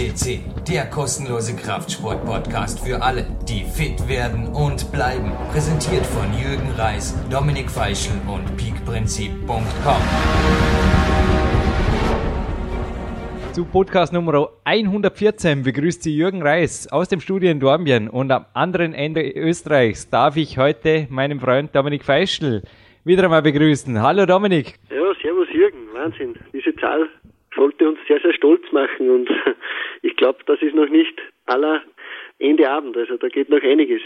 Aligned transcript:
FCC, 0.00 0.40
der 0.66 0.86
kostenlose 0.86 1.54
Kraftsport-Podcast 1.54 2.80
für 2.80 3.02
alle, 3.02 3.26
die 3.46 3.64
fit 3.64 4.08
werden 4.08 4.46
und 4.46 4.90
bleiben. 4.92 5.30
Präsentiert 5.52 6.06
von 6.06 6.24
Jürgen 6.32 6.70
Reis, 6.78 7.14
Dominik 7.30 7.70
Feischl 7.70 8.14
und 8.26 8.56
peakprinzip.com. 8.56 10.02
Zu 13.52 13.66
Podcast 13.66 14.14
Nummer 14.14 14.48
114 14.64 15.64
begrüßt 15.64 16.02
Sie 16.02 16.16
Jürgen 16.16 16.40
Reis 16.40 16.90
aus 16.90 17.08
dem 17.10 17.20
Studio 17.20 17.50
in 17.50 17.60
Dornbirn 17.60 18.08
und 18.08 18.32
am 18.32 18.46
anderen 18.54 18.94
Ende 18.94 19.20
Österreichs 19.20 20.08
darf 20.08 20.38
ich 20.38 20.56
heute 20.56 21.08
meinen 21.10 21.40
Freund 21.40 21.76
Dominik 21.76 22.04
Feischl 22.04 22.62
wieder 23.04 23.24
einmal 23.24 23.42
begrüßen. 23.42 24.00
Hallo 24.00 24.24
Dominik. 24.24 24.78
Ja, 24.88 25.12
servus 25.20 25.48
Jürgen. 25.52 25.92
Wahnsinn. 25.92 26.36
Diese 26.54 26.74
Zahl 26.76 27.06
sollte 27.60 27.86
uns 27.86 27.98
sehr, 28.08 28.18
sehr 28.20 28.32
stolz 28.32 28.62
machen 28.72 29.10
und 29.10 29.28
ich 30.02 30.16
glaube, 30.16 30.38
das 30.46 30.62
ist 30.62 30.74
noch 30.74 30.88
nicht 30.88 31.14
aller 31.44 31.82
Ende 32.38 32.70
Abend. 32.70 32.96
Also 32.96 33.18
da 33.18 33.28
geht 33.28 33.50
noch 33.50 33.62
einiges. 33.62 34.00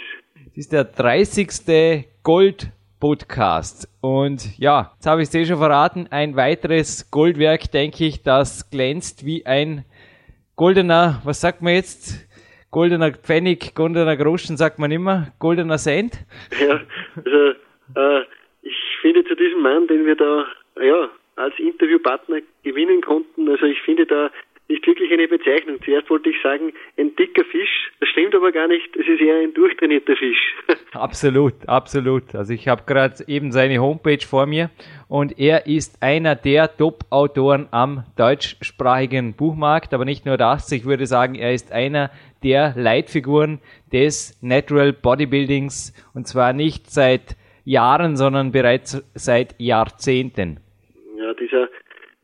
Es 0.51 0.57
ist 0.57 0.73
der 0.73 0.83
30. 0.83 2.05
Gold 2.25 2.73
Podcast. 2.99 3.87
Und 4.01 4.59
ja, 4.59 4.91
jetzt 4.95 5.07
habe 5.07 5.23
ich 5.23 5.29
es 5.29 5.35
eh 5.37 5.45
schon 5.45 5.59
verraten, 5.59 6.09
ein 6.11 6.35
weiteres 6.35 7.13
Goldwerk, 7.13 7.71
denke 7.71 8.07
ich, 8.07 8.25
das 8.25 8.71
glänzt 8.71 9.25
wie 9.25 9.47
ein 9.47 9.85
goldener, 10.57 11.21
was 11.25 11.41
sagt 11.41 11.63
man 11.63 11.75
jetzt? 11.75 12.29
Goldener 12.73 13.13
Pfennig, 13.13 13.77
goldener 13.77 14.17
Groschen 14.17 14.57
sagt 14.57 14.81
man 14.81 14.91
immer, 14.91 15.29
goldener 15.39 15.79
Cent. 15.79 16.15
Ja, 16.61 16.81
also 17.15 17.51
äh, 17.95 18.25
ich 18.63 18.77
finde 19.01 19.25
zu 19.25 19.37
diesem 19.37 19.61
Mann, 19.61 19.87
den 19.87 20.07
wir 20.07 20.17
da 20.17 20.45
ja, 20.83 21.09
als 21.37 21.59
Interviewpartner 21.59 22.41
gewinnen 22.63 23.01
konnten. 23.01 23.49
Also 23.49 23.67
ich 23.67 23.81
finde 23.83 24.07
da 24.07 24.31
nicht 24.69 24.87
wirklich 24.87 25.13
eine 25.13 25.29
Bezeichnung. 25.29 25.77
Zuerst 25.85 26.09
wollte 26.09 26.31
ich 26.31 26.37
sagen, 26.43 26.73
ein 26.97 27.15
dicker 27.17 27.45
Fisch. 27.45 27.93
Das 28.01 28.09
stimmt 28.09 28.35
aber 28.35 28.51
gar 28.51 28.67
nicht. 28.67 28.97
Es 28.97 29.07
ist 29.07 29.21
eher 29.21 29.41
ein 29.41 29.53
durchtrainierter 29.53 30.17
Fisch. 30.17 30.55
absolut, 30.93 31.69
absolut. 31.69 32.35
Also 32.35 32.55
ich 32.55 32.67
habe 32.69 32.85
gerade 32.87 33.17
eben 33.27 33.53
seine 33.53 33.79
Homepage 33.79 34.25
vor 34.27 34.47
mir 34.47 34.71
und 35.09 35.39
er 35.39 35.67
ist 35.67 36.03
einer 36.03 36.35
der 36.35 36.75
Top-Autoren 36.77 37.69
am 37.73 38.05
deutschsprachigen 38.17 39.35
Buchmarkt. 39.35 39.93
Aber 39.93 40.07
nicht 40.07 40.25
nur 40.25 40.39
das, 40.39 40.73
ich 40.73 40.87
würde 40.87 41.07
sagen, 41.07 41.35
er 41.35 41.53
ist 41.53 41.71
einer 41.71 42.11
der 42.43 42.73
Leitfiguren 42.77 43.61
des 43.93 44.39
Natural 44.43 44.93
Bodybuildings 44.95 45.93
und 46.15 46.27
zwar 46.27 46.55
nicht 46.55 46.91
seit 46.91 47.37
Jahren, 47.65 48.17
sondern 48.17 48.53
bereits 48.53 49.03
seit 49.15 49.55
Jahrzehnten. 49.59 50.64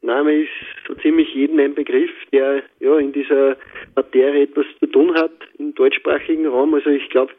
Name 0.03 0.33
ist 0.33 0.51
so 0.89 0.95
ziemlich 0.95 1.35
jedem 1.35 1.59
ein 1.59 1.75
Begriff, 1.75 2.11
der 2.33 2.63
ja 2.81 2.99
in 2.99 3.13
dieser 3.13 3.57
Materie 3.95 4.45
etwas 4.45 4.67
zu 4.79 4.87
tun 4.87 5.15
hat 5.15 5.33
im 5.59 5.75
deutschsprachigen 5.75 6.47
Raum. 6.47 6.75
Also 6.75 6.91
ich 6.91 7.09
glaube, 7.11 7.33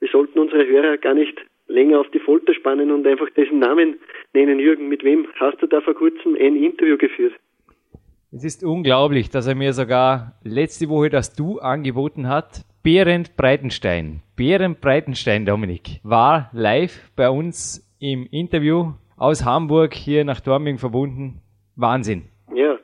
wir 0.00 0.08
sollten 0.08 0.38
unsere 0.38 0.66
Hörer 0.66 0.96
gar 0.96 1.14
nicht 1.14 1.38
länger 1.68 2.00
auf 2.00 2.10
die 2.12 2.18
Folter 2.18 2.54
spannen 2.54 2.90
und 2.90 3.06
einfach 3.06 3.28
dessen 3.30 3.58
Namen 3.58 3.98
nennen. 4.32 4.58
Jürgen, 4.58 4.88
mit 4.88 5.04
wem 5.04 5.26
hast 5.38 5.60
du 5.60 5.66
da 5.66 5.80
vor 5.80 5.94
kurzem 5.94 6.34
ein 6.34 6.56
Interview 6.56 6.96
geführt? 6.96 7.34
Es 8.32 8.44
ist 8.44 8.64
unglaublich, 8.64 9.30
dass 9.30 9.46
er 9.46 9.54
mir 9.54 9.72
sogar 9.72 10.38
letzte 10.42 10.88
Woche 10.88 11.10
das 11.10 11.34
Du 11.34 11.58
angeboten 11.58 12.28
hat. 12.28 12.64
Berend 12.82 13.36
Breitenstein. 13.36 14.22
Berend 14.36 14.80
Breitenstein, 14.80 15.46
Dominik, 15.46 16.00
war 16.02 16.50
live 16.52 17.10
bei 17.16 17.30
uns 17.30 17.82
im 17.98 18.26
Interview 18.30 18.92
aus 19.16 19.44
Hamburg 19.44 19.94
hier 19.94 20.24
nach 20.24 20.40
Dorming 20.40 20.78
verbunden. 20.78 21.40
Wahnsinn. 21.76 22.24
Ja, 22.54 22.78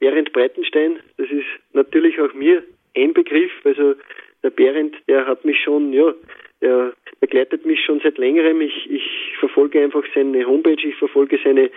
Berend 0.00 0.32
Breitenstein, 0.32 0.98
das 1.16 1.30
ist 1.30 1.46
natürlich 1.72 2.20
auch 2.20 2.34
mir 2.34 2.62
ein 2.96 3.14
Begriff. 3.14 3.52
Also 3.64 3.94
der 4.42 4.50
Berend, 4.50 4.96
der 5.06 5.26
hat 5.26 5.44
mich 5.44 5.62
schon, 5.62 5.92
ja, 5.92 6.12
der 6.60 6.92
begleitet 7.20 7.64
mich 7.64 7.80
schon 7.84 8.00
seit 8.00 8.18
längerem. 8.18 8.60
Ich, 8.60 8.90
ich 8.90 9.36
verfolge 9.38 9.82
einfach 9.82 10.04
seine 10.14 10.44
Homepage, 10.44 10.82
ich 10.82 10.96
verfolge 10.96 11.38
seine, 11.44 11.70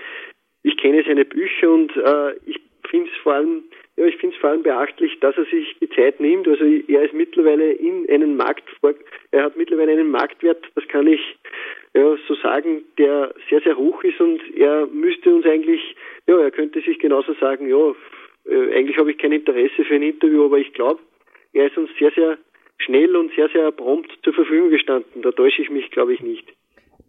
ich 0.63 0.77
kenne 0.77 1.03
seine 1.05 1.25
Bücher 1.25 1.69
und 1.69 1.95
äh, 1.95 2.33
ich 2.45 2.59
finde 2.87 3.09
es 3.09 3.17
vor 3.23 3.33
allem, 3.33 3.63
ja, 3.97 4.05
ich 4.05 4.17
finde 4.17 4.35
es 4.35 4.41
vor 4.41 4.49
allem 4.49 4.63
beachtlich, 4.63 5.19
dass 5.19 5.37
er 5.37 5.45
sich 5.45 5.75
die 5.79 5.89
Zeit 5.89 6.19
nimmt. 6.19 6.47
Also 6.47 6.65
er 6.65 7.03
ist 7.03 7.13
mittlerweile 7.13 7.71
in 7.71 8.09
einen 8.09 8.35
Markt 8.35 8.63
er 9.31 9.43
hat 9.43 9.57
mittlerweile 9.57 9.91
einen 9.91 10.11
Marktwert, 10.11 10.65
das 10.75 10.87
kann 10.87 11.07
ich 11.07 11.21
ja, 11.93 12.15
so 12.27 12.35
sagen, 12.35 12.83
der 12.97 13.33
sehr, 13.49 13.61
sehr 13.61 13.77
hoch 13.77 14.03
ist 14.03 14.19
und 14.19 14.39
er 14.55 14.85
müsste 14.87 15.33
uns 15.33 15.45
eigentlich, 15.45 15.95
ja, 16.27 16.37
er 16.37 16.51
könnte 16.51 16.81
sich 16.81 16.99
genauso 16.99 17.33
sagen, 17.35 17.69
ja, 17.69 17.93
äh, 18.49 18.75
eigentlich 18.75 18.97
habe 18.97 19.11
ich 19.11 19.17
kein 19.17 19.31
Interesse 19.31 19.83
für 19.85 19.95
ein 19.95 20.03
Interview, 20.03 20.45
aber 20.45 20.57
ich 20.57 20.73
glaube, 20.73 20.99
er 21.53 21.67
ist 21.67 21.77
uns 21.77 21.89
sehr, 21.97 22.11
sehr 22.11 22.37
schnell 22.77 23.15
und 23.15 23.33
sehr, 23.35 23.49
sehr 23.49 23.71
prompt 23.71 24.11
zur 24.23 24.33
Verfügung 24.33 24.69
gestanden. 24.69 25.21
Da 25.21 25.31
täusche 25.31 25.61
ich 25.61 25.69
mich, 25.69 25.89
glaube 25.91 26.13
ich, 26.13 26.21
nicht. 26.21 26.53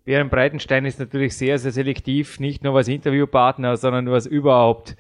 Bären 0.05 0.31
Breitenstein 0.31 0.85
ist 0.85 1.01
natürlich 1.01 1.37
sehr, 1.37 1.59
sehr 1.59 1.73
selektiv, 1.73 2.39
nicht 2.39 2.63
nur 2.63 2.75
was 2.75 2.87
Interviewpartner, 2.87 3.77
sondern 3.77 4.09
was 4.09 4.27
überhaupt 4.27 4.95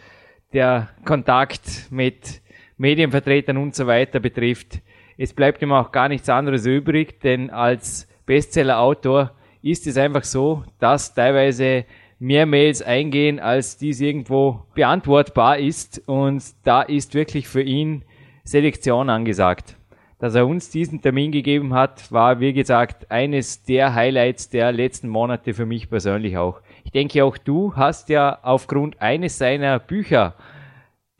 der 0.52 0.88
Kontakt 1.04 1.88
mit 1.90 2.42
Medienvertretern 2.78 3.56
und 3.56 3.74
so 3.74 3.86
weiter 3.86 4.20
betrifft. 4.20 4.80
Es 5.16 5.32
bleibt 5.32 5.62
ihm 5.62 5.72
auch 5.72 5.92
gar 5.92 6.08
nichts 6.08 6.28
anderes 6.28 6.66
übrig, 6.66 7.20
denn 7.20 7.50
als 7.50 8.08
Bestseller-Autor 8.26 9.32
ist 9.62 9.86
es 9.86 9.96
einfach 9.96 10.24
so, 10.24 10.64
dass 10.78 11.14
teilweise 11.14 11.86
mehr 12.18 12.46
Mails 12.46 12.82
eingehen, 12.82 13.40
als 13.40 13.78
dies 13.78 14.00
irgendwo 14.00 14.62
beantwortbar 14.74 15.58
ist. 15.58 16.02
Und 16.06 16.42
da 16.64 16.82
ist 16.82 17.14
wirklich 17.14 17.48
für 17.48 17.62
ihn 17.62 18.04
Selektion 18.44 19.10
angesagt. 19.10 19.76
Dass 20.18 20.34
er 20.34 20.46
uns 20.46 20.70
diesen 20.70 21.02
Termin 21.02 21.30
gegeben 21.30 21.74
hat, 21.74 22.10
war, 22.10 22.40
wie 22.40 22.54
gesagt, 22.54 23.10
eines 23.10 23.64
der 23.64 23.94
Highlights 23.94 24.48
der 24.48 24.72
letzten 24.72 25.08
Monate 25.08 25.52
für 25.52 25.66
mich 25.66 25.90
persönlich 25.90 26.38
auch. 26.38 26.60
Ich 26.86 26.92
denke, 26.92 27.24
auch 27.24 27.36
du 27.36 27.74
hast 27.74 28.10
ja 28.10 28.38
aufgrund 28.44 29.02
eines 29.02 29.38
seiner 29.38 29.80
Bücher 29.80 30.36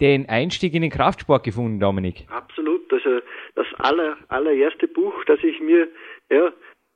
den 0.01 0.29
Einstieg 0.29 0.75
in 0.75 0.83
den 0.83 0.93
Kraftsport 0.93 1.43
gefunden, 1.43 1.81
Dominik. 1.81 2.25
Absolut. 2.31 2.93
Also 2.93 3.19
das 3.57 3.67
aller, 3.79 4.17
allererste 4.29 4.87
Buch, 4.87 5.25
das 5.25 5.41
ich 5.43 5.59
mir 5.61 5.89
ja, 6.31 6.53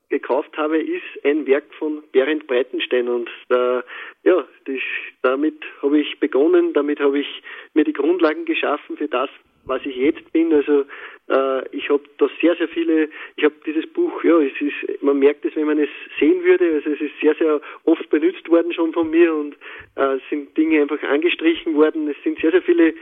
gekauft 0.08 0.56
habe, 0.56 0.78
ist 0.78 1.02
ein 1.24 1.48
Werk 1.48 1.64
von 1.80 2.04
Berend 2.12 2.46
Breitenstein 2.46 3.08
und 3.08 3.28
da, 3.48 3.82
ja, 4.22 4.46
das, 4.66 4.78
damit 5.22 5.60
habe 5.82 5.98
ich 5.98 6.20
begonnen, 6.20 6.72
damit 6.72 7.00
habe 7.00 7.18
ich 7.18 7.42
mir 7.74 7.82
die 7.82 7.92
Grundlagen 7.92 8.44
geschaffen 8.44 8.96
für 8.96 9.08
das, 9.08 9.30
was 9.70 9.86
ich 9.86 9.96
jetzt 9.96 10.30
bin. 10.32 10.52
Also 10.52 10.84
äh, 11.28 11.68
ich 11.74 11.88
habe 11.88 12.02
da 12.18 12.28
sehr, 12.40 12.54
sehr 12.56 12.68
viele, 12.68 13.08
ich 13.36 13.44
habe 13.44 13.54
dieses 13.64 13.86
Buch, 13.86 14.22
ja, 14.24 14.38
es 14.40 14.52
ist, 14.60 15.02
man 15.02 15.18
merkt 15.18 15.44
es, 15.44 15.56
wenn 15.56 15.66
man 15.66 15.78
es 15.78 15.88
sehen 16.18 16.44
würde, 16.44 16.74
also 16.74 16.90
es 16.90 17.00
ist 17.00 17.18
sehr, 17.22 17.34
sehr 17.36 17.60
oft 17.84 18.10
benutzt 18.10 18.48
worden 18.50 18.72
schon 18.72 18.92
von 18.92 19.08
mir 19.08 19.34
und 19.34 19.54
äh, 19.94 20.18
sind 20.28 20.56
Dinge 20.56 20.82
einfach 20.82 21.02
angestrichen 21.04 21.74
worden. 21.74 22.08
Es 22.08 22.22
sind 22.22 22.38
sehr, 22.40 22.50
sehr 22.50 22.62
viele 22.62 22.94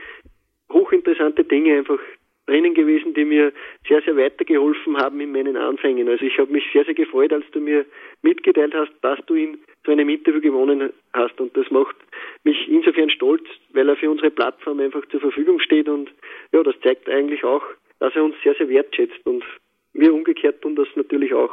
hochinteressante 0.71 1.43
Dinge 1.43 1.79
einfach 1.79 1.99
drinnen 2.45 2.73
gewesen, 2.73 3.13
die 3.13 3.25
mir 3.25 3.51
sehr, 3.87 4.01
sehr 4.01 4.15
weitergeholfen 4.15 4.97
haben 4.97 5.19
in 5.19 5.31
meinen 5.31 5.57
Anfängen. 5.57 6.07
Also 6.07 6.25
ich 6.25 6.37
habe 6.39 6.51
mich 6.51 6.63
sehr, 6.73 6.85
sehr 6.85 6.95
gefreut, 6.95 7.33
als 7.33 7.45
du 7.51 7.59
mir 7.59 7.85
mitgeteilt 8.21 8.73
hast, 8.73 8.91
dass 9.01 9.19
du 9.27 9.35
ihn 9.35 9.59
zu 9.83 9.91
einem 9.91 10.09
Interview 10.09 10.41
gewonnen 10.41 10.91
hast. 11.13 11.39
Und 11.39 11.55
das 11.55 11.69
macht 11.71 11.95
mich 12.43 12.67
insofern 12.67 13.09
stolz, 13.09 13.43
weil 13.73 13.89
er 13.89 13.95
für 13.95 14.09
unsere 14.09 14.31
Plattform 14.31 14.79
einfach 14.79 15.05
zur 15.09 15.19
Verfügung 15.19 15.59
steht. 15.59 15.87
Und 15.87 16.09
ja, 16.51 16.63
das 16.63 16.75
zeigt 16.81 17.09
eigentlich 17.09 17.43
auch, 17.43 17.63
dass 17.99 18.15
er 18.15 18.23
uns 18.23 18.35
sehr, 18.43 18.55
sehr 18.55 18.69
wertschätzt. 18.69 19.25
Und 19.25 19.43
wir 19.93 20.13
umgekehrt 20.13 20.61
tun 20.61 20.75
das 20.75 20.87
natürlich 20.95 21.33
auch. 21.33 21.51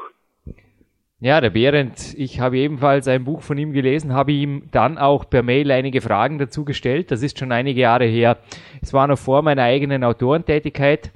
Ja, 1.19 1.41
der 1.41 1.49
Behrendt, 1.49 2.15
ich 2.19 2.41
habe 2.41 2.59
ebenfalls 2.59 3.09
ein 3.09 3.25
Buch 3.25 3.41
von 3.41 3.57
ihm 3.57 3.73
gelesen, 3.73 4.13
habe 4.13 4.33
ihm 4.33 4.65
dann 4.71 4.99
auch 4.99 5.31
per 5.31 5.43
Mail 5.43 5.71
einige 5.71 6.03
Fragen 6.03 6.39
dazu 6.39 6.67
gestellt. 6.67 7.11
Das 7.11 7.23
ist 7.23 7.39
schon 7.39 7.53
einige 7.53 7.81
Jahre 7.81 8.05
her. 8.05 8.39
Es 8.83 8.93
war 8.93 9.07
noch 9.07 9.19
vor 9.19 9.41
meiner 9.41 9.63
eigenen 9.63 10.05
Autorentätigkeit. 10.05 11.13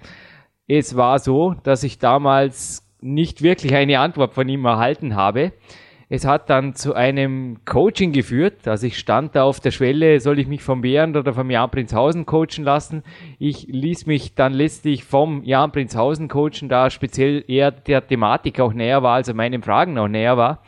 Es 0.67 0.97
war 0.97 1.19
so, 1.19 1.55
dass 1.65 1.85
ich 1.85 1.99
damals 1.99 2.83
nicht 3.03 3.43
wirklich 3.43 3.75
eine 3.75 4.01
Antwort 4.01 4.33
von 4.33 4.49
ihm 4.49 4.65
erhalten 4.65 5.17
habe. 5.17 5.53
Es 6.13 6.27
hat 6.27 6.51
dann 6.51 6.75
zu 6.75 6.93
einem 6.95 7.65
Coaching 7.65 8.11
geführt. 8.11 8.67
Also 8.67 8.89
ich 8.89 8.99
stand 8.99 9.37
da 9.37 9.45
auf 9.45 9.61
der 9.61 9.71
Schwelle, 9.71 10.19
soll 10.19 10.41
ich 10.41 10.49
mich 10.49 10.61
vom 10.61 10.81
Bernd 10.81 11.17
oder 11.17 11.33
vom 11.33 11.53
Jan 11.53 11.71
Prinzhausen 11.71 12.27
coachen 12.27 12.65
lassen. 12.65 13.05
Ich 13.39 13.69
ließ 13.69 14.07
mich 14.07 14.35
dann 14.35 14.53
letztlich 14.53 15.05
vom 15.05 15.45
Jan 15.45 15.71
Prinzhausen 15.71 16.27
coachen, 16.27 16.69
da 16.69 16.91
speziell 16.91 17.45
eher 17.47 17.71
der 17.71 18.05
Thematik 18.05 18.59
auch 18.59 18.73
näher 18.73 19.05
war, 19.05 19.15
also 19.15 19.35
meinen 19.35 19.63
Fragen 19.63 19.97
auch 19.99 20.09
näher 20.09 20.37
war. 20.37 20.63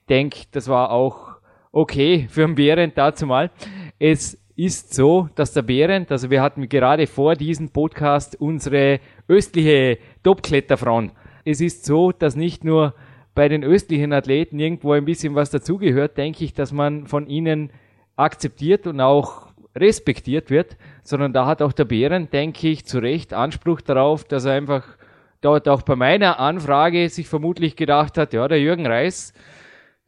Ich 0.00 0.06
denke, 0.08 0.38
das 0.52 0.66
war 0.66 0.90
auch 0.90 1.36
okay 1.72 2.26
für 2.30 2.46
den 2.46 2.54
Behrendt 2.54 2.96
dazu 2.96 3.26
mal. 3.26 3.50
Es 3.98 4.42
ist 4.56 4.94
so, 4.94 5.28
dass 5.34 5.52
der 5.52 5.60
Behrendt, 5.60 6.10
also 6.10 6.30
wir 6.30 6.40
hatten 6.40 6.70
gerade 6.70 7.06
vor 7.06 7.34
diesem 7.34 7.68
Podcast 7.68 8.40
unsere 8.40 9.00
östliche 9.28 9.98
Topkletterfront. 10.22 11.12
Es 11.44 11.60
ist 11.60 11.84
so, 11.84 12.12
dass 12.12 12.34
nicht 12.34 12.64
nur 12.64 12.94
bei 13.36 13.48
den 13.48 13.62
östlichen 13.62 14.12
Athleten 14.12 14.58
irgendwo 14.58 14.92
ein 14.92 15.04
bisschen 15.04 15.36
was 15.36 15.50
dazugehört, 15.50 16.16
denke 16.16 16.42
ich, 16.42 16.54
dass 16.54 16.72
man 16.72 17.06
von 17.06 17.28
ihnen 17.28 17.70
akzeptiert 18.16 18.86
und 18.86 19.00
auch 19.00 19.52
respektiert 19.76 20.50
wird, 20.50 20.76
sondern 21.02 21.34
da 21.34 21.46
hat 21.46 21.60
auch 21.60 21.74
der 21.74 21.84
Bären, 21.84 22.30
denke 22.30 22.66
ich, 22.68 22.86
zu 22.86 22.98
Recht 22.98 23.34
Anspruch 23.34 23.82
darauf, 23.82 24.24
dass 24.24 24.46
er 24.46 24.54
einfach 24.54 24.96
dort 25.42 25.68
auch 25.68 25.82
bei 25.82 25.96
meiner 25.96 26.40
Anfrage 26.40 27.10
sich 27.10 27.28
vermutlich 27.28 27.76
gedacht 27.76 28.16
hat, 28.16 28.32
ja, 28.32 28.48
der 28.48 28.58
Jürgen 28.58 28.86
Reis, 28.86 29.34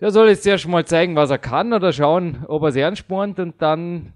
der 0.01 0.11
soll 0.11 0.29
jetzt 0.29 0.47
erst 0.47 0.67
mal 0.67 0.87
zeigen, 0.87 1.15
was 1.15 1.31
er 1.31 1.39
kann 1.39 1.75
oder 1.75 1.93
schauen, 1.93 2.47
ob 2.49 2.63
er 2.63 2.69
es 2.69 2.77
ernst 2.77 3.01
spornt 3.01 3.39
und 3.41 3.61
dann 3.61 4.15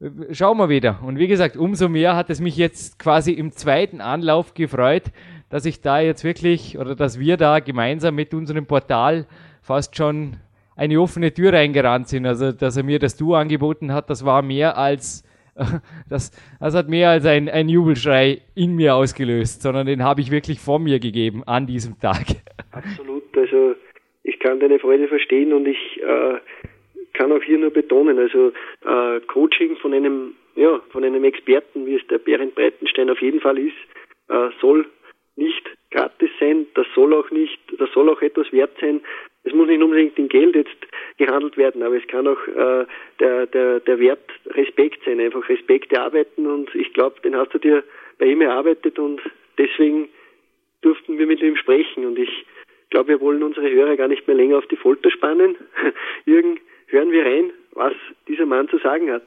äh, 0.00 0.34
schauen 0.34 0.58
wir 0.58 0.68
wieder. 0.68 0.98
Und 1.02 1.18
wie 1.18 1.28
gesagt, 1.28 1.56
umso 1.56 1.88
mehr 1.88 2.14
hat 2.14 2.28
es 2.28 2.40
mich 2.40 2.58
jetzt 2.58 2.98
quasi 2.98 3.32
im 3.32 3.52
zweiten 3.52 4.02
Anlauf 4.02 4.52
gefreut, 4.52 5.04
dass 5.50 5.66
ich 5.66 5.80
da 5.80 6.00
jetzt 6.00 6.24
wirklich 6.24 6.78
oder 6.78 6.94
dass 6.94 7.20
wir 7.20 7.36
da 7.36 7.58
gemeinsam 7.60 8.14
mit 8.14 8.32
unserem 8.32 8.66
Portal 8.66 9.26
fast 9.62 9.96
schon 9.96 10.36
eine 10.76 11.00
offene 11.00 11.34
Tür 11.34 11.52
reingerannt 11.52 12.08
sind. 12.08 12.24
Also, 12.24 12.52
dass 12.52 12.76
er 12.76 12.84
mir 12.84 12.98
das 12.98 13.16
Du 13.16 13.34
angeboten 13.34 13.92
hat, 13.92 14.08
das 14.08 14.24
war 14.24 14.40
mehr 14.42 14.78
als 14.78 15.24
das, 16.08 16.30
das 16.60 16.74
hat 16.74 16.88
mehr 16.88 17.10
als 17.10 17.26
ein, 17.26 17.48
ein 17.48 17.68
Jubelschrei 17.68 18.40
in 18.54 18.76
mir 18.76 18.94
ausgelöst, 18.94 19.62
sondern 19.62 19.86
den 19.86 20.02
habe 20.02 20.20
ich 20.20 20.30
wirklich 20.30 20.58
vor 20.60 20.78
mir 20.78 20.98
gegeben 21.00 21.42
an 21.44 21.66
diesem 21.66 21.98
Tag. 22.00 22.26
Absolut. 22.72 23.24
Also 23.36 23.74
ich 24.22 24.38
kann 24.38 24.60
deine 24.60 24.78
Freude 24.78 25.08
verstehen 25.08 25.52
und 25.52 25.66
ich 25.66 26.00
äh, 26.00 26.38
kann 27.14 27.32
auch 27.32 27.42
hier 27.42 27.58
nur 27.58 27.70
betonen, 27.70 28.18
also 28.18 28.52
äh, 28.84 29.20
Coaching 29.26 29.76
von 29.76 29.92
einem, 29.92 30.34
ja, 30.56 30.80
von 30.90 31.04
einem 31.04 31.24
Experten, 31.24 31.86
wie 31.86 31.96
es 31.96 32.06
der 32.06 32.18
Berend 32.18 32.54
Breitenstein 32.54 33.10
auf 33.10 33.20
jeden 33.20 33.40
Fall 33.40 33.58
ist, 33.58 33.76
äh, 34.28 34.48
soll 34.60 34.86
nicht 35.36 35.64
gratis 35.90 36.30
sein, 36.38 36.66
das 36.74 36.86
soll 36.94 37.14
auch 37.14 37.30
nicht, 37.30 37.58
das 37.78 37.90
soll 37.92 38.08
auch 38.08 38.22
etwas 38.22 38.52
wert 38.52 38.76
sein. 38.80 39.00
Es 39.42 39.52
muss 39.52 39.68
nicht 39.68 39.82
unbedingt 39.82 40.18
in 40.18 40.28
Geld 40.28 40.54
jetzt 40.54 40.76
gehandelt 41.16 41.56
werden, 41.56 41.82
aber 41.82 41.96
es 41.96 42.06
kann 42.08 42.28
auch 42.28 42.46
äh, 42.46 42.86
der, 43.18 43.46
der, 43.46 43.80
der 43.80 43.98
Wert 43.98 44.30
Respekt 44.46 45.02
sein, 45.04 45.20
einfach 45.20 45.48
Respekt 45.48 45.92
erarbeiten 45.92 46.46
und 46.46 46.74
ich 46.74 46.92
glaube, 46.92 47.20
den 47.22 47.36
hast 47.36 47.54
du 47.54 47.58
dir 47.58 47.82
bei 48.18 48.26
ihm 48.26 48.42
erarbeitet 48.42 48.98
und 48.98 49.20
deswegen 49.56 50.08
durften 50.82 51.18
wir 51.18 51.26
mit 51.26 51.40
ihm 51.40 51.56
sprechen 51.56 52.04
und 52.04 52.18
ich 52.18 52.46
glaube, 52.90 53.08
wir 53.08 53.20
wollen 53.20 53.42
unsere 53.42 53.70
Hörer 53.70 53.96
gar 53.96 54.08
nicht 54.08 54.26
mehr 54.26 54.36
länger 54.36 54.58
auf 54.58 54.66
die 54.66 54.76
Folter 54.76 55.10
spannen. 55.10 55.56
Jürgen, 56.26 56.60
hören 56.86 57.12
wir 57.12 57.24
rein, 57.24 57.52
was 57.72 57.94
dieser 58.28 58.46
Mann 58.46 58.68
zu 58.68 58.78
sagen 58.78 59.10
hat. 59.10 59.24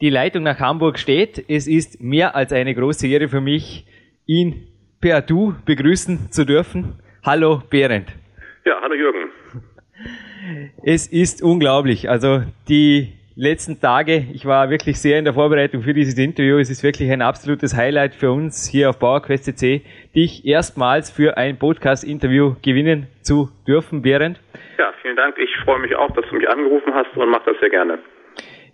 Die 0.00 0.10
Leitung 0.10 0.42
nach 0.42 0.60
Hamburg 0.60 0.98
steht. 0.98 1.44
Es 1.48 1.66
ist 1.66 2.02
mehr 2.02 2.36
als 2.36 2.52
eine 2.52 2.74
große 2.74 3.08
Ehre 3.08 3.28
für 3.28 3.40
mich, 3.40 3.86
ihn 4.26 4.68
per 5.00 5.20
Du 5.22 5.54
begrüßen 5.64 6.30
zu 6.30 6.44
dürfen. 6.44 6.98
Hallo 7.24 7.62
Berend. 7.70 8.08
Ja, 8.64 8.80
hallo 8.80 8.94
Jürgen. 8.94 9.30
Es 10.84 11.06
ist 11.06 11.42
unglaublich. 11.42 12.08
Also 12.08 12.42
die 12.68 13.12
letzten 13.34 13.80
Tage, 13.80 14.24
ich 14.32 14.46
war 14.46 14.70
wirklich 14.70 14.98
sehr 14.98 15.18
in 15.18 15.24
der 15.24 15.34
Vorbereitung 15.34 15.82
für 15.82 15.92
dieses 15.92 16.16
Interview. 16.18 16.58
Es 16.58 16.70
ist 16.70 16.82
wirklich 16.82 17.10
ein 17.10 17.22
absolutes 17.22 17.76
Highlight 17.76 18.14
für 18.14 18.30
uns 18.30 18.66
hier 18.66 18.90
auf 18.90 18.98
PowerQuest.cc, 18.98 19.82
dich 20.14 20.46
erstmals 20.46 21.10
für 21.10 21.36
ein 21.36 21.58
Podcast-Interview 21.58 22.54
gewinnen 22.62 23.08
zu 23.20 23.50
dürfen, 23.66 24.02
Berend. 24.02 24.40
Ja, 24.78 24.92
vielen 25.02 25.16
Dank. 25.16 25.36
Ich 25.38 25.54
freue 25.64 25.80
mich 25.80 25.94
auch, 25.94 26.10
dass 26.12 26.24
du 26.28 26.36
mich 26.36 26.48
angerufen 26.48 26.94
hast 26.94 27.14
und 27.16 27.28
mache 27.28 27.50
das 27.50 27.60
sehr 27.60 27.70
gerne. 27.70 27.98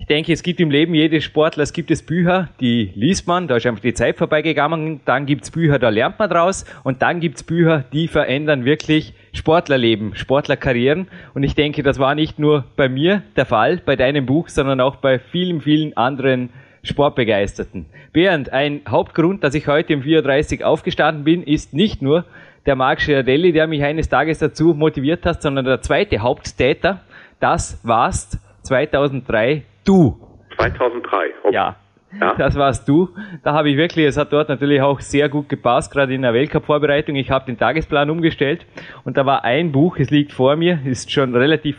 Ich 0.02 0.08
denke, 0.08 0.32
es 0.32 0.43
gibt 0.43 0.58
im 0.58 0.72
Leben 0.72 0.94
jedes 0.94 1.22
Sportler, 1.22 1.62
es 1.62 1.72
gibt 1.72 1.88
es 1.93 2.02
Bücher, 2.02 2.49
die 2.58 2.90
liest 2.96 3.28
man, 3.28 3.46
da 3.46 3.54
ist 3.54 3.66
einfach 3.66 3.82
die 3.82 3.94
Zeit 3.94 4.16
vorbeigegangen, 4.16 5.00
dann 5.04 5.26
gibt 5.26 5.44
es 5.44 5.52
Bücher, 5.52 5.78
da 5.78 5.90
lernt 5.90 6.19
man 6.19 6.28
draus. 6.28 6.64
Und 6.82 7.02
dann 7.02 7.20
gibt 7.20 7.37
es 7.37 7.44
Bücher, 7.44 7.84
die 7.93 8.08
verändern 8.08 8.64
wirklich 8.64 9.14
Sportlerleben, 9.32 10.16
Sportlerkarrieren. 10.16 11.06
Und 11.34 11.44
ich 11.44 11.54
denke, 11.54 11.84
das 11.84 12.00
war 12.00 12.16
nicht 12.16 12.40
nur 12.40 12.64
bei 12.75 12.88
mir 12.88 13.22
der 13.37 13.46
Fall, 13.46 13.76
bei 13.76 13.94
deinem 13.94 14.26
Buch, 14.26 14.49
sondern 14.49 14.81
auch 14.81 14.96
bei 14.96 15.20
vielen, 15.20 15.60
vielen 15.60 15.96
anderen 15.96 16.50
Sportbegeisterten. 16.82 17.87
Bernd, 18.12 18.52
ein 18.52 18.81
Hauptgrund, 18.88 19.44
dass 19.44 19.54
ich 19.54 19.69
heute 19.69 19.94
um 19.94 20.02
4.30 20.02 20.62
Uhr 20.62 20.66
aufgestanden 20.66 21.22
bin, 21.22 21.44
ist 21.44 21.75
nicht 21.75 22.02
nur 22.02 22.25
der 22.66 22.75
Marc 22.75 23.06
Girardelli, 23.06 23.52
der 23.52 23.69
mich 23.69 23.84
eines 23.84 24.08
Tages 24.08 24.40
dazu 24.40 24.75
motiviert 24.75 25.25
hat, 25.25 25.43
sondern 25.43 25.64
der 25.64 25.81
zweite 25.81 26.19
Haupttäter, 26.19 27.02
das 27.38 27.78
warst 27.84 28.38
2003 28.62 29.62
du. 29.84 30.17
2003, 30.56 31.17
okay. 31.44 31.55
Ja. 31.55 31.76
Ja. 32.20 32.34
Das 32.34 32.56
warst 32.56 32.87
du. 32.88 33.08
Da 33.43 33.55
habe 33.55 33.70
ich 33.70 33.76
wirklich, 33.76 34.06
es 34.06 34.19
hat 34.19 34.32
dort 34.32 34.50
natürlich 34.50 34.82
auch 34.82 35.00
sehr 35.00 35.31
gut 35.31 35.49
gepasst, 35.49 35.93
gerade 35.93 36.12
in 36.14 36.23
der 36.23 36.34
Weltcup-Vorbereitung. 36.34 37.17
Ich 37.17 37.31
habe 37.31 37.46
den 37.46 37.58
Tagesplan 37.58 38.11
umgestellt 38.11 38.67
und 39.05 39.17
da 39.17 39.25
war 39.25 39.44
ein 39.44 39.73
Buch, 39.73 39.96
es 39.99 40.11
liegt 40.11 40.32
vor 40.32 40.56
mir, 40.56 40.79
ist 40.84 41.11
schon 41.11 41.34
relativ 41.34 41.79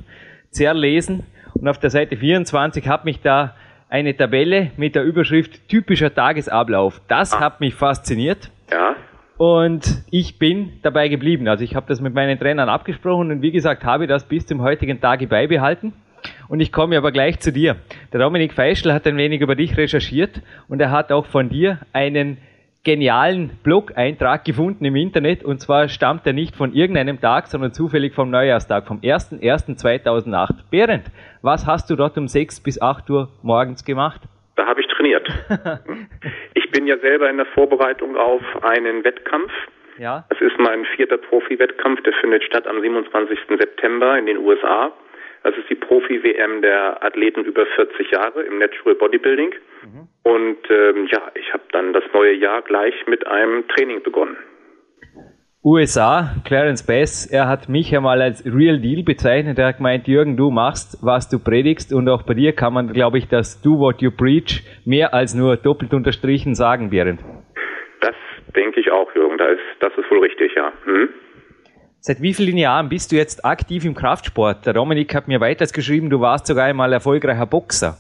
zerlesen 0.50 1.24
und 1.54 1.68
auf 1.68 1.78
der 1.78 1.92
Seite 1.92 2.18
24 2.18 2.88
hat 2.88 3.06
mich 3.06 3.22
da 3.22 3.56
eine 3.90 4.18
Tabelle 4.18 4.72
mit 4.76 4.96
der 4.96 5.04
Überschrift 5.04 5.68
typischer 5.70 6.14
Tagesablauf. 6.14 7.00
Das 7.08 7.34
ah. 7.34 7.40
hat 7.40 7.60
mich 7.60 7.76
fasziniert. 7.76 8.50
Ja. 8.72 8.96
Und 9.38 10.04
ich 10.10 10.40
bin 10.40 10.80
dabei 10.82 11.10
geblieben. 11.10 11.48
Also 11.48 11.64
ich 11.64 11.76
habe 11.76 11.86
das 11.88 12.02
mit 12.02 12.14
meinen 12.14 12.40
Trainern 12.40 12.70
abgesprochen 12.70 13.32
und 13.32 13.42
wie 13.42 13.52
gesagt, 13.52 13.84
habe 13.84 14.08
das 14.08 14.28
bis 14.28 14.46
zum 14.46 14.62
heutigen 14.62 15.00
Tage 15.00 15.28
beibehalten. 15.28 15.94
Und 16.48 16.60
ich 16.60 16.72
komme 16.72 16.98
aber 16.98 17.12
gleich 17.12 17.40
zu 17.40 17.52
dir. 17.52 17.78
Der 18.12 18.20
Dominik 18.20 18.54
Feischl 18.54 18.94
hat 18.94 19.08
ein 19.08 19.18
wenig 19.18 19.42
über 19.42 19.56
dich 19.56 19.78
recherchiert 19.78 20.42
und 20.68 20.82
er 20.82 20.92
hat 20.92 21.12
auch 21.12 21.26
von 21.26 21.50
dir 21.50 21.80
einen 21.94 22.38
genialen 22.84 23.52
Blog-Eintrag 23.64 24.44
gefunden 24.44 24.84
im 24.84 24.96
Internet 24.96 25.44
und 25.44 25.60
zwar 25.60 25.88
stammt 25.88 26.28
er 26.28 26.34
nicht 26.34 26.56
von 26.56 26.74
irgendeinem 26.74 27.22
Tag, 27.22 27.48
sondern 27.48 27.72
zufällig 27.72 28.14
vom 28.14 28.30
Neujahrstag, 28.30 28.88
vom 28.88 29.00
01.01.2008. 29.00 30.70
Berend, 30.70 31.06
was 31.42 31.66
hast 31.66 31.90
du 31.90 31.96
dort 31.96 32.18
um 32.18 32.28
6 32.28 32.62
bis 32.62 32.82
8 32.82 33.10
Uhr 33.10 33.30
morgens 33.42 33.86
gemacht? 33.86 34.22
Da 34.58 34.66
habe 34.66 34.82
ich 34.82 34.88
trainiert. 34.88 35.28
ich 36.54 36.70
bin 36.72 36.86
ja 36.86 36.98
selber 37.00 37.30
in 37.30 37.38
der 37.38 37.46
Vorbereitung 37.48 38.18
auf 38.18 38.42
einen 38.62 39.04
Wettkampf. 39.04 39.52
Ja. 39.98 40.26
Das 40.30 40.42
ist 40.42 40.58
mein 40.60 40.86
vierter 40.96 41.18
Profi-Wettkampf, 41.18 42.02
der 42.04 42.14
findet 42.14 42.44
statt 42.44 42.68
am 42.68 42.82
27. 42.82 43.40
September 43.48 44.18
in 44.18 44.26
den 44.26 44.38
USA. 44.40 44.92
Das 45.44 45.58
ist 45.58 45.70
die 45.70 45.76
Profi-WM 45.76 46.62
der 46.62 47.04
Athleten 47.04 47.44
über 47.44 47.66
40 47.66 48.12
Jahre 48.12 48.44
im 48.44 48.60
Natural 48.60 48.96
Bodybuilding. 48.96 49.54
Mhm. 49.84 50.08
Und 50.24 50.58
ähm, 50.70 51.08
ja, 51.12 51.32
ich 51.36 51.54
habe 51.54 51.64
dann 51.72 51.92
das 51.92 52.04
neue 52.14 52.34
Jahr 52.34 52.62
gleich 52.62 52.94
mit 53.08 53.28
einem 53.28 53.68
Training 53.68 54.02
begonnen. 54.02 54.38
USA, 55.66 56.36
Clarence 56.46 56.86
Bass, 56.86 57.26
er 57.26 57.48
hat 57.48 57.70
mich 57.70 57.96
einmal 57.96 58.22
als 58.22 58.46
Real 58.46 58.80
Deal 58.80 59.04
bezeichnet. 59.04 59.58
Er 59.58 59.68
hat 59.68 59.78
gemeint, 59.78 60.10
Jürgen, 60.10 60.36
du 60.36 60.50
machst, 60.50 60.98
was 61.02 61.30
du 61.30 61.40
predigst 61.40 61.94
und 61.94 62.10
auch 62.10 62.24
bei 62.24 62.34
dir 62.34 62.54
kann 62.54 62.74
man, 62.74 62.92
glaube 62.92 63.18
ich, 63.18 63.30
das 63.30 63.62
Do 63.62 63.80
What 63.80 64.02
You 64.02 64.12
Preach 64.12 64.62
mehr 64.86 65.14
als 65.14 65.34
nur 65.36 65.56
doppelt 65.56 65.94
unterstrichen 65.94 66.54
sagen, 66.54 66.90
Berend. 66.90 67.22
Das 68.02 68.16
denke 68.54 68.82
ich 68.82 68.92
auch, 68.92 69.14
Jürgen. 69.16 69.38
Das 69.38 69.52
ist, 69.52 69.62
das 69.80 69.94
ist 69.98 70.12
wohl 70.12 70.20
richtig, 70.20 70.54
ja. 70.56 70.74
Hm? 70.84 71.10
Seit 72.06 72.22
wie 72.22 72.34
vielen 72.34 72.58
Jahren 72.58 72.90
bist 72.90 73.14
du 73.14 73.16
jetzt 73.16 73.46
aktiv 73.46 73.86
im 73.86 73.94
Kraftsport? 73.96 74.66
Der 74.66 74.74
Dominik 74.74 75.16
hat 75.16 75.30
mir 75.30 75.40
weiters 75.40 75.72
geschrieben, 75.72 76.10
du 76.10 76.20
warst 76.20 76.48
sogar 76.48 76.66
einmal 76.66 76.92
erfolgreicher 76.92 77.46
Boxer. 77.46 77.96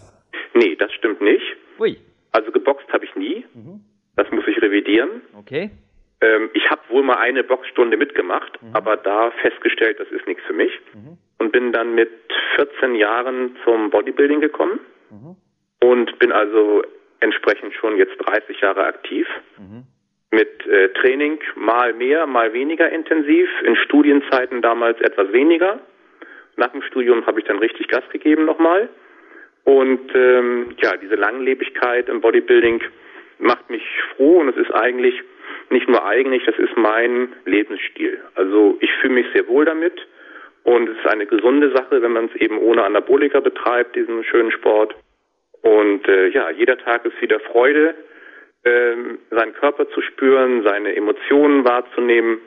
Nee, 0.53 0.75
das 0.75 0.91
stimmt 0.91 1.21
nicht. 1.21 1.55
Ui. 1.79 1.95
Also 2.33 2.51
geboxt 2.51 2.91
habe 2.91 3.05
ich 3.05 3.15
nie. 3.15 3.45
Mhm. 3.53 3.79
Das 4.17 4.29
muss 4.29 4.43
ich 4.45 4.61
revidieren. 4.61 5.21
Okay. 5.39 5.71
Ähm, 6.19 6.49
ich 6.53 6.69
habe 6.69 6.81
wohl 6.89 7.01
mal 7.01 7.15
eine 7.15 7.45
Boxstunde 7.45 7.95
mitgemacht, 7.95 8.61
mhm. 8.61 8.75
aber 8.75 8.97
da 8.97 9.31
festgestellt, 9.41 10.01
das 10.01 10.09
ist 10.09 10.27
nichts 10.27 10.43
für 10.45 10.53
mich. 10.53 10.73
Mhm. 10.93 11.17
Und 11.37 11.53
bin 11.53 11.71
dann 11.71 11.95
mit 11.95 12.11
14 12.57 12.95
Jahren 12.95 13.55
zum 13.63 13.89
Bodybuilding 13.89 14.41
gekommen. 14.41 14.81
Mhm. 15.11 15.37
Und 15.79 16.19
bin 16.19 16.33
also 16.33 16.81
entsprechend 17.21 17.73
schon 17.75 17.95
jetzt 17.95 18.17
30 18.17 18.59
Jahre 18.59 18.83
aktiv. 18.83 19.25
Mhm 19.57 19.85
mit 20.33 20.65
äh, 20.65 20.89
Training 20.89 21.39
mal 21.55 21.93
mehr, 21.93 22.25
mal 22.25 22.53
weniger 22.53 22.89
intensiv, 22.89 23.47
in 23.63 23.75
Studienzeiten 23.75 24.61
damals 24.61 24.99
etwas 24.99 25.31
weniger. 25.31 25.79
Nach 26.57 26.69
dem 26.69 26.81
Studium 26.81 27.25
habe 27.25 27.39
ich 27.39 27.45
dann 27.45 27.59
richtig 27.59 27.87
Gas 27.87 28.03
gegeben 28.11 28.45
nochmal. 28.45 28.89
Und 29.63 30.13
ähm, 30.15 30.75
ja, 30.81 30.97
diese 30.97 31.15
Langlebigkeit 31.15 32.09
im 32.09 32.19
Bodybuilding 32.19 32.81
macht 33.39 33.69
mich 33.69 33.83
froh 34.15 34.39
und 34.39 34.49
es 34.49 34.57
ist 34.57 34.73
eigentlich 34.73 35.15
nicht 35.69 35.87
nur 35.87 36.03
eigentlich, 36.05 36.43
das 36.45 36.57
ist 36.57 36.75
mein 36.75 37.29
Lebensstil. 37.45 38.19
Also 38.35 38.77
ich 38.81 38.91
fühle 39.01 39.13
mich 39.13 39.27
sehr 39.33 39.47
wohl 39.47 39.65
damit 39.65 39.95
und 40.63 40.89
es 40.89 40.97
ist 40.97 41.07
eine 41.07 41.27
gesunde 41.27 41.71
Sache, 41.75 42.01
wenn 42.01 42.11
man 42.11 42.25
es 42.25 42.41
eben 42.41 42.57
ohne 42.57 42.83
Anabolika 42.83 43.39
betreibt, 43.39 43.95
diesen 43.95 44.23
schönen 44.23 44.51
Sport. 44.51 44.95
Und 45.61 46.07
äh, 46.07 46.27
ja, 46.29 46.49
jeder 46.49 46.77
Tag 46.77 47.05
ist 47.05 47.21
wieder 47.21 47.39
Freude 47.39 47.95
ähm, 48.65 49.19
seinen 49.29 49.53
Körper 49.53 49.89
zu 49.89 50.01
spüren, 50.01 50.63
seine 50.63 50.95
Emotionen 50.95 51.65
wahrzunehmen. 51.65 52.39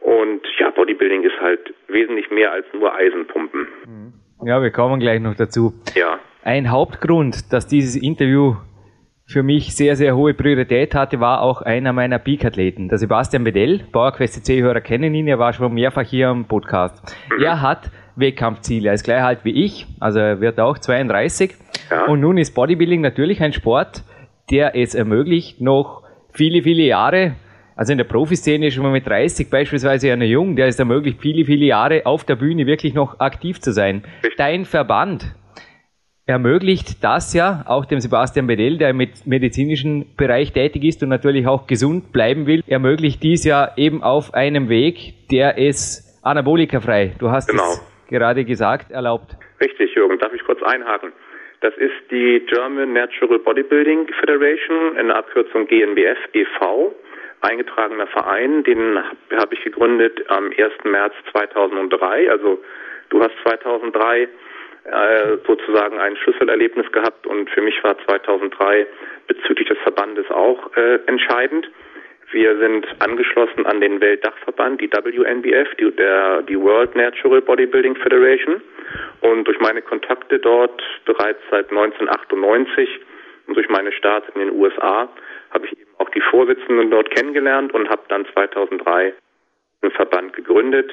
Und 0.00 0.42
ja, 0.58 0.70
Bodybuilding 0.70 1.22
ist 1.22 1.40
halt 1.40 1.74
wesentlich 1.88 2.30
mehr 2.30 2.52
als 2.52 2.66
nur 2.72 2.94
Eisenpumpen. 2.94 3.68
Mhm. 3.86 4.12
Ja, 4.44 4.60
wir 4.60 4.72
kommen 4.72 4.98
gleich 4.98 5.20
noch 5.20 5.36
dazu. 5.36 5.72
Ja. 5.94 6.18
Ein 6.42 6.70
Hauptgrund, 6.70 7.52
dass 7.52 7.68
dieses 7.68 7.94
Interview 7.94 8.56
für 9.26 9.44
mich 9.44 9.74
sehr, 9.76 9.94
sehr 9.94 10.16
hohe 10.16 10.34
Priorität 10.34 10.94
hatte, 10.94 11.20
war 11.20 11.42
auch 11.42 11.62
einer 11.62 11.92
meiner 11.92 12.18
Peak-Athleten, 12.18 12.88
der 12.88 12.98
Sebastian 12.98 13.44
Bedell. 13.44 13.80
PowerQuest 13.92 14.44
C-Hörer 14.44 14.80
kennen 14.80 15.14
ihn, 15.14 15.28
er 15.28 15.38
war 15.38 15.52
schon 15.52 15.72
mehrfach 15.72 16.02
hier 16.02 16.28
am 16.28 16.46
Podcast. 16.46 17.16
Mhm. 17.30 17.42
Er 17.44 17.62
hat 17.62 17.90
Wettkampfziele, 18.16 18.88
er 18.88 18.94
ist 18.94 19.04
gleich 19.04 19.22
alt 19.22 19.44
wie 19.44 19.64
ich, 19.64 19.86
also 20.00 20.18
er 20.18 20.40
wird 20.40 20.60
auch 20.60 20.76
32 20.76 21.54
Ja. 21.90 22.06
Und 22.06 22.20
nun 22.20 22.36
ist 22.36 22.54
Bodybuilding 22.54 23.00
natürlich 23.00 23.40
ein 23.40 23.52
Sport, 23.52 24.02
der 24.52 24.76
es 24.76 24.94
ermöglicht, 24.94 25.60
noch 25.60 26.04
viele, 26.32 26.62
viele 26.62 26.82
Jahre, 26.82 27.34
also 27.74 27.92
in 27.92 27.98
der 27.98 28.04
Profiszene 28.04 28.66
ist 28.66 28.78
man 28.78 28.92
mit 28.92 29.06
30 29.06 29.48
beispielsweise 29.50 30.12
einer 30.12 30.26
Jung, 30.26 30.56
der 30.56 30.66
es 30.66 30.78
ermöglicht, 30.78 31.20
viele, 31.20 31.44
viele 31.44 31.64
Jahre 31.64 32.02
auf 32.04 32.24
der 32.24 32.36
Bühne 32.36 32.66
wirklich 32.66 32.92
noch 32.94 33.18
aktiv 33.18 33.60
zu 33.60 33.72
sein. 33.72 34.04
Dein 34.36 34.66
Verband 34.66 35.34
ermöglicht 36.26 37.02
das 37.02 37.34
ja 37.34 37.64
auch 37.66 37.86
dem 37.86 38.00
Sebastian 38.00 38.46
Bedell, 38.46 38.78
der 38.78 38.90
im 38.90 39.08
medizinischen 39.24 40.14
Bereich 40.16 40.52
tätig 40.52 40.84
ist 40.84 41.02
und 41.02 41.08
natürlich 41.08 41.46
auch 41.46 41.66
gesund 41.66 42.12
bleiben 42.12 42.46
will, 42.46 42.62
ermöglicht 42.66 43.22
dies 43.22 43.44
ja 43.44 43.72
eben 43.76 44.02
auf 44.02 44.34
einem 44.34 44.68
Weg, 44.68 45.28
der 45.30 45.58
es 45.58 46.20
anabolikerfrei, 46.22 47.14
du 47.18 47.30
hast 47.30 47.48
genau. 47.48 47.64
es 47.64 48.06
gerade 48.08 48.44
gesagt, 48.44 48.90
erlaubt. 48.90 49.36
Richtig, 49.60 49.94
Jürgen, 49.94 50.18
darf 50.18 50.32
ich 50.34 50.44
kurz 50.44 50.62
einhaken? 50.62 51.12
Das 51.62 51.74
ist 51.76 52.10
die 52.10 52.40
German 52.46 52.92
Natural 52.92 53.38
Bodybuilding 53.38 54.12
Federation, 54.18 54.96
in 54.96 55.06
der 55.06 55.16
Abkürzung 55.16 55.68
GNBF 55.68 56.18
e.V., 56.32 56.92
eingetragener 57.40 58.08
Verein, 58.08 58.64
den 58.64 58.98
habe 58.98 59.54
ich 59.54 59.62
gegründet 59.62 60.28
am 60.28 60.46
1. 60.46 60.58
März 60.84 61.14
2003. 61.30 62.30
Also 62.30 62.62
du 63.10 63.22
hast 63.22 63.32
2003 63.44 64.22
äh, 64.22 64.28
sozusagen 65.46 65.98
ein 65.98 66.16
Schlüsselerlebnis 66.16 66.90
gehabt 66.90 67.28
und 67.28 67.48
für 67.50 67.62
mich 67.62 67.82
war 67.84 67.96
2003 68.06 68.86
bezüglich 69.28 69.68
des 69.68 69.78
Verbandes 69.78 70.28
auch 70.30 70.76
äh, 70.76 70.98
entscheidend. 71.06 71.70
Wir 72.32 72.56
sind 72.58 72.86
angeschlossen 73.00 73.66
an 73.66 73.82
den 73.82 74.00
Weltdachverband, 74.00 74.80
die 74.80 74.90
WNBF, 74.90 75.74
die, 75.78 75.90
der, 75.92 76.40
die 76.42 76.58
World 76.58 76.96
Natural 76.96 77.42
Bodybuilding 77.42 77.94
Federation. 77.96 78.62
Und 79.20 79.44
durch 79.44 79.60
meine 79.60 79.82
Kontakte 79.82 80.38
dort 80.38 80.82
bereits 81.04 81.40
seit 81.50 81.70
1998 81.70 82.88
und 83.46 83.56
durch 83.56 83.68
meine 83.68 83.92
Starts 83.92 84.26
in 84.34 84.40
den 84.40 84.58
USA 84.58 85.08
habe 85.50 85.66
ich 85.66 85.72
eben 85.72 85.90
auch 85.98 86.08
die 86.08 86.22
Vorsitzenden 86.22 86.90
dort 86.90 87.10
kennengelernt 87.10 87.74
und 87.74 87.90
habe 87.90 88.02
dann 88.08 88.24
2003 88.32 89.12
einen 89.82 89.92
Verband 89.92 90.32
gegründet, 90.32 90.90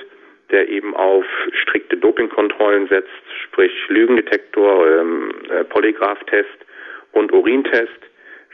der 0.51 0.67
eben 0.67 0.93
auf 0.93 1.25
strikte 1.53 1.95
Dopingkontrollen 1.95 2.89
setzt, 2.89 3.09
sprich 3.45 3.71
Lügendetektor, 3.87 4.87
ähm, 4.87 5.31
äh, 5.49 5.63
Polygraphtest 5.63 6.65
und 7.13 7.31
Urintest. 7.31 8.08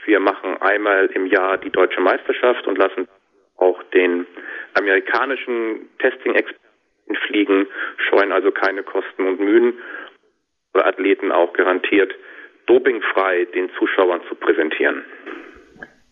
Wir 0.06 0.20
machen 0.20 0.56
einmal 0.60 1.06
im 1.06 1.26
Jahr 1.26 1.58
die 1.58 1.70
deutsche 1.70 2.00
Meisterschaft 2.00 2.66
und 2.66 2.78
lassen 2.78 3.08
auch 3.56 3.82
den 3.94 4.26
amerikanischen 4.74 5.88
Testing-Experten 5.98 7.16
fliegen, 7.26 7.66
scheuen 8.08 8.32
also 8.32 8.50
keine 8.50 8.82
Kosten 8.82 9.26
und 9.26 9.40
Mühen, 9.40 9.74
unsere 10.72 10.88
Athleten 10.88 11.32
auch 11.32 11.52
garantiert 11.52 12.12
dopingfrei 12.66 13.46
den 13.54 13.70
Zuschauern 13.78 14.20
zu 14.28 14.34
präsentieren. 14.34 15.04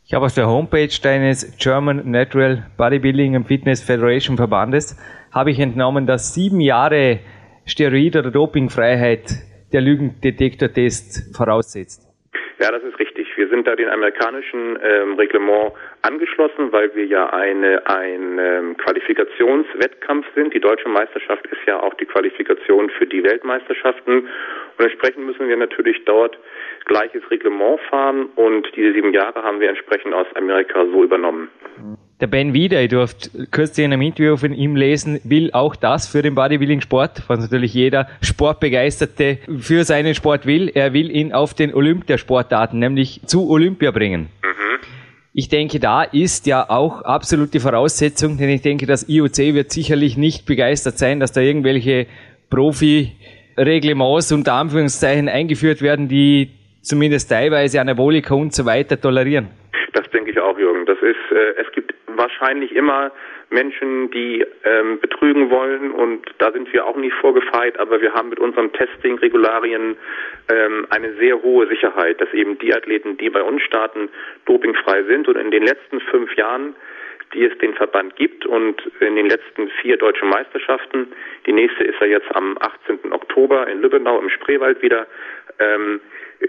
Ich 0.07 0.15
habe 0.15 0.27
auf 0.27 0.35
der 0.35 0.47
Homepage 0.47 0.89
deines 1.03 1.57
German 1.59 2.11
Natural 2.11 2.67
Bodybuilding 2.77 3.37
and 3.37 3.49
Fitness 3.49 3.83
Federation 3.83 4.37
Verbandes 4.37 4.97
habe 5.33 5.51
ich 5.51 5.59
entnommen, 5.59 6.07
dass 6.07 6.35
sieben 6.35 6.61
Jahre 6.61 7.21
Steroid- 7.67 8.17
oder 8.17 8.31
Dopingfreiheit 8.31 9.25
der 9.73 9.81
Lügendetektortest 9.81 11.35
voraussetzt. 11.37 12.07
Ja, 12.61 12.71
das 12.71 12.83
ist 12.83 12.99
richtig. 12.99 13.24
Wir 13.37 13.49
sind 13.49 13.67
da 13.67 13.75
den 13.75 13.89
amerikanischen 13.89 14.79
ähm, 14.83 15.15
Reglement 15.15 15.73
angeschlossen, 16.03 16.73
weil 16.73 16.95
wir 16.95 17.05
ja 17.05 17.31
eine, 17.31 17.87
ein 17.87 18.39
ähm, 18.39 18.77
Qualifikationswettkampf 18.77 20.27
sind. 20.35 20.55
Die 20.55 20.61
deutsche 20.61 20.89
Meisterschaft 20.89 21.47
ist 21.47 21.61
ja 21.67 21.81
auch 21.81 21.95
die 21.95 22.07
Qualifikation 22.07 22.91
für 22.91 23.07
die 23.07 23.23
Weltmeisterschaften. 23.25 24.29
Und 24.79 24.85
entsprechend 24.85 25.27
müssen 25.27 25.49
wir 25.49 25.57
natürlich 25.57 26.05
dort 26.05 26.39
gleiches 26.85 27.23
Reglement 27.31 27.81
fahren 27.89 28.27
und 28.37 28.69
diese 28.77 28.93
sieben 28.93 29.13
Jahre 29.13 29.43
haben 29.43 29.61
wir 29.61 29.69
entsprechend 29.69 30.15
aus 30.15 30.27
Amerika 30.35 30.85
so 30.87 31.03
übernommen. 31.03 31.49
Der 32.25 32.31
Ben 32.31 32.55
Wieder, 32.55 32.81
ihr 32.81 32.89
dürft 32.89 33.33
kürzlich 33.51 33.85
in 33.85 33.93
einem 33.93 34.01
Interview 34.01 34.39
von 34.39 34.55
ihm 34.55 34.77
lesen, 34.77 35.21
will 35.25 35.51
auch 35.53 35.77
das 35.77 36.09
für 36.09 36.23
den 36.23 36.35
Bodybuilding-Sport, 36.35 37.25
was 37.29 37.39
natürlich 37.39 37.75
jeder 37.75 38.09
Sportbegeisterte 38.23 39.41
für 39.59 39.85
seinen 39.85 40.15
Sport 40.15 40.47
will. 40.47 40.71
Er 40.75 40.95
will 40.95 41.15
ihn 41.15 41.35
auf 41.35 41.53
den 41.53 41.75
Olympiasportdaten, 41.75 42.79
nämlich 42.79 43.21
zu 43.27 43.51
Olympia 43.51 43.91
bringen. 43.91 44.31
Mhm. 44.43 44.79
Ich 45.35 45.51
denke, 45.51 45.81
da 45.81 46.03
ist 46.03 46.47
ja 46.47 46.65
auch 46.71 47.03
absolut 47.03 47.53
die 47.53 47.61
Voraussetzung, 47.61 48.39
denn 48.39 48.49
ich 48.49 48.63
denke, 48.63 48.87
das 48.87 49.07
IOC 49.07 49.53
wird 49.53 49.71
sicherlich 49.71 50.17
nicht 50.17 50.47
begeistert 50.47 50.97
sein, 50.97 51.21
dass 51.21 51.33
da 51.33 51.43
irgendwelche 51.43 52.07
Profi-Reglements 52.49 54.33
unter 54.33 54.55
Anführungszeichen 54.55 55.29
eingeführt 55.29 55.83
werden, 55.83 56.09
die 56.09 56.53
zumindest 56.81 57.29
teilweise 57.29 57.83
Anabolika 57.83 58.35
und 58.35 58.55
so 58.55 58.65
weiter 58.65 58.99
tolerieren. 58.99 59.49
Das 59.93 60.09
denke 60.09 60.31
ich 60.31 60.39
auch, 60.41 60.59
Jürgen. 60.59 60.87
Das 60.87 60.97
ist, 61.03 61.37
äh, 61.37 61.61
es 61.61 61.71
gibt 61.73 61.94
wahrscheinlich 62.17 62.75
immer 62.75 63.13
Menschen, 63.51 64.11
die 64.11 64.45
ähm, 64.65 64.99
betrügen 65.01 65.51
wollen 65.51 65.91
und 65.91 66.27
da 66.39 66.53
sind 66.53 66.73
wir 66.73 66.87
auch 66.87 66.97
nicht 66.97 67.15
vorgefeit, 67.15 67.79
aber 67.79 68.01
wir 68.01 68.15
haben 68.15 68.31
mit 68.31 68.41
unseren 68.41 68.73
Testing-Regularien 68.73 69.97
ähm, 70.49 70.87
eine 70.91 71.15
sehr 71.15 71.43
hohe 71.43 71.67
Sicherheit, 71.69 72.21
dass 72.21 72.33
eben 72.33 72.59
die 72.59 72.75
Athleten, 72.75 73.17
die 73.17 73.31
bei 73.31 73.43
uns 73.43 73.63
starten, 73.63 74.09
dopingfrei 74.47 75.05
sind 75.05 75.29
und 75.29 75.37
in 75.37 75.51
den 75.51 75.65
letzten 75.65 76.01
fünf 76.01 76.35
Jahren 76.37 76.75
die 77.35 77.45
es 77.45 77.59
den 77.59 77.75
Verband 77.75 78.15
gibt 78.17 78.47
und 78.47 78.81
in 79.01 79.17
den 79.17 79.29
letzten 79.29 79.69
vier 79.83 79.97
deutschen 79.97 80.29
Meisterschaften, 80.29 81.13
die 81.47 81.53
nächste 81.53 81.85
ist 81.85 82.01
ja 82.01 82.07
jetzt 82.07 82.35
am 82.35 82.57
18. 82.61 83.13
Oktober 83.13 83.67
in 83.67 83.83
Lübbenau 83.83 84.21
im 84.21 84.31
Spreewald 84.31 84.81
wieder, 84.83 85.07
ähm, 85.59 86.01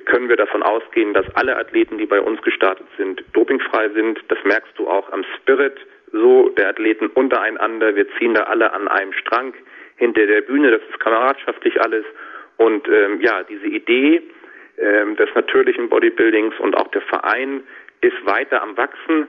können 0.06 0.30
wir 0.30 0.36
davon 0.36 0.64
ausgehen, 0.64 1.14
dass 1.14 1.25
alle 1.36 1.58
Athleten, 1.58 1.98
die 1.98 2.06
bei 2.06 2.20
uns 2.20 2.42
gestartet 2.42 2.88
sind, 2.98 3.24
dopingfrei 3.34 3.90
sind. 3.90 4.20
Das 4.30 4.40
merkst 4.44 4.78
du 4.78 4.88
auch 4.88 5.12
am 5.12 5.24
Spirit 5.38 5.78
so 6.12 6.50
der 6.50 6.70
Athleten 6.70 7.08
untereinander. 7.08 7.96
Wir 7.96 8.08
ziehen 8.18 8.34
da 8.34 8.44
alle 8.44 8.72
an 8.74 8.88
einem 8.88 9.14
Strang 9.14 9.54
hinter 9.98 10.25
der 10.25 10.42
Bühne. 10.42 10.72
Das 10.72 10.82
ist 10.90 11.00
kameradschaftlich 11.00 11.82
alles. 11.82 12.06
Und 12.58 12.88
ähm, 12.88 13.22
ja, 13.22 13.44
diese 13.44 13.68
Idee 13.68 14.22
ähm, 14.78 15.16
des 15.16 15.30
natürlichen 15.36 15.90
Bodybuildings 15.90 16.58
und 16.60 16.75
auch 16.75 16.88
der 16.90 17.02
Verein 17.02 17.64
ist 18.02 18.25
weiter 18.25 18.62
am 18.62 18.78
Wachsen 18.78 19.28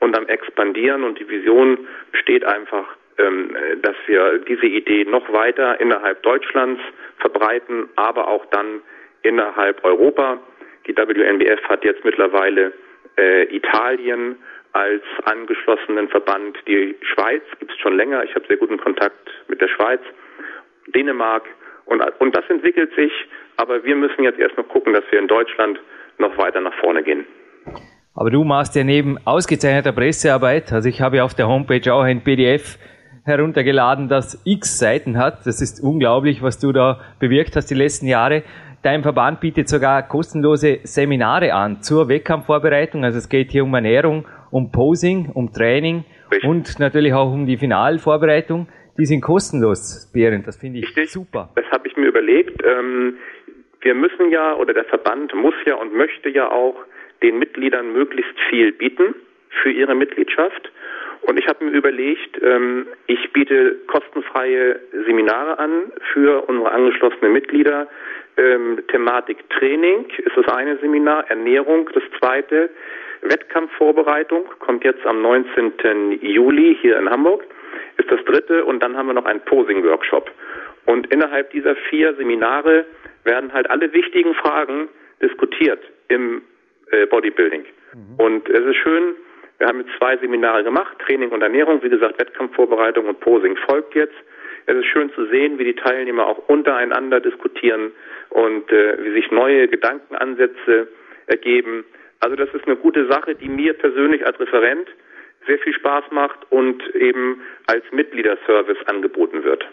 und 0.00 0.16
am 0.16 0.26
Expandieren. 0.26 1.04
Und 1.04 1.18
die 1.18 1.28
Vision 1.28 1.86
besteht 2.12 2.44
einfach, 2.44 2.84
ähm, 3.18 3.56
dass 3.82 3.96
wir 4.06 4.38
diese 4.38 4.66
Idee 4.66 5.04
noch 5.04 5.32
weiter 5.32 5.80
innerhalb 5.80 6.22
Deutschlands 6.22 6.80
verbreiten, 7.18 7.88
aber 7.96 8.28
auch 8.28 8.44
dann 8.46 8.82
innerhalb 9.24 9.84
Europa. 9.84 10.38
Die 10.86 10.96
WNBF 10.96 11.62
hat 11.68 11.84
jetzt 11.84 12.04
mittlerweile 12.04 12.72
äh, 13.16 13.44
Italien 13.54 14.36
als 14.72 15.02
angeschlossenen 15.24 16.08
Verband. 16.08 16.58
Die 16.66 16.94
Schweiz 17.00 17.42
gibt 17.58 17.72
es 17.72 17.78
schon 17.78 17.96
länger. 17.96 18.22
Ich 18.24 18.34
habe 18.34 18.46
sehr 18.46 18.56
guten 18.56 18.78
Kontakt 18.78 19.30
mit 19.48 19.60
der 19.60 19.68
Schweiz, 19.68 20.00
Dänemark 20.94 21.44
und, 21.86 22.02
und 22.18 22.36
das 22.36 22.44
entwickelt 22.48 22.92
sich. 22.96 23.12
Aber 23.56 23.84
wir 23.84 23.96
müssen 23.96 24.24
jetzt 24.24 24.38
erst 24.38 24.56
noch 24.56 24.68
gucken, 24.68 24.92
dass 24.92 25.04
wir 25.10 25.18
in 25.18 25.28
Deutschland 25.28 25.80
noch 26.18 26.36
weiter 26.38 26.60
nach 26.60 26.74
vorne 26.74 27.02
gehen. 27.02 27.24
Aber 28.14 28.30
du 28.30 28.44
machst 28.44 28.76
ja 28.76 28.84
neben 28.84 29.18
ausgezeichneter 29.24 29.92
Pressearbeit, 29.92 30.72
also 30.72 30.88
ich 30.88 31.00
habe 31.00 31.16
ja 31.16 31.24
auf 31.24 31.34
der 31.34 31.48
Homepage 31.48 31.92
auch 31.92 32.02
ein 32.02 32.22
PDF 32.22 32.78
heruntergeladen, 33.24 34.08
das 34.08 34.40
x 34.44 34.78
Seiten 34.78 35.18
hat. 35.18 35.46
Das 35.46 35.60
ist 35.60 35.82
unglaublich, 35.82 36.42
was 36.42 36.58
du 36.58 36.72
da 36.72 37.00
bewirkt 37.18 37.56
hast 37.56 37.70
die 37.70 37.74
letzten 37.74 38.06
Jahre. 38.06 38.42
Dein 38.84 39.02
Verband 39.02 39.40
bietet 39.40 39.66
sogar 39.66 40.06
kostenlose 40.06 40.80
Seminare 40.82 41.54
an 41.54 41.80
zur 41.80 42.06
Wettkampfvorbereitung. 42.10 43.02
Also 43.02 43.16
es 43.16 43.30
geht 43.30 43.50
hier 43.50 43.64
um 43.64 43.72
Ernährung, 43.72 44.26
um 44.50 44.72
Posing, 44.72 45.30
um 45.32 45.50
Training 45.50 46.04
Richtig. 46.30 46.46
und 46.46 46.78
natürlich 46.78 47.14
auch 47.14 47.32
um 47.32 47.46
die 47.46 47.56
Finalvorbereitung. 47.56 48.68
Die 48.98 49.06
sind 49.06 49.22
kostenlos, 49.22 50.10
Behrend. 50.12 50.46
Das 50.46 50.58
finde 50.58 50.80
ich 50.80 50.88
Richtig. 50.88 51.12
super. 51.12 51.48
Das 51.56 51.64
habe 51.70 51.88
ich 51.88 51.96
mir 51.96 52.08
überlegt. 52.08 52.62
Ähm, 52.62 53.16
wir 53.80 53.94
müssen 53.94 54.30
ja, 54.30 54.54
oder 54.54 54.74
der 54.74 54.84
Verband 54.84 55.34
muss 55.34 55.54
ja 55.64 55.76
und 55.76 55.94
möchte 55.94 56.28
ja 56.28 56.50
auch 56.50 56.76
den 57.22 57.38
Mitgliedern 57.38 57.90
möglichst 57.90 58.38
viel 58.50 58.70
bieten 58.72 59.14
für 59.62 59.70
ihre 59.70 59.94
Mitgliedschaft. 59.94 60.70
Und 61.26 61.38
ich 61.38 61.46
habe 61.48 61.64
mir 61.64 61.70
überlegt, 61.70 62.40
ähm, 62.42 62.86
ich 63.06 63.32
biete 63.32 63.76
kostenfreie 63.86 64.78
Seminare 65.06 65.58
an 65.58 65.92
für 66.12 66.46
unsere 66.48 66.70
angeschlossenen 66.70 67.32
Mitglieder. 67.32 67.88
Ähm, 68.36 68.80
Thematik 68.88 69.38
Training 69.50 70.06
ist 70.18 70.36
das 70.36 70.46
eine 70.48 70.76
Seminar, 70.78 71.30
Ernährung 71.30 71.88
das 71.94 72.02
zweite, 72.18 72.68
Wettkampfvorbereitung 73.22 74.44
kommt 74.58 74.84
jetzt 74.84 75.04
am 75.06 75.22
19. 75.22 76.18
Juli 76.20 76.76
hier 76.80 76.98
in 76.98 77.08
Hamburg, 77.08 77.44
ist 77.96 78.10
das 78.10 78.22
dritte 78.26 78.64
und 78.64 78.82
dann 78.82 78.96
haben 78.96 79.06
wir 79.06 79.14
noch 79.14 79.24
einen 79.24 79.40
Posing-Workshop. 79.40 80.30
Und 80.84 81.06
innerhalb 81.12 81.50
dieser 81.50 81.74
vier 81.88 82.14
Seminare 82.14 82.84
werden 83.24 83.52
halt 83.52 83.70
alle 83.70 83.92
wichtigen 83.94 84.34
Fragen 84.34 84.88
diskutiert 85.22 85.80
im 86.08 86.42
äh, 86.90 87.06
Bodybuilding. 87.06 87.64
Mhm. 87.94 88.14
Und 88.18 88.48
es 88.50 88.64
ist 88.64 88.76
schön, 88.76 89.14
wir 89.58 89.68
haben 89.68 89.80
jetzt 89.80 89.96
zwei 89.98 90.16
Seminare 90.16 90.64
gemacht, 90.64 90.96
Training 90.98 91.30
und 91.30 91.42
Ernährung, 91.42 91.82
wie 91.82 91.88
gesagt, 91.88 92.18
Wettkampfvorbereitung 92.18 93.06
und 93.06 93.20
Posing 93.20 93.56
folgt 93.56 93.94
jetzt. 93.94 94.14
Es 94.66 94.76
ist 94.76 94.86
schön 94.86 95.12
zu 95.12 95.26
sehen, 95.26 95.58
wie 95.58 95.64
die 95.64 95.74
Teilnehmer 95.74 96.26
auch 96.26 96.48
untereinander 96.48 97.20
diskutieren 97.20 97.92
und 98.30 98.70
äh, 98.72 98.96
wie 99.02 99.12
sich 99.12 99.30
neue 99.30 99.68
Gedankenansätze 99.68 100.88
ergeben. 101.26 101.84
Also 102.20 102.36
das 102.36 102.48
ist 102.54 102.66
eine 102.66 102.76
gute 102.76 103.06
Sache, 103.06 103.34
die 103.34 103.48
mir 103.48 103.74
persönlich 103.74 104.26
als 104.26 104.40
Referent 104.40 104.88
sehr 105.46 105.58
viel 105.58 105.74
Spaß 105.74 106.04
macht 106.10 106.38
und 106.50 106.82
eben 106.94 107.42
als 107.66 107.84
Mitgliederservice 107.92 108.78
angeboten 108.86 109.44
wird. 109.44 109.66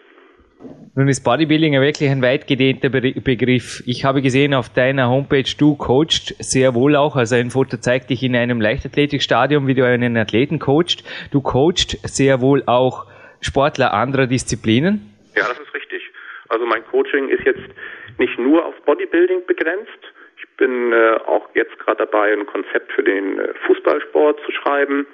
Nun 0.93 1.07
ist 1.07 1.23
Bodybuilding 1.23 1.79
wirklich 1.79 2.09
ein 2.09 2.21
weit 2.21 2.47
gedehnter 2.47 2.89
Begriff. 2.89 3.81
Ich 3.85 4.03
habe 4.03 4.21
gesehen 4.21 4.53
auf 4.53 4.67
deiner 4.67 5.09
Homepage, 5.09 5.49
du 5.57 5.75
coachst 5.77 6.35
sehr 6.43 6.75
wohl 6.75 6.97
auch, 6.97 7.15
also 7.15 7.35
ein 7.35 7.49
Foto 7.49 7.77
zeigt 7.77 8.09
dich 8.09 8.23
in 8.23 8.35
einem 8.35 8.59
Leichtathletikstadion, 8.59 9.67
wie 9.67 9.73
du 9.73 9.85
einen 9.85 10.17
Athleten 10.17 10.59
coachst. 10.59 11.03
Du 11.31 11.41
coachst 11.41 11.97
sehr 12.03 12.41
wohl 12.41 12.63
auch 12.65 13.07
Sportler 13.39 13.93
anderer 13.93 14.27
Disziplinen. 14.27 15.13
Ja, 15.35 15.47
das 15.47 15.59
ist 15.59 15.73
richtig. 15.73 16.01
Also 16.49 16.65
mein 16.65 16.85
Coaching 16.87 17.29
ist 17.29 17.45
jetzt 17.45 17.69
nicht 18.17 18.37
nur 18.37 18.65
auf 18.65 18.75
Bodybuilding 18.85 19.45
begrenzt. 19.47 19.99
Ich 20.37 20.47
bin 20.57 20.91
äh, 20.91 21.17
auch 21.25 21.47
jetzt 21.53 21.79
gerade 21.79 22.05
dabei, 22.05 22.33
ein 22.33 22.45
Konzept 22.45 22.91
für 22.91 23.03
den 23.03 23.39
äh, 23.39 23.53
Fußballsport 23.65 24.41
zu 24.45 24.51
schreiben 24.51 25.07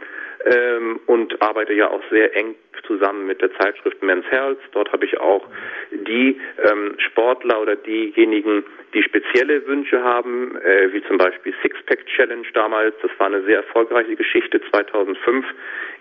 ähm, 0.50 1.00
und 1.06 1.42
arbeite 1.42 1.74
ja 1.74 1.90
auch 1.90 2.02
sehr 2.10 2.36
eng 2.36 2.56
zusammen 2.86 3.28
mit 3.28 3.42
der 3.42 3.52
Zeitschrift 3.58 4.02
Men's 4.02 4.26
Health. 4.30 4.60
Dort 4.72 4.92
habe 4.92 5.06
ich 5.06 5.20
auch 5.20 5.46
die 5.92 6.40
ähm, 6.64 6.96
Sportler 7.00 7.62
oder 7.62 7.76
diejenigen, 7.76 8.64
die 8.94 9.04
spezielle 9.04 9.66
Wünsche 9.68 10.02
haben, 10.02 10.56
äh, 10.58 10.94
wie 10.94 11.04
zum 11.08 11.18
Beispiel 11.18 11.54
Sixpack 11.62 12.06
Challenge 12.06 12.48
damals. 12.54 12.96
Das 13.02 13.12
war 13.18 13.28
eine 13.28 13.44
sehr 13.44 13.58
erfolgreiche 13.58 14.16
Geschichte 14.16 14.62
2005 14.72 15.46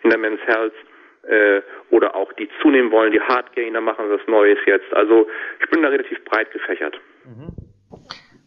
in 0.02 0.10
der 0.10 0.18
Men's 0.18 0.40
Health. 0.46 0.74
Äh, 1.22 1.62
oder 1.90 2.14
auch 2.14 2.32
die 2.34 2.48
zunehmen 2.62 2.92
wollen, 2.92 3.10
die 3.10 3.20
Hardgainer 3.20 3.80
machen 3.80 4.04
was 4.08 4.20
Neues 4.28 4.58
jetzt. 4.64 4.92
Also 4.92 5.28
ich 5.60 5.68
bin 5.70 5.82
da 5.82 5.88
relativ 5.88 6.22
breit 6.24 6.52
gefächert. 6.52 7.00
Mhm. 7.24 7.65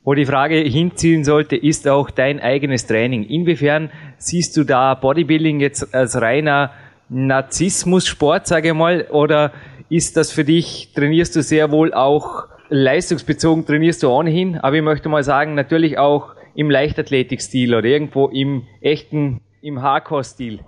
Wo 0.10 0.16
die 0.16 0.26
Frage 0.26 0.56
hinziehen 0.56 1.24
sollte, 1.24 1.56
ist 1.56 1.88
auch 1.88 2.10
dein 2.10 2.40
eigenes 2.40 2.88
Training. 2.88 3.26
Inwiefern 3.30 3.92
siehst 4.18 4.58
du 4.58 4.64
da 4.64 4.96
Bodybuilding 4.96 5.60
jetzt 5.60 5.94
als 5.94 6.20
reiner 6.20 6.74
Narzissmus-Sport, 7.10 8.48
sage 8.48 8.70
ich 8.70 8.74
mal, 8.74 9.06
oder 9.12 9.54
ist 9.88 10.18
das 10.18 10.34
für 10.34 10.44
dich, 10.44 10.94
trainierst 10.96 11.36
du 11.36 11.44
sehr 11.44 11.70
wohl 11.70 11.94
auch 11.94 12.48
leistungsbezogen, 12.70 13.68
trainierst 13.68 14.02
du 14.02 14.10
ohnehin, 14.10 14.58
aber 14.58 14.78
ich 14.78 14.82
möchte 14.82 15.10
mal 15.10 15.22
sagen, 15.22 15.54
natürlich 15.54 16.00
auch 16.00 16.34
im 16.56 16.72
Leichtathletikstil 16.72 17.76
oder 17.76 17.86
irgendwo 17.86 18.30
im 18.30 18.64
echten, 18.82 19.42
im 19.62 19.84
Hardcore-Stil? 19.84 20.62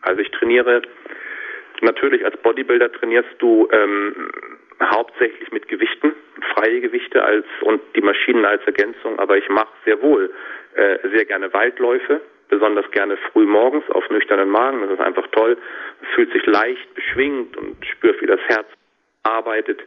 Also 0.00 0.22
ich 0.22 0.30
trainiere 0.30 0.80
natürlich 1.82 2.24
als 2.24 2.34
Bodybuilder 2.38 2.90
trainierst 2.92 3.28
du 3.40 3.68
ähm, 3.72 4.14
hauptsächlich 4.82 5.50
mit 5.52 5.68
Gewichten, 5.68 6.12
freie 6.54 6.80
Gewichte 6.80 7.24
als 7.24 7.46
und 7.62 7.80
die 7.94 8.00
Maschinen 8.00 8.44
als 8.44 8.62
Ergänzung, 8.66 9.18
aber 9.18 9.36
ich 9.36 9.48
mache 9.48 9.72
sehr 9.84 10.00
wohl 10.02 10.32
äh, 10.74 10.98
sehr 11.14 11.24
gerne 11.24 11.52
Waldläufe, 11.52 12.20
besonders 12.48 12.90
gerne 12.90 13.16
früh 13.32 13.46
morgens 13.46 13.88
auf 13.90 14.08
nüchternen 14.10 14.50
Magen. 14.50 14.82
Das 14.82 14.90
ist 14.90 15.00
einfach 15.00 15.26
toll. 15.28 15.56
Es 16.02 16.08
fühlt 16.14 16.32
sich 16.32 16.44
leicht 16.46 16.94
beschwingt 16.94 17.56
und 17.56 17.84
spürt, 17.84 18.20
wie 18.20 18.26
das 18.26 18.40
Herz 18.48 18.66
arbeitet 19.22 19.80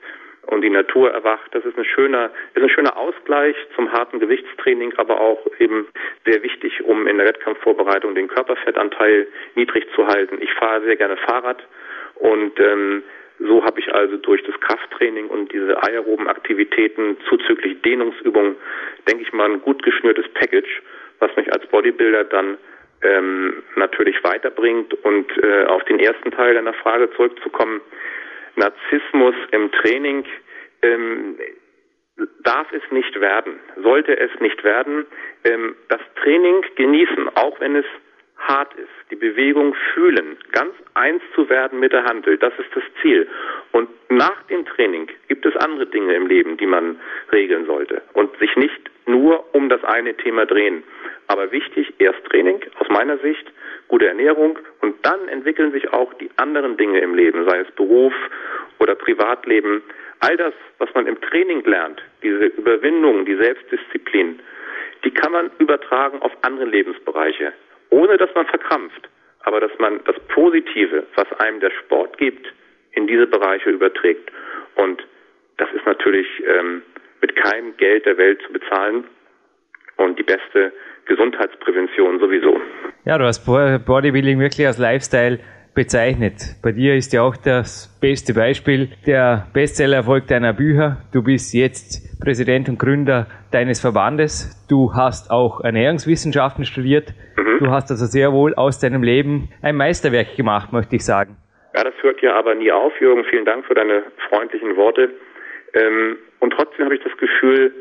und 0.47 0.61
die 0.61 0.69
Natur 0.69 1.11
erwacht. 1.11 1.53
Das 1.53 1.63
ist 1.63 1.77
ein 1.77 1.85
schöner, 1.85 2.31
ist 2.55 2.63
ein 2.63 2.69
schöner 2.69 2.97
Ausgleich 2.97 3.55
zum 3.75 3.91
harten 3.91 4.19
Gewichtstraining, 4.19 4.93
aber 4.97 5.21
auch 5.21 5.45
eben 5.59 5.87
sehr 6.25 6.41
wichtig, 6.41 6.83
um 6.83 7.07
in 7.07 7.17
der 7.17 7.27
Wettkampfvorbereitung 7.27 8.15
den 8.15 8.27
Körperfettanteil 8.27 9.27
niedrig 9.55 9.85
zu 9.95 10.07
halten. 10.07 10.39
Ich 10.41 10.53
fahre 10.53 10.81
sehr 10.83 10.95
gerne 10.95 11.17
Fahrrad 11.17 11.63
und 12.15 12.59
ähm, 12.59 13.03
so 13.39 13.63
habe 13.63 13.79
ich 13.79 13.93
also 13.93 14.17
durch 14.17 14.43
das 14.43 14.59
Krafttraining 14.59 15.27
und 15.27 15.51
diese 15.51 15.81
aeroben 15.81 16.27
Aktivitäten 16.27 17.17
zuzüglich 17.27 17.81
Dehnungsübungen, 17.81 18.55
denke 19.07 19.23
ich 19.23 19.33
mal, 19.33 19.49
ein 19.49 19.61
gut 19.61 19.81
geschnürtes 19.83 20.27
Package, 20.33 20.81
was 21.19 21.35
mich 21.35 21.51
als 21.51 21.65
Bodybuilder 21.67 22.25
dann 22.25 22.57
ähm, 23.01 23.63
natürlich 23.75 24.21
weiterbringt. 24.23 24.93
Und 25.05 25.31
äh, 25.41 25.65
auf 25.65 25.83
den 25.85 25.99
ersten 25.99 26.31
Teil 26.31 26.53
deiner 26.53 26.73
Frage 26.73 27.09
zurückzukommen, 27.11 27.81
Narzissmus 28.55 29.35
im 29.51 29.71
Training 29.71 30.25
ähm, 30.81 31.37
darf 32.43 32.67
es 32.73 32.83
nicht 32.91 33.19
werden, 33.21 33.59
sollte 33.81 34.17
es 34.19 34.31
nicht 34.41 34.63
werden. 34.65 35.05
Ähm, 35.45 35.75
das 35.87 36.01
Training 36.21 36.65
genießen, 36.75 37.29
auch 37.35 37.57
wenn 37.61 37.77
es 37.77 37.85
hart 38.39 38.73
ist, 38.75 38.89
die 39.11 39.15
Bewegung 39.15 39.75
fühlen, 39.93 40.37
ganz 40.51 40.73
eins 40.93 41.21
zu 41.35 41.49
werden 41.49 41.79
mit 41.79 41.93
der 41.93 42.05
Handel, 42.05 42.37
das 42.37 42.53
ist 42.57 42.69
das 42.73 42.83
Ziel. 43.01 43.27
Und 43.71 43.89
nach 44.09 44.41
dem 44.43 44.65
Training 44.65 45.07
gibt 45.27 45.45
es 45.45 45.55
andere 45.57 45.85
Dinge 45.87 46.13
im 46.15 46.27
Leben, 46.27 46.57
die 46.57 46.65
man 46.65 46.99
regeln 47.31 47.65
sollte 47.65 48.01
und 48.13 48.35
sich 48.39 48.55
nicht 48.55 48.89
nur 49.05 49.53
um 49.53 49.69
das 49.69 49.83
eine 49.83 50.15
Thema 50.15 50.45
drehen. 50.45 50.83
Aber 51.27 51.51
wichtig, 51.51 51.93
erst 51.99 52.23
Training 52.25 52.59
aus 52.79 52.87
meiner 52.89 53.17
Sicht, 53.19 53.45
gute 53.87 54.07
Ernährung 54.07 54.57
und 54.81 54.95
dann 55.05 55.27
entwickeln 55.27 55.71
sich 55.71 55.91
auch 55.93 56.13
die 56.15 56.29
anderen 56.37 56.77
Dinge 56.77 56.99
im 56.99 57.13
Leben, 57.13 57.45
sei 57.47 57.59
es 57.59 57.71
Beruf 57.71 58.13
oder 58.79 58.95
Privatleben. 58.95 59.83
All 60.21 60.37
das, 60.37 60.53
was 60.79 60.93
man 60.95 61.07
im 61.07 61.19
Training 61.21 61.63
lernt, 61.65 62.01
diese 62.23 62.45
Überwindung, 62.45 63.25
die 63.25 63.35
Selbstdisziplin, 63.35 64.39
die 65.03 65.11
kann 65.11 65.31
man 65.31 65.51
übertragen 65.59 66.21
auf 66.21 66.31
andere 66.41 66.65
Lebensbereiche 66.65 67.53
ohne 67.89 68.17
dass 68.17 68.33
man 68.35 68.45
verkrampft, 68.47 69.09
aber 69.41 69.59
dass 69.59 69.71
man 69.79 69.99
das 70.05 70.15
Positive, 70.27 71.05
was 71.15 71.31
einem 71.39 71.59
der 71.59 71.71
Sport 71.71 72.17
gibt, 72.17 72.47
in 72.93 73.07
diese 73.07 73.27
Bereiche 73.27 73.69
überträgt. 73.69 74.31
Und 74.75 75.05
das 75.57 75.69
ist 75.73 75.85
natürlich 75.85 76.27
ähm, 76.45 76.81
mit 77.21 77.35
keinem 77.35 77.75
Geld 77.77 78.05
der 78.05 78.17
Welt 78.17 78.41
zu 78.45 78.53
bezahlen 78.53 79.05
und 79.97 80.17
die 80.17 80.23
beste 80.23 80.71
Gesundheitsprävention 81.05 82.19
sowieso. 82.19 82.59
Ja, 83.05 83.17
du 83.17 83.25
hast 83.25 83.45
Bodybuilding 83.45 84.39
wirklich 84.39 84.65
als 84.65 84.77
Lifestyle 84.77 85.39
bezeichnet. 85.75 86.55
Bei 86.63 86.71
dir 86.71 86.95
ist 86.95 87.13
ja 87.13 87.21
auch 87.21 87.37
das 87.37 87.97
beste 88.01 88.33
Beispiel 88.33 88.89
der 89.05 89.47
Bestsellererfolg 89.53 90.27
deiner 90.27 90.53
Bücher. 90.53 90.97
Du 91.13 91.23
bist 91.23 91.53
jetzt 91.53 92.19
Präsident 92.21 92.69
und 92.69 92.79
Gründer 92.79 93.27
deines 93.51 93.79
Verbandes. 93.79 94.65
Du 94.69 94.93
hast 94.93 95.31
auch 95.31 95.61
Ernährungswissenschaften 95.63 96.65
studiert. 96.65 97.13
Mhm. 97.37 97.59
Du 97.59 97.71
hast 97.71 97.89
also 97.91 98.05
sehr 98.05 98.33
wohl 98.33 98.53
aus 98.55 98.79
deinem 98.79 99.03
Leben 99.03 99.49
ein 99.61 99.75
Meisterwerk 99.75 100.35
gemacht, 100.35 100.73
möchte 100.73 100.95
ich 100.95 101.05
sagen. 101.05 101.37
Ja, 101.75 101.83
das 101.83 101.93
hört 102.01 102.21
ja 102.21 102.35
aber 102.35 102.55
nie 102.55 102.71
auf, 102.71 102.99
Jürgen. 102.99 103.23
Vielen 103.29 103.45
Dank 103.45 103.65
für 103.65 103.75
deine 103.75 104.03
freundlichen 104.27 104.75
Worte. 104.75 105.09
Ähm, 105.75 106.17
und 106.39 106.51
trotzdem 106.51 106.85
habe 106.85 106.95
ich 106.95 107.03
das 107.03 107.15
Gefühl, 107.17 107.71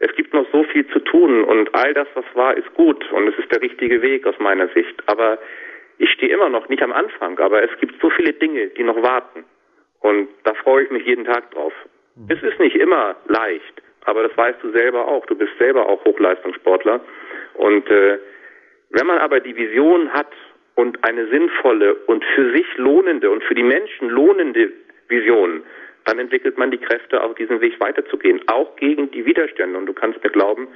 es 0.00 0.14
gibt 0.16 0.34
noch 0.34 0.46
so 0.52 0.64
viel 0.64 0.86
zu 0.88 0.98
tun 1.00 1.44
und 1.44 1.74
all 1.74 1.94
das, 1.94 2.08
was 2.14 2.24
war, 2.34 2.56
ist 2.56 2.72
gut 2.74 3.10
und 3.12 3.28
es 3.28 3.38
ist 3.38 3.50
der 3.52 3.62
richtige 3.62 4.02
Weg 4.02 4.26
aus 4.26 4.34
meiner 4.38 4.68
Sicht. 4.68 5.02
Aber 5.06 5.38
ich 5.98 6.10
stehe 6.10 6.32
immer 6.32 6.48
noch 6.48 6.68
nicht 6.68 6.82
am 6.82 6.92
Anfang, 6.92 7.38
aber 7.38 7.62
es 7.62 7.70
gibt 7.80 8.00
so 8.00 8.10
viele 8.10 8.32
Dinge, 8.32 8.68
die 8.68 8.82
noch 8.82 9.00
warten. 9.02 9.44
Und 10.00 10.28
da 10.44 10.54
freue 10.54 10.84
ich 10.84 10.90
mich 10.90 11.06
jeden 11.06 11.24
Tag 11.24 11.50
drauf. 11.52 11.72
Mhm. 12.16 12.26
Es 12.28 12.42
ist 12.42 12.58
nicht 12.58 12.76
immer 12.76 13.16
leicht, 13.26 13.82
aber 14.04 14.22
das 14.22 14.36
weißt 14.36 14.58
du 14.62 14.70
selber 14.72 15.06
auch. 15.08 15.24
Du 15.26 15.34
bist 15.34 15.52
selber 15.58 15.88
auch 15.88 16.04
Hochleistungssportler. 16.04 17.00
Und 17.54 17.88
äh, 17.90 18.18
wenn 18.90 19.06
man 19.06 19.18
aber 19.18 19.40
die 19.40 19.56
Vision 19.56 20.12
hat 20.12 20.32
und 20.74 21.02
eine 21.04 21.28
sinnvolle 21.28 21.94
und 22.06 22.24
für 22.34 22.52
sich 22.52 22.66
lohnende 22.76 23.30
und 23.30 23.42
für 23.44 23.54
die 23.54 23.62
Menschen 23.62 24.10
lohnende 24.10 24.72
Vision, 25.08 25.62
dann 26.04 26.18
entwickelt 26.18 26.58
man 26.58 26.70
die 26.70 26.78
Kräfte, 26.78 27.22
auf 27.22 27.34
diesem 27.36 27.60
Weg 27.60 27.80
weiterzugehen, 27.80 28.42
auch 28.48 28.76
gegen 28.76 29.10
die 29.10 29.24
Widerstände. 29.24 29.78
Und 29.78 29.86
du 29.86 29.94
kannst 29.94 30.22
mir 30.22 30.30
glauben, 30.30 30.68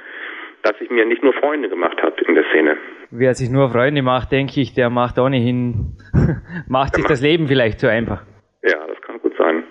dass 0.62 0.74
ich 0.80 0.90
mir 0.90 1.06
nicht 1.06 1.22
nur 1.22 1.32
Freunde 1.34 1.68
gemacht 1.68 2.02
habe 2.02 2.14
in 2.26 2.34
der 2.34 2.44
Szene. 2.50 2.76
Wer 3.10 3.34
sich 3.34 3.50
nur 3.50 3.70
Freunde 3.70 4.02
macht, 4.02 4.32
denke 4.32 4.60
ich, 4.60 4.74
der 4.74 4.90
macht 4.90 5.18
ohnehin, 5.18 5.96
macht 6.68 6.94
sich 6.94 7.06
das 7.06 7.20
Leben 7.20 7.48
vielleicht 7.48 7.80
zu 7.80 7.90
einfach. 7.90 8.22
Ja, 8.62 8.86
das 8.86 9.00
kann 9.02 9.18
gut 9.20 9.34
sein. 9.38 9.64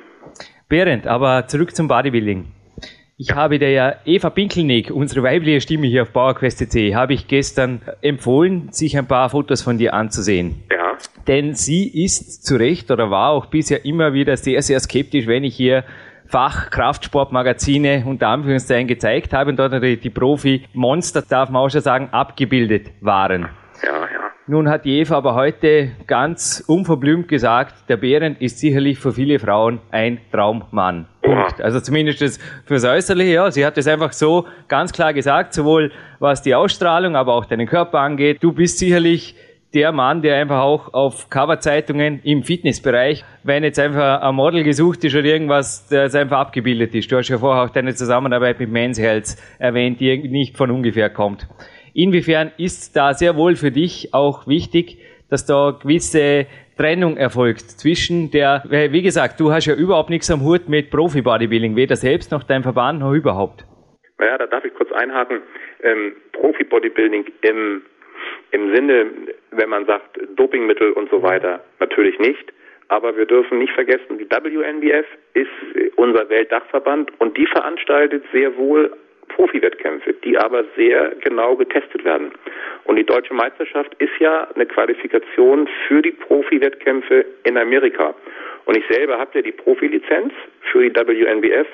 Berend, 0.69 1.07
aber 1.07 1.47
zurück 1.47 1.75
zum 1.75 1.87
Bodybuilding. 1.87 2.45
Ich 3.19 3.33
habe 3.33 3.57
der 3.57 3.71
ja 3.71 3.95
Eva 4.05 4.29
Pinkelnick, 4.29 4.91
unsere 4.91 5.23
weibliche 5.23 5.59
Stimme 5.61 5.87
hier 5.87 6.03
auf 6.03 6.13
PowerQuest.cc, 6.13 6.93
habe 6.93 7.13
ich 7.13 7.27
gestern 7.27 7.81
empfohlen, 8.01 8.71
sich 8.71 8.95
ein 8.95 9.07
paar 9.07 9.29
Fotos 9.29 9.63
von 9.63 9.79
dir 9.79 9.95
anzusehen. 9.95 10.63
Ja. 10.71 10.97
Denn 11.27 11.55
sie 11.55 12.03
ist 12.03 12.45
zu 12.45 12.57
Recht 12.57 12.91
oder 12.91 13.09
war 13.09 13.31
auch 13.31 13.47
bisher 13.47 13.85
immer 13.85 14.13
wieder 14.13 14.37
sehr, 14.37 14.61
sehr 14.61 14.79
skeptisch, 14.79 15.25
wenn 15.25 15.43
ich 15.43 15.55
hier 15.55 15.83
Fachkraftsportmagazine 16.27 18.03
unter 18.05 18.29
Anführungszeichen 18.29 18.87
gezeigt 18.87 19.33
habe 19.33 19.49
und 19.49 19.59
dort 19.59 19.71
natürlich 19.71 20.01
die 20.01 20.09
Profi-Monster, 20.09 21.23
darf 21.27 21.49
man 21.49 21.63
auch 21.63 21.69
schon 21.69 21.81
sagen, 21.81 22.09
abgebildet 22.11 22.91
waren. 23.01 23.49
Ja, 23.83 24.01
ja. 24.01 24.17
Nun 24.49 24.69
hat 24.69 24.85
die 24.85 24.99
Eva 24.99 25.17
aber 25.17 25.35
heute 25.35 25.91
ganz 26.07 26.63
unverblümt 26.65 27.27
gesagt, 27.27 27.89
der 27.89 27.97
Behrend 27.97 28.41
ist 28.41 28.59
sicherlich 28.59 28.97
für 28.97 29.11
viele 29.11 29.39
Frauen 29.39 29.81
ein 29.91 30.19
Traummann. 30.31 31.07
Punkt. 31.21 31.59
Also 31.61 31.81
zumindest 31.81 32.21
das 32.21 32.39
fürs 32.65 32.85
Äußerliche, 32.85 33.33
ja. 33.33 33.51
Sie 33.51 33.65
hat 33.65 33.77
es 33.77 33.87
einfach 33.87 34.13
so 34.13 34.47
ganz 34.69 34.93
klar 34.93 35.13
gesagt, 35.13 35.53
sowohl 35.53 35.91
was 36.19 36.41
die 36.41 36.55
Ausstrahlung, 36.55 37.17
aber 37.17 37.33
auch 37.33 37.43
deinen 37.43 37.67
Körper 37.67 37.99
angeht. 37.99 38.37
Du 38.41 38.53
bist 38.53 38.79
sicherlich 38.79 39.35
der 39.73 39.91
Mann, 39.91 40.21
der 40.21 40.37
einfach 40.37 40.61
auch 40.61 40.93
auf 40.93 41.29
Coverzeitungen 41.29 42.21
im 42.23 42.43
Fitnessbereich, 42.43 43.23
wenn 43.43 43.63
jetzt 43.63 43.79
einfach 43.79 44.21
ein 44.21 44.35
Model 44.35 44.63
gesucht 44.63 45.03
ist 45.03 45.15
oder 45.15 45.25
irgendwas, 45.25 45.87
das 45.89 46.15
einfach 46.15 46.39
abgebildet 46.39 46.95
ist. 46.95 47.11
Du 47.11 47.17
hast 47.17 47.29
ja 47.29 47.37
vorher 47.37 47.63
auch 47.63 47.69
deine 47.69 47.93
Zusammenarbeit 47.93 48.59
mit 48.59 48.71
Men's 48.71 48.99
Health 48.99 49.35
erwähnt, 49.59 49.99
die 49.99 50.17
nicht 50.29 50.57
von 50.57 50.71
ungefähr 50.71 51.09
kommt. 51.09 51.47
Inwiefern 51.93 52.51
ist 52.57 52.95
da 52.95 53.13
sehr 53.13 53.35
wohl 53.35 53.55
für 53.55 53.71
dich 53.71 54.13
auch 54.13 54.47
wichtig, 54.47 54.99
dass 55.29 55.45
da 55.45 55.71
gewisse 55.71 56.45
Trennung 56.77 57.17
erfolgt 57.17 57.71
zwischen 57.71 58.31
der, 58.31 58.63
wie 58.69 59.01
gesagt, 59.01 59.39
du 59.39 59.51
hast 59.51 59.65
ja 59.65 59.73
überhaupt 59.73 60.09
nichts 60.09 60.29
am 60.29 60.41
Hut 60.41 60.69
mit 60.69 60.91
Profi-Bodybuilding, 60.91 61.75
weder 61.75 61.95
selbst 61.95 62.31
noch 62.31 62.43
dein 62.43 62.63
Verband 62.63 62.99
noch 62.99 63.13
überhaupt. 63.13 63.65
Naja, 64.19 64.37
da 64.37 64.45
darf 64.45 64.63
ich 64.63 64.73
kurz 64.75 64.91
einhaken. 64.91 65.41
Ähm, 65.83 66.13
Profi-Bodybuilding 66.33 67.25
im 67.41 67.81
im 68.51 68.73
Sinne, 68.73 69.07
wenn 69.51 69.69
man 69.69 69.85
sagt, 69.85 70.19
Dopingmittel 70.35 70.91
und 70.91 71.09
so 71.09 71.21
weiter, 71.21 71.63
natürlich 71.79 72.17
nicht. 72.19 72.53
Aber 72.89 73.17
wir 73.17 73.25
dürfen 73.25 73.59
nicht 73.59 73.73
vergessen, 73.73 74.17
die 74.17 74.29
WNBF 74.29 75.05
ist 75.33 75.49
unser 75.97 76.29
Weltdachverband 76.29 77.11
und 77.19 77.37
die 77.37 77.45
veranstaltet 77.45 78.23
sehr 78.31 78.55
wohl 78.57 78.91
Profi-Wettkämpfe, 79.27 80.13
die 80.23 80.37
aber 80.37 80.63
sehr 80.77 81.11
genau 81.21 81.55
getestet 81.55 82.05
werden. 82.05 82.31
Und 82.85 82.95
die 82.95 83.03
deutsche 83.03 83.33
Meisterschaft 83.33 83.93
ist 83.99 84.17
ja 84.19 84.47
eine 84.55 84.65
Qualifikation 84.65 85.67
für 85.87 86.01
die 86.01 86.11
Profi-Wettkämpfe 86.11 87.25
in 87.43 87.57
Amerika. 87.57 88.15
Und 88.65 88.77
ich 88.77 88.85
selber 88.89 89.17
habe 89.17 89.31
ja 89.33 89.41
die 89.41 89.51
Profilizenz 89.51 90.33
für 90.71 90.89
die 90.89 90.95
WNBF 90.95 91.67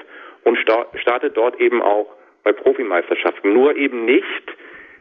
und 0.43 0.57
starte 0.57 1.29
dort 1.29 1.59
eben 1.59 1.81
auch 1.81 2.07
bei 2.43 2.51
Profimeisterschaften. 2.51 3.53
Nur 3.53 3.75
eben 3.75 4.05
nicht 4.05 4.43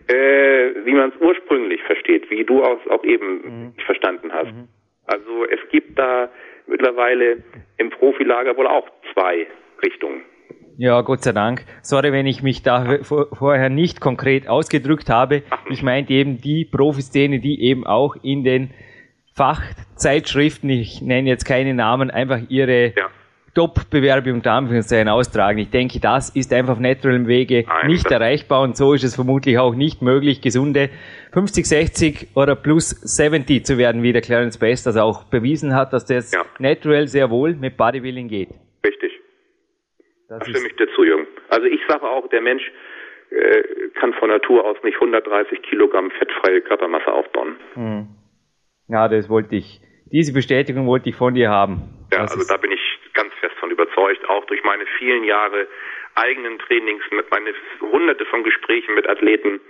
äh, 0.09 0.85
wie 0.85 0.93
man 0.93 1.11
es 1.11 1.21
ursprünglich 1.21 1.83
versteht, 1.83 2.31
wie 2.31 2.45
du 2.45 2.63
auch, 2.63 2.87
auch 2.89 3.05
eben 3.05 3.43
mhm. 3.43 3.75
verstanden 3.85 4.33
hast. 4.33 4.53
Mhm. 4.53 4.69
Also 5.07 5.45
es 5.51 5.61
gibt 5.71 5.99
da 5.99 6.31
mittlerweile 6.67 7.43
im 7.77 7.91
Profilager 7.91 8.57
wohl 8.57 8.67
auch 8.67 8.89
zwei 9.13 9.47
Richtungen. 9.83 10.23
Ja, 10.79 11.03
Gott 11.03 11.23
sei 11.23 11.33
Dank. 11.33 11.65
Sorry, 11.83 12.13
wenn 12.13 12.27
ich 12.27 12.43
mich 12.43 12.63
da 12.63 12.99
vorher 13.03 13.69
nicht 13.69 14.01
konkret 14.01 14.49
ausgedrückt 14.49 15.11
habe. 15.11 15.43
Ich 15.69 15.83
meinte 15.83 16.13
eben 16.13 16.41
die 16.41 16.65
Profiszene, 16.65 17.41
die 17.41 17.63
eben 17.63 17.87
auch 17.87 18.17
in 18.23 18.43
den 18.43 18.71
Fachzeitschriften, 19.35 20.71
ich 20.71 21.03
nenne 21.03 21.29
jetzt 21.29 21.45
keine 21.45 21.75
Namen, 21.75 22.11
einfach 22.11 22.41
ihre 22.49 22.95
ja. 22.97 23.11
Top-Bewerbe 23.55 24.33
unter 24.33 24.53
Anführungszeichen 24.53 25.09
austragen. 25.09 25.59
Ich 25.59 25.71
denke, 25.71 26.01
das 26.01 26.35
ist 26.35 26.53
einfach 26.55 26.73
auf 26.73 26.81
naturalem 26.81 27.27
Wege 27.29 27.67
nicht 27.87 28.11
erreichbar 28.11 28.63
und 28.63 28.77
so 28.77 28.95
ist 28.95 29.05
es 29.05 29.15
vermutlich 29.15 29.59
auch 29.59 29.75
nicht 29.75 30.01
möglich, 30.01 30.41
gesunde 30.41 30.89
50, 31.33 31.67
60 31.67 32.29
oder 32.35 32.57
plus 32.57 32.91
70 32.91 33.65
zu 33.67 33.77
werden, 33.77 34.03
wie 34.03 34.13
der 34.13 34.23
Clarence 34.23 34.59
Best 34.59 34.87
das 34.87 34.97
auch 34.97 35.25
bewiesen 35.25 35.75
hat, 35.75 35.93
dass 35.93 36.07
das 36.07 36.33
ja. 36.33 36.45
natural 36.59 37.09
sehr 37.09 37.31
wohl 37.31 37.55
mit 37.55 37.77
Bodybuilding 37.77 38.29
geht. 38.29 38.49
Richtig. 38.87 39.21
Das 40.29 40.39
da 40.39 40.45
stimme 40.47 40.69
ich 40.69 40.77
dir 40.77 40.89
zu, 40.95 41.05
Jürgen. 41.05 41.27
Also 41.51 41.67
ich 41.67 41.81
sage 41.87 42.05
auch, 42.05 42.27
der 42.31 42.41
Mensch 42.41 42.63
äh, 43.31 43.91
kann 44.01 44.15
von 44.15 44.31
Natur 44.31 44.65
aus 44.65 44.77
nicht 44.83 44.95
130 44.95 45.61
Kilogramm 45.63 46.11
fettfreie 46.11 46.63
Körpermasse 46.63 47.13
aufbauen. 47.13 47.57
Hm. 47.75 48.09
Ja, 48.89 49.09
das 49.09 49.29
wollte 49.29 49.57
ich. 49.57 49.81
Diese 50.07 50.33
Bestätigung 50.33 50.87
wollte 50.87 51.09
ich 51.09 51.17
von 51.17 51.35
dir 51.35 51.51
haben. 51.51 52.07
Ja, 52.13 52.23
das 52.23 52.33
also 52.33 52.47
da 52.47 52.59
bin 52.59 52.73
ich 52.73 52.81
überzeugt, 54.03 54.29
auch 54.29 54.45
durch 54.47 54.63
meine 54.65 54.87
vielen 54.99 55.25
Jahre 55.25 55.67
eigenen 56.15 56.59
Trainings, 56.59 57.03
mit 57.11 57.31
meine 57.31 57.55
hunderte 57.81 58.25
von 58.27 58.43
Gesprächen 58.43 58.95
mit 58.95 59.09
Athleten, 59.09 59.61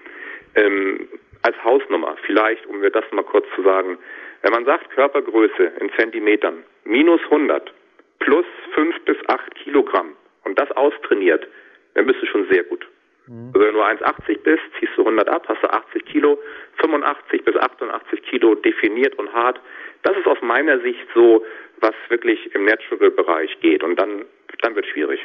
ähm, 0.55 1.09
als 1.42 1.57
Hausnummer, 1.64 2.16
vielleicht, 2.25 2.66
um 2.66 2.81
mir 2.81 2.90
das 2.90 3.05
mal 3.12 3.25
kurz 3.25 3.47
zu 3.55 3.62
sagen, 3.62 3.99
wenn 4.42 4.53
man 4.53 4.64
sagt 4.64 4.90
Körpergröße 4.90 5.73
in 5.81 5.90
Zentimetern, 5.97 6.64
minus 6.85 7.21
100, 7.25 7.73
plus 8.21 8.47
5 8.75 9.01
bis 9.05 9.16
8 9.29 9.55
Kilogramm 9.57 10.16
und 10.45 10.59
das 10.59 10.71
austrainiert, 10.73 11.47
dann 11.95 12.07
bist 12.07 12.23
du 12.23 12.27
schon 12.27 12.49
sehr 12.51 12.64
gut. 12.64 12.87
Mhm. 13.27 13.51
Also 13.55 13.66
wenn 13.66 13.75
du 13.75 13.81
1,80 13.83 14.38
bist, 14.42 14.62
ziehst 14.79 14.92
du 14.97 15.03
100 15.03 15.29
ab, 15.29 15.45
hast 15.49 15.62
du 15.62 15.71
80 15.71 16.05
Kilo, 16.07 16.38
85 16.81 17.45
bis 17.45 17.57
88 17.57 18.23
Kilo 18.23 18.55
definiert 18.57 19.16
und 19.18 19.33
hart. 19.33 19.61
Das 20.03 20.16
ist 20.16 20.27
aus 20.27 20.40
meiner 20.42 20.81
Sicht 20.81 21.07
so 21.14 21.45
was 21.83 21.95
wirklich 22.09 22.38
im 22.55 22.64
Natural-Bereich 22.64 23.61
geht. 23.61 23.83
Und 23.83 24.01
dann, 24.01 24.25
dann 24.62 24.75
wird 24.75 24.87
es 24.87 24.92
schwierig. 24.92 25.21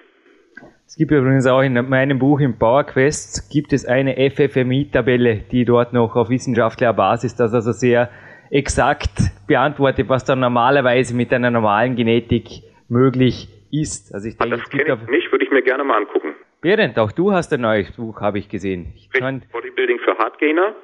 Es 0.86 0.96
gibt 0.96 1.12
übrigens 1.12 1.46
auch 1.48 1.62
in 1.62 1.74
meinem 1.90 2.18
Buch 2.18 2.40
im 2.40 2.58
Power 2.58 2.84
Quest 2.84 3.52
gibt 3.52 3.74
es 3.74 3.86
eine 3.86 4.16
FFMI-Tabelle, 4.16 5.44
die 5.52 5.66
dort 5.66 5.94
noch 5.94 6.16
auf 6.16 6.30
wissenschaftlicher 6.30 6.94
Basis 6.94 7.36
das 7.36 7.54
also 7.54 7.72
sehr 7.72 8.10
exakt 8.50 9.12
beantwortet, 9.48 10.10
was 10.10 10.26
dann 10.26 10.40
normalerweise 10.40 11.16
mit 11.16 11.32
einer 11.34 11.52
normalen 11.52 11.96
Genetik 11.96 12.64
möglich 12.90 13.50
ist. 13.72 14.14
Also 14.14 14.30
ich 14.30 14.38
denke, 14.38 14.58
das 14.58 14.70
kenne 14.70 15.00
ich 15.04 15.10
nicht, 15.10 15.32
würde 15.32 15.46
ich 15.46 15.52
mir 15.52 15.62
gerne 15.62 15.84
mal 15.84 15.98
angucken. 15.98 16.36
Berend, 16.62 16.98
auch 16.98 17.12
du 17.12 17.34
hast 17.34 17.54
ein 17.54 17.62
neues 17.62 17.92
Buch, 17.96 18.22
habe 18.22 18.40
ich 18.40 18.50
gesehen. 18.50 18.94
Ich 18.96 19.10
Bodybuilding 19.12 20.00
für 20.00 20.18
Hardgainer. 20.18 20.76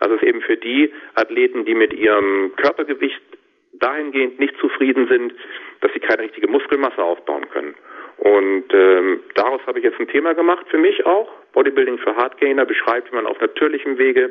Also 0.00 0.14
es 0.16 0.22
ist 0.22 0.28
eben 0.28 0.40
für 0.40 0.56
die 0.56 0.90
Athleten, 1.14 1.66
die 1.66 1.74
mit 1.74 1.92
ihrem 1.92 2.52
Körpergewicht 2.56 3.20
dahingehend 3.80 4.38
nicht 4.38 4.56
zufrieden 4.58 5.08
sind, 5.08 5.34
dass 5.80 5.92
sie 5.92 6.00
keine 6.00 6.22
richtige 6.22 6.48
Muskelmasse 6.48 7.02
aufbauen 7.02 7.48
können. 7.50 7.74
Und 8.18 8.64
ähm, 8.74 9.20
daraus 9.34 9.60
habe 9.66 9.78
ich 9.78 9.84
jetzt 9.84 9.98
ein 9.98 10.08
Thema 10.08 10.34
gemacht 10.34 10.66
für 10.68 10.78
mich 10.78 11.06
auch. 11.06 11.28
Bodybuilding 11.52 11.98
für 11.98 12.14
Hardgainer 12.14 12.66
beschreibt, 12.66 13.10
wie 13.10 13.16
man 13.16 13.26
auf 13.26 13.40
natürlichem 13.40 13.98
Wege 13.98 14.30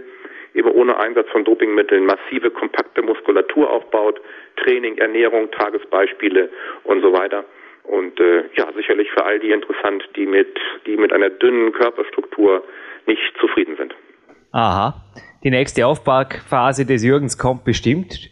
eben 0.53 0.69
ohne 0.71 0.97
Einsatz 0.99 1.27
von 1.29 1.43
Dopingmitteln 1.43 2.05
massive, 2.05 2.51
kompakte 2.51 3.01
Muskulatur 3.01 3.69
aufbaut, 3.69 4.21
Training, 4.57 4.97
Ernährung, 4.97 5.49
Tagesbeispiele 5.51 6.49
und 6.83 7.01
so 7.01 7.13
weiter. 7.13 7.45
Und 7.83 8.19
äh, 8.19 8.43
ja, 8.55 8.67
sicherlich 8.75 9.09
für 9.11 9.25
all 9.25 9.39
die 9.39 9.51
interessant, 9.51 10.07
die 10.15 10.27
mit, 10.27 10.59
die 10.85 10.95
mit 10.95 11.11
einer 11.11 11.31
dünnen 11.31 11.71
Körperstruktur 11.71 12.63
nicht 13.07 13.21
zufrieden 13.39 13.75
sind. 13.77 13.95
Aha. 14.51 15.01
Die 15.43 15.49
nächste 15.49 15.87
Aufbauphase 15.87 16.85
des 16.85 17.03
Jürgens 17.03 17.37
kommt 17.37 17.63
bestimmt 17.63 18.29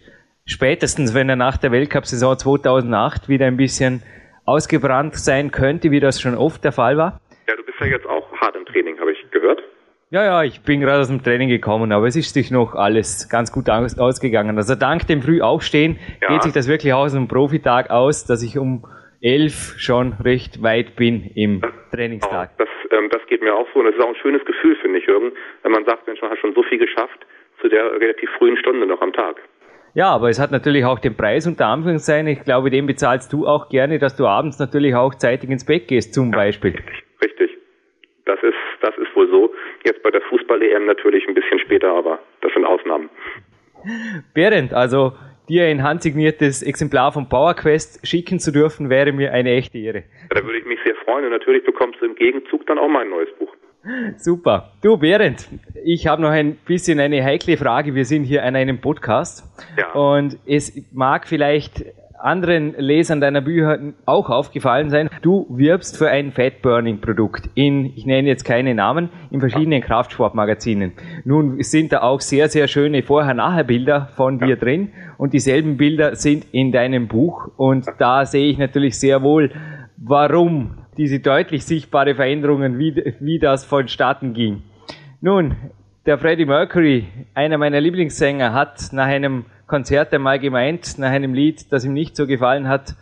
spätestens 0.47 1.13
wenn 1.13 1.29
er 1.29 1.35
nach 1.35 1.57
der 1.57 1.71
Weltcup-Saison 1.71 2.37
2008 2.37 3.29
wieder 3.29 3.45
ein 3.45 3.57
bisschen 3.57 4.01
ausgebrannt 4.45 5.15
sein 5.15 5.51
könnte, 5.51 5.91
wie 5.91 5.99
das 5.99 6.19
schon 6.19 6.33
oft 6.33 6.63
der 6.63 6.71
Fall 6.71 6.97
war. 6.97 7.21
Ja, 7.47 7.55
du 7.55 7.63
bist 7.63 7.79
ja 7.79 7.85
jetzt 7.85 8.07
auch 8.07 8.31
hart 8.37 8.55
im 8.55 8.65
Training, 8.65 8.99
habe 8.99 9.11
ich 9.11 9.29
gehört. 9.29 9.61
Ja, 10.09 10.23
ja, 10.23 10.43
ich 10.43 10.61
bin 10.61 10.79
gerade 10.79 11.01
aus 11.01 11.09
dem 11.09 11.21
Training 11.21 11.49
gekommen, 11.49 11.91
aber 11.91 12.07
es 12.07 12.15
ist 12.15 12.33
sich 12.33 12.49
noch 12.49 12.75
alles 12.75 13.27
ganz 13.29 13.51
gut 13.51 13.69
aus, 13.69 13.99
ausgegangen. 13.99 14.57
Also 14.57 14.75
dank 14.75 15.05
dem 15.07 15.21
Frühaufstehen 15.21 15.99
ja. 16.21 16.29
geht 16.29 16.43
sich 16.43 16.53
das 16.53 16.69
wirklich 16.69 16.93
aus 16.93 17.13
einem 17.13 17.27
Profitag 17.27 17.89
aus, 17.89 18.25
dass 18.25 18.41
ich 18.41 18.57
um 18.57 18.85
elf 19.21 19.75
schon 19.77 20.13
recht 20.23 20.63
weit 20.63 20.95
bin 20.95 21.29
im 21.35 21.59
das, 21.59 21.71
Trainingstag. 21.91 22.51
Das, 22.57 22.69
ähm, 22.91 23.09
das 23.09 23.25
geht 23.27 23.41
mir 23.41 23.53
auch 23.53 23.67
so 23.73 23.81
und 23.81 23.87
es 23.87 23.95
ist 23.95 24.01
auch 24.01 24.09
ein 24.09 24.15
schönes 24.15 24.45
Gefühl, 24.45 24.77
finde 24.77 24.99
ich, 24.99 25.07
Jürgen, 25.07 25.33
wenn 25.63 25.71
man 25.73 25.83
sagt, 25.83 26.07
Mensch, 26.07 26.21
man 26.21 26.31
hat 26.31 26.39
schon 26.39 26.53
so 26.53 26.63
viel 26.63 26.77
geschafft 26.77 27.25
zu 27.59 27.67
der 27.67 27.99
relativ 27.99 28.29
frühen 28.37 28.55
Stunde 28.57 28.85
noch 28.85 29.01
am 29.01 29.11
Tag. 29.11 29.41
Ja, 29.97 30.11
aber 30.11 30.29
es 30.29 30.39
hat 30.39 30.51
natürlich 30.51 30.85
auch 30.85 30.99
den 30.99 31.17
Preis 31.17 31.47
unter 31.47 31.65
Anführungszeichen. 31.65 32.27
Ich 32.27 32.43
glaube, 32.43 32.69
den 32.69 32.85
bezahlst 32.85 33.33
du 33.33 33.47
auch 33.47 33.67
gerne, 33.67 33.97
dass 33.97 34.15
du 34.15 34.27
abends 34.27 34.59
natürlich 34.59 34.93
auch 34.93 35.15
zeitig 35.15 35.49
ins 35.49 35.65
Bett 35.65 35.87
gehst, 35.87 36.13
zum 36.13 36.29
ja, 36.29 36.37
Beispiel. 36.37 36.69
Richtig, 36.69 37.03
richtig. 37.23 37.57
Das 38.25 38.37
ist, 38.43 38.53
das 38.81 38.95
ist 38.99 39.15
wohl 39.15 39.27
so. 39.31 39.51
Jetzt 39.85 40.03
bei 40.03 40.11
der 40.11 40.21
Fußball-EM 40.21 40.85
natürlich 40.85 41.27
ein 41.27 41.33
bisschen 41.33 41.57
später, 41.57 41.89
aber 41.89 42.19
das 42.41 42.53
sind 42.53 42.63
Ausnahmen. 42.63 43.09
Berend, 44.35 44.71
also 44.71 45.13
dir 45.49 45.65
ein 45.65 45.81
handsigniertes 45.81 46.61
Exemplar 46.61 47.11
von 47.11 47.27
PowerQuest 47.27 48.05
schicken 48.05 48.37
zu 48.37 48.51
dürfen, 48.51 48.91
wäre 48.91 49.11
mir 49.11 49.33
eine 49.33 49.55
echte 49.55 49.79
Ehre. 49.79 50.03
Ja, 50.29 50.41
da 50.41 50.45
würde 50.45 50.59
ich 50.59 50.65
mich 50.65 50.79
sehr 50.85 50.95
freuen 51.05 51.25
und 51.25 51.31
natürlich 51.31 51.63
bekommst 51.63 51.99
du 52.01 52.05
im 52.05 52.13
Gegenzug 52.13 52.67
dann 52.67 52.77
auch 52.77 52.87
mein 52.87 53.09
neues 53.09 53.33
Buch. 53.39 53.51
Super. 54.17 54.71
Du, 54.81 54.97
Berend, 54.97 55.47
ich 55.83 56.07
habe 56.07 56.21
noch 56.21 56.29
ein 56.29 56.57
bisschen 56.65 56.99
eine 56.99 57.23
heikle 57.23 57.57
Frage. 57.57 57.95
Wir 57.95 58.05
sind 58.05 58.23
hier 58.23 58.43
an 58.43 58.55
einem 58.55 58.79
Podcast. 58.79 59.43
Ja. 59.77 59.91
Und 59.93 60.37
es 60.45 60.73
mag 60.91 61.27
vielleicht 61.27 61.85
anderen 62.19 62.73
Lesern 62.77 63.21
deiner 63.21 63.41
Bücher 63.41 63.79
auch 64.05 64.29
aufgefallen 64.29 64.89
sein. 64.89 65.09
Du 65.21 65.45
wirbst 65.49 65.97
für 65.97 66.09
ein 66.09 66.31
Fat-Burning-Produkt 66.31 67.49
in, 67.53 67.85
ich 67.95 68.05
nenne 68.05 68.27
jetzt 68.27 68.43
keine 68.43 68.73
Namen, 68.73 69.09
in 69.31 69.39
verschiedenen 69.39 69.81
Kraftsportmagazinen. 69.81 70.93
Nun 71.25 71.61
sind 71.61 71.91
da 71.91 72.01
auch 72.01 72.21
sehr, 72.21 72.49
sehr 72.49 72.67
schöne 72.67 73.03
Vorher-Nachher-Bilder 73.03 74.09
von 74.15 74.39
dir 74.39 74.55
drin 74.55 74.89
und 75.17 75.33
dieselben 75.33 75.77
Bilder 75.77 76.15
sind 76.15 76.45
in 76.51 76.71
deinem 76.71 77.07
Buch 77.07 77.49
und 77.55 77.85
da 77.99 78.25
sehe 78.25 78.49
ich 78.49 78.57
natürlich 78.57 78.99
sehr 78.99 79.21
wohl, 79.21 79.51
warum 79.97 80.75
diese 80.97 81.19
deutlich 81.19 81.65
sichtbare 81.65 82.15
Veränderungen, 82.15 82.79
wie, 82.79 83.13
wie 83.19 83.39
das 83.39 83.65
vonstatten 83.65 84.33
ging. 84.33 84.63
Nun, 85.21 85.55
der 86.05 86.17
Freddie 86.17 86.45
Mercury, 86.45 87.07
einer 87.33 87.57
meiner 87.57 87.81
Lieblingssänger, 87.81 88.53
hat 88.53 88.89
nach 88.91 89.07
einem 89.07 89.45
Konzert 89.67 90.13
einmal 90.13 90.39
gemeint, 90.39 90.97
nach 90.97 91.09
einem 91.09 91.33
Lied, 91.33 91.71
das 91.71 91.85
ihm 91.85 91.93
nicht 91.93 92.15
so 92.15 92.25
gefallen 92.25 92.67
hat, 92.67 92.95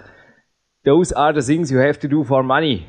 Those 0.85 1.17
are 1.17 1.33
the 1.33 1.41
things 1.41 1.71
you 1.71 1.79
have 1.79 1.99
to 1.99 2.07
do 2.07 2.23
for 2.23 2.43
money. 2.43 2.85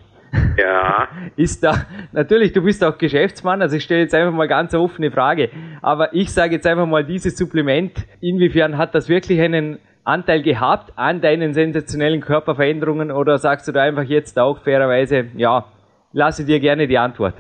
Ja. 0.59 1.09
Ist 1.37 1.65
da, 1.65 1.87
natürlich, 2.13 2.53
du 2.53 2.61
bist 2.61 2.85
auch 2.85 2.99
Geschäftsmann, 2.99 3.63
also 3.63 3.77
ich 3.77 3.85
stelle 3.85 4.03
jetzt 4.03 4.15
einfach 4.15 4.37
mal 4.37 4.49
ganz 4.49 4.75
offene 4.75 5.11
Frage. 5.11 5.49
Aber 5.81 6.13
ich 6.13 6.31
sage 6.31 6.57
jetzt 6.57 6.67
einfach 6.67 6.87
mal, 6.87 7.05
dieses 7.05 7.39
Supplement, 7.39 8.07
inwiefern 8.21 8.77
hat 8.77 8.95
das 8.95 9.09
wirklich 9.09 9.41
einen 9.41 9.79
Anteil 10.07 10.43
gehabt 10.43 10.93
an 10.97 11.21
deinen 11.21 11.53
sensationellen 11.53 12.21
Körperveränderungen 12.21 13.11
oder 13.11 13.39
sagst 13.39 13.67
du 13.67 13.73
da 13.73 13.83
einfach 13.83 14.05
jetzt 14.05 14.39
auch 14.39 14.63
fairerweise, 14.63 15.31
ja, 15.37 15.65
lasse 16.13 16.47
dir 16.47 16.61
gerne 16.61 16.87
die 16.87 16.97
Antwort? 16.97 17.35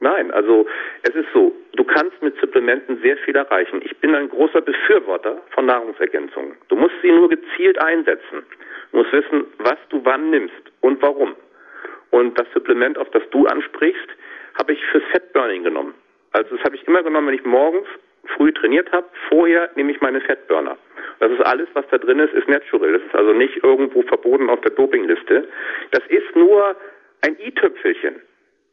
Nein, 0.00 0.32
also 0.32 0.66
es 1.02 1.14
ist 1.14 1.28
so, 1.32 1.52
du 1.76 1.84
kannst 1.84 2.20
mit 2.20 2.34
Supplementen 2.40 3.00
sehr 3.02 3.16
viel 3.18 3.36
erreichen. 3.36 3.80
Ich 3.84 3.96
bin 3.98 4.16
ein 4.16 4.28
großer 4.28 4.60
Befürworter 4.60 5.36
von 5.50 5.66
Nahrungsergänzungen. 5.66 6.56
Du 6.68 6.74
musst 6.74 6.94
sie 7.02 7.12
nur 7.12 7.28
gezielt 7.28 7.80
einsetzen. 7.80 8.42
Du 8.90 8.98
musst 8.98 9.12
wissen, 9.12 9.44
was 9.58 9.78
du 9.90 10.00
wann 10.04 10.30
nimmst 10.30 10.72
und 10.80 11.00
warum. 11.00 11.36
Und 12.10 12.36
das 12.36 12.48
Supplement, 12.52 12.98
auf 12.98 13.10
das 13.10 13.22
du 13.30 13.46
ansprichst, 13.46 14.08
habe 14.58 14.72
ich 14.72 14.84
fürs 14.86 15.04
Fettburning 15.12 15.62
genommen. 15.62 15.94
Also 16.32 16.56
das 16.56 16.64
habe 16.64 16.74
ich 16.74 16.86
immer 16.88 17.04
genommen, 17.04 17.28
wenn 17.28 17.34
ich 17.34 17.44
morgens 17.44 17.86
früh 18.36 18.52
trainiert 18.52 18.90
habe. 18.92 19.06
Vorher 19.28 19.70
nehme 19.74 19.92
ich 19.92 20.00
meine 20.00 20.20
Fettburner. 20.20 20.76
Das 21.20 21.30
ist 21.32 21.40
alles, 21.40 21.68
was 21.74 21.84
da 21.90 21.98
drin 21.98 22.20
ist, 22.20 22.32
ist 22.34 22.48
natural. 22.48 22.92
Das 22.92 23.02
ist 23.02 23.14
also 23.14 23.32
nicht 23.32 23.62
irgendwo 23.62 24.02
verboten 24.02 24.50
auf 24.50 24.60
der 24.60 24.72
Dopingliste. 24.72 25.48
Das 25.90 26.02
ist 26.08 26.36
nur 26.36 26.76
ein 27.22 27.36
i-Tüpfelchen. 27.40 28.22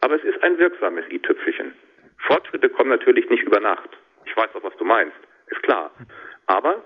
Aber 0.01 0.15
es 0.15 0.23
ist 0.23 0.41
ein 0.43 0.57
wirksames 0.57 1.05
i-Tüpfelchen. 1.09 1.73
Fortschritte 2.19 2.69
kommen 2.69 2.89
natürlich 2.89 3.29
nicht 3.29 3.43
über 3.43 3.59
Nacht. 3.59 3.89
Ich 4.25 4.35
weiß 4.35 4.49
auch, 4.55 4.63
was 4.63 4.75
du 4.77 4.85
meinst. 4.85 5.17
Ist 5.49 5.63
klar. 5.63 5.91
Aber 6.47 6.83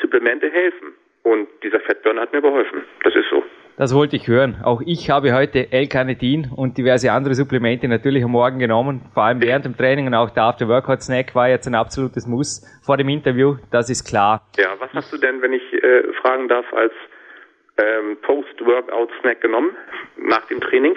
Supplemente 0.00 0.50
helfen. 0.50 0.94
Und 1.22 1.48
dieser 1.62 1.80
Fettburner 1.80 2.22
hat 2.22 2.32
mir 2.32 2.40
geholfen. 2.40 2.84
Das 3.02 3.14
ist 3.14 3.28
so. 3.28 3.44
Das 3.80 3.94
wollte 3.94 4.14
ich 4.14 4.28
hören. 4.28 4.58
Auch 4.62 4.82
ich 4.84 5.08
habe 5.08 5.32
heute 5.32 5.72
L-Carnitin 5.72 6.50
und 6.54 6.76
diverse 6.76 7.10
andere 7.12 7.34
Supplemente 7.34 7.88
natürlich 7.88 8.22
am 8.22 8.32
Morgen 8.32 8.58
genommen. 8.58 9.00
Vor 9.14 9.22
allem 9.22 9.40
während 9.40 9.64
dem 9.64 9.74
Training 9.74 10.06
und 10.06 10.12
auch 10.12 10.28
der 10.28 10.42
After-Workout-Snack 10.42 11.34
war 11.34 11.48
jetzt 11.48 11.66
ein 11.66 11.74
absolutes 11.74 12.26
Muss 12.26 12.62
vor 12.84 12.98
dem 12.98 13.08
Interview. 13.08 13.56
Das 13.70 13.88
ist 13.88 14.04
klar. 14.04 14.42
Ja, 14.58 14.74
was 14.80 14.92
hast 14.92 15.10
du 15.14 15.16
denn, 15.16 15.40
wenn 15.40 15.54
ich 15.54 15.62
äh, 15.72 16.12
fragen 16.20 16.46
darf, 16.48 16.66
als 16.74 16.92
ähm, 17.78 18.18
Post-Workout-Snack 18.20 19.40
genommen 19.40 19.70
nach 20.28 20.46
dem 20.48 20.60
Training? 20.60 20.94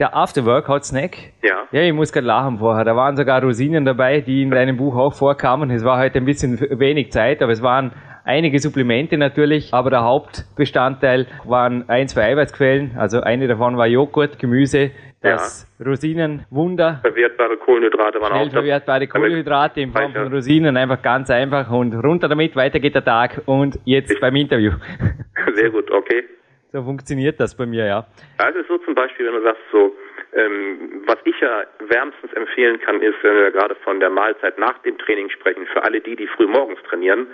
Der 0.00 0.16
After-Workout-Snack? 0.16 1.16
Ja. 1.42 1.68
Ja, 1.70 1.82
ich 1.82 1.92
muss 1.92 2.12
gerade 2.12 2.26
lachen 2.26 2.58
vorher. 2.58 2.84
Da 2.84 2.96
waren 2.96 3.16
sogar 3.16 3.40
Rosinen 3.40 3.84
dabei, 3.84 4.20
die 4.20 4.42
in 4.42 4.50
deinem 4.50 4.78
Buch 4.78 4.96
auch 4.96 5.14
vorkamen. 5.14 5.70
Es 5.70 5.84
war 5.84 6.00
heute 6.00 6.18
ein 6.18 6.24
bisschen 6.24 6.58
wenig 6.80 7.12
Zeit, 7.12 7.40
aber 7.40 7.52
es 7.52 7.62
waren 7.62 7.92
einige 8.26 8.58
Supplemente 8.58 9.16
natürlich, 9.16 9.72
aber 9.72 9.90
der 9.90 10.02
Hauptbestandteil 10.02 11.26
waren 11.44 11.88
ein, 11.88 12.08
zwei 12.08 12.24
Eiweißquellen. 12.32 12.96
Also 12.98 13.20
eine 13.20 13.48
davon 13.48 13.78
war 13.78 13.86
Joghurt, 13.86 14.38
Gemüse, 14.38 14.90
das 15.22 15.66
ja. 15.78 15.86
Rosinenwunder. 15.86 17.00
Verwertbare 17.02 17.56
Kohlenhydrate 17.56 18.20
waren 18.20 18.32
Schnell 18.32 18.48
auch 18.48 18.52
verwertbare 18.52 19.06
Kohlenhydrate 19.06 19.80
in 19.80 19.92
Form 19.92 20.12
von 20.12 20.32
Rosinen, 20.32 20.76
einfach 20.76 21.00
ganz 21.00 21.30
einfach 21.30 21.70
und 21.70 21.94
runter 21.94 22.28
damit, 22.28 22.54
weiter 22.56 22.80
geht 22.80 22.94
der 22.94 23.04
Tag 23.04 23.42
und 23.46 23.78
jetzt 23.84 24.10
ich 24.10 24.20
beim 24.20 24.36
Interview. 24.36 24.72
Sehr 25.54 25.70
gut, 25.70 25.90
okay. 25.90 26.24
So 26.72 26.82
funktioniert 26.82 27.40
das 27.40 27.56
bei 27.56 27.64
mir, 27.64 27.86
ja. 27.86 28.06
Also 28.38 28.58
so 28.68 28.76
zum 28.78 28.94
Beispiel, 28.94 29.26
wenn 29.26 29.34
du 29.34 29.42
sagst 29.42 29.62
so, 29.72 29.94
ähm, 30.34 31.02
was 31.06 31.16
ich 31.24 31.38
ja 31.40 31.62
wärmstens 31.88 32.32
empfehlen 32.34 32.78
kann, 32.80 33.00
ist, 33.00 33.14
wenn 33.22 33.34
wir 33.36 33.50
gerade 33.52 33.74
von 33.76 34.00
der 34.00 34.10
Mahlzeit 34.10 34.58
nach 34.58 34.76
dem 34.82 34.98
Training 34.98 35.30
sprechen, 35.30 35.66
für 35.72 35.82
alle 35.82 36.00
die, 36.00 36.16
die 36.16 36.26
früh 36.26 36.46
morgens 36.46 36.82
trainieren, 36.82 37.26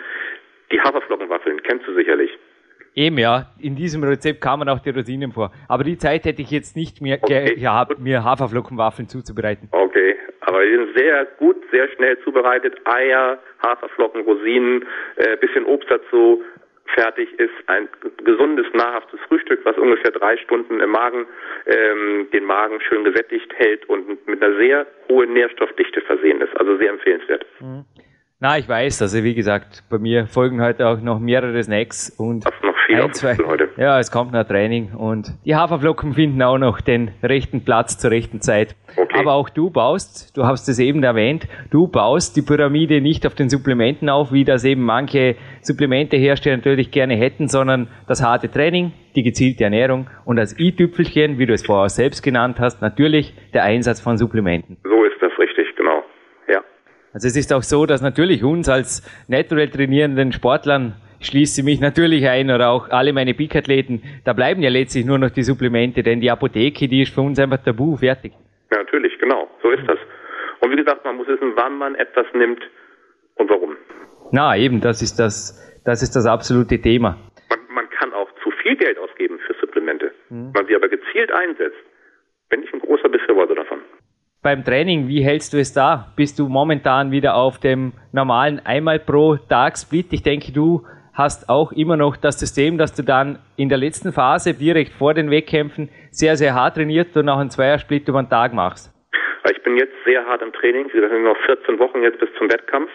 die 0.72 0.80
Haferflockenwaffeln 0.80 1.62
kennst 1.62 1.86
du 1.86 1.94
sicherlich. 1.94 2.30
Eben 2.94 3.18
ja, 3.18 3.46
in 3.58 3.74
diesem 3.74 4.04
Rezept 4.04 4.42
kamen 4.42 4.68
auch 4.68 4.80
die 4.80 4.90
Rosinen 4.90 5.32
vor. 5.32 5.50
Aber 5.68 5.82
die 5.82 5.96
Zeit 5.96 6.24
hätte 6.24 6.42
ich 6.42 6.50
jetzt 6.50 6.76
nicht 6.76 7.00
mehr 7.00 7.18
okay. 7.22 7.54
gehabt, 7.54 7.98
mir 7.98 8.22
Haferflockenwaffeln 8.22 9.08
zuzubereiten. 9.08 9.68
Okay, 9.72 10.16
aber 10.40 10.64
die 10.64 10.74
sind 10.74 10.98
sehr 10.98 11.24
gut, 11.38 11.56
sehr 11.70 11.88
schnell 11.88 12.18
zubereitet. 12.22 12.76
Eier, 12.84 13.38
Haferflocken, 13.64 14.22
Rosinen, 14.22 14.84
äh, 15.16 15.36
bisschen 15.38 15.64
Obst 15.64 15.90
dazu. 15.90 16.42
Fertig 16.94 17.32
ist 17.38 17.54
ein 17.68 17.88
gesundes, 18.24 18.66
nahrhaftes 18.74 19.18
Frühstück, 19.26 19.60
was 19.64 19.78
ungefähr 19.78 20.10
drei 20.10 20.36
Stunden 20.36 20.80
im 20.80 20.90
Magen 20.90 21.26
ähm, 21.66 22.28
den 22.34 22.44
Magen 22.44 22.80
schön 22.82 23.04
gesättigt 23.04 23.50
hält 23.56 23.88
und 23.88 24.26
mit 24.26 24.42
einer 24.42 24.54
sehr 24.58 24.86
hohen 25.08 25.32
Nährstoffdichte 25.32 26.02
versehen 26.02 26.42
ist. 26.42 26.54
Also 26.60 26.76
sehr 26.76 26.90
empfehlenswert. 26.90 27.46
Mhm. 27.60 27.86
Na, 28.44 28.58
ich 28.58 28.68
weiß, 28.68 29.02
also 29.02 29.22
wie 29.22 29.34
gesagt, 29.34 29.84
bei 29.88 29.98
mir 29.98 30.26
folgen 30.26 30.60
heute 30.60 30.88
auch 30.88 31.00
noch 31.00 31.20
mehrere 31.20 31.62
Snacks 31.62 32.10
und 32.10 32.44
Hast 32.44 32.64
noch 32.64 32.74
viel 32.86 33.00
ein, 33.00 33.12
zwei, 33.12 33.36
heute. 33.36 33.68
Ja, 33.76 34.00
es 34.00 34.10
kommt 34.10 34.32
noch 34.32 34.42
Training 34.42 34.94
und 34.94 35.32
die 35.44 35.54
Haferflocken 35.54 36.12
finden 36.14 36.42
auch 36.42 36.58
noch 36.58 36.80
den 36.80 37.12
rechten 37.22 37.64
Platz 37.64 37.98
zur 37.98 38.10
rechten 38.10 38.40
Zeit. 38.40 38.74
Okay. 38.96 39.16
Aber 39.16 39.34
auch 39.34 39.48
du 39.48 39.70
baust, 39.70 40.36
du 40.36 40.44
hast 40.44 40.68
es 40.68 40.80
eben 40.80 41.04
erwähnt, 41.04 41.46
du 41.70 41.86
baust 41.86 42.36
die 42.36 42.42
Pyramide 42.42 43.00
nicht 43.00 43.28
auf 43.28 43.36
den 43.36 43.48
Supplementen 43.48 44.08
auf, 44.08 44.32
wie 44.32 44.42
das 44.42 44.64
eben 44.64 44.82
manche 44.82 45.36
Supplementehersteller 45.60 46.56
natürlich 46.56 46.90
gerne 46.90 47.14
hätten, 47.14 47.46
sondern 47.46 47.86
das 48.08 48.24
harte 48.24 48.50
Training, 48.50 48.90
die 49.14 49.22
gezielte 49.22 49.62
Ernährung 49.62 50.08
und 50.24 50.34
das 50.34 50.58
i-Tüpfelchen, 50.58 51.38
wie 51.38 51.46
du 51.46 51.52
es 51.52 51.64
vorher 51.64 51.90
selbst 51.90 52.24
genannt 52.24 52.58
hast, 52.58 52.82
natürlich 52.82 53.34
der 53.54 53.62
Einsatz 53.62 54.00
von 54.00 54.18
Supplementen. 54.18 54.78
So 54.82 55.04
ist. 55.04 55.21
Also 57.12 57.28
es 57.28 57.36
ist 57.36 57.52
auch 57.52 57.62
so, 57.62 57.84
dass 57.84 58.00
natürlich 58.00 58.42
uns 58.42 58.70
als 58.70 59.02
natural 59.28 59.68
trainierenden 59.68 60.32
Sportlern 60.32 60.94
schließe 61.20 61.62
mich 61.62 61.78
natürlich 61.78 62.26
ein 62.26 62.50
oder 62.50 62.70
auch 62.70 62.88
alle 62.88 63.12
meine 63.12 63.34
Peak-Athleten, 63.34 64.02
da 64.24 64.32
bleiben 64.32 64.62
ja 64.62 64.70
letztlich 64.70 65.04
nur 65.04 65.18
noch 65.18 65.30
die 65.30 65.42
Supplemente, 65.42 66.02
denn 66.02 66.20
die 66.20 66.30
Apotheke, 66.30 66.88
die 66.88 67.02
ist 67.02 67.14
für 67.14 67.20
uns 67.20 67.38
einfach 67.38 67.62
tabu, 67.62 67.96
fertig. 67.96 68.32
Ja, 68.72 68.78
natürlich, 68.78 69.18
genau, 69.18 69.48
so 69.62 69.70
ist 69.70 69.86
das. 69.86 69.98
Und 70.60 70.70
wie 70.70 70.76
gesagt, 70.76 71.04
man 71.04 71.16
muss 71.16 71.28
wissen, 71.28 71.52
wann 71.54 71.76
man 71.76 71.94
etwas 71.96 72.26
nimmt 72.32 72.62
und 73.36 73.50
warum. 73.50 73.76
Na, 74.30 74.56
eben, 74.56 74.80
das 74.80 75.02
ist 75.02 75.18
das, 75.18 75.82
das 75.84 76.02
ist 76.02 76.16
das 76.16 76.26
absolute 76.26 76.80
Thema. 76.80 77.18
Man, 77.50 77.58
man 77.74 77.90
kann 77.90 78.12
auch 78.14 78.30
zu 78.42 78.50
viel 78.62 78.76
Geld 78.76 78.98
ausgeben 78.98 79.38
für 79.46 79.54
Supplemente. 79.60 80.12
Mhm. 80.30 80.52
Man 80.54 80.66
sie 80.66 80.74
aber 80.74 80.88
gezielt 80.88 81.30
einsetzt, 81.30 81.76
bin 82.48 82.62
ich 82.62 82.72
ein 82.72 82.80
großer 82.80 83.10
Befürworter 83.10 83.54
davon 83.54 83.80
beim 84.42 84.64
Training, 84.64 85.06
wie 85.06 85.22
hältst 85.22 85.52
du 85.52 85.58
es 85.58 85.72
da? 85.72 86.12
Bist 86.16 86.38
du 86.38 86.48
momentan 86.48 87.12
wieder 87.12 87.36
auf 87.36 87.58
dem 87.58 87.92
normalen 88.12 88.60
einmal 88.64 88.98
pro 88.98 89.36
Tag 89.36 89.78
Split? 89.78 90.12
Ich 90.12 90.22
denke, 90.22 90.52
du 90.52 90.84
hast 91.14 91.48
auch 91.48 91.72
immer 91.72 91.96
noch 91.96 92.16
das 92.16 92.40
System, 92.40 92.76
dass 92.76 92.94
du 92.94 93.02
dann 93.04 93.38
in 93.56 93.68
der 93.68 93.78
letzten 93.78 94.12
Phase 94.12 94.54
direkt 94.54 94.92
vor 94.94 95.14
den 95.14 95.30
Wettkämpfen 95.30 95.90
sehr, 96.10 96.36
sehr 96.36 96.54
hart 96.54 96.74
trainiert 96.74 97.16
und 97.16 97.28
auch 97.28 97.38
einen 97.38 97.50
Zweiersplit 97.50 98.08
über 98.08 98.20
den 98.22 98.30
Tag 98.30 98.52
machst. 98.52 98.90
Ich 99.50 99.62
bin 99.62 99.76
jetzt 99.76 99.94
sehr 100.04 100.26
hart 100.26 100.42
im 100.42 100.52
Training. 100.52 100.92
Wir 100.92 101.08
sind 101.08 101.22
noch 101.22 101.36
14 101.46 101.78
Wochen 101.78 102.02
jetzt 102.02 102.18
bis 102.18 102.28
zum 102.36 102.50
Wettkampf. 102.50 102.90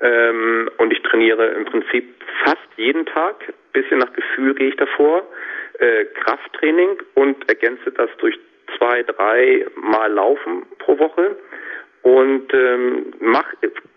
Ähm, 0.00 0.70
und 0.78 0.92
ich 0.92 1.02
trainiere 1.02 1.46
im 1.48 1.66
Prinzip 1.66 2.04
fast 2.44 2.68
jeden 2.76 3.04
Tag. 3.06 3.36
Bisschen 3.72 3.98
nach 3.98 4.12
Gefühl 4.12 4.54
gehe 4.54 4.68
ich 4.68 4.76
davor. 4.76 5.22
Äh, 5.78 6.06
Krafttraining 6.22 6.98
und 7.14 7.48
ergänze 7.48 7.90
das 7.92 8.08
durch 8.18 8.38
zwei, 8.76 9.02
drei 9.02 9.66
Mal 9.76 10.12
laufen 10.12 10.66
pro 10.78 10.98
Woche 10.98 11.36
und 12.02 12.52
ähm, 12.52 13.14
mach 13.20 13.46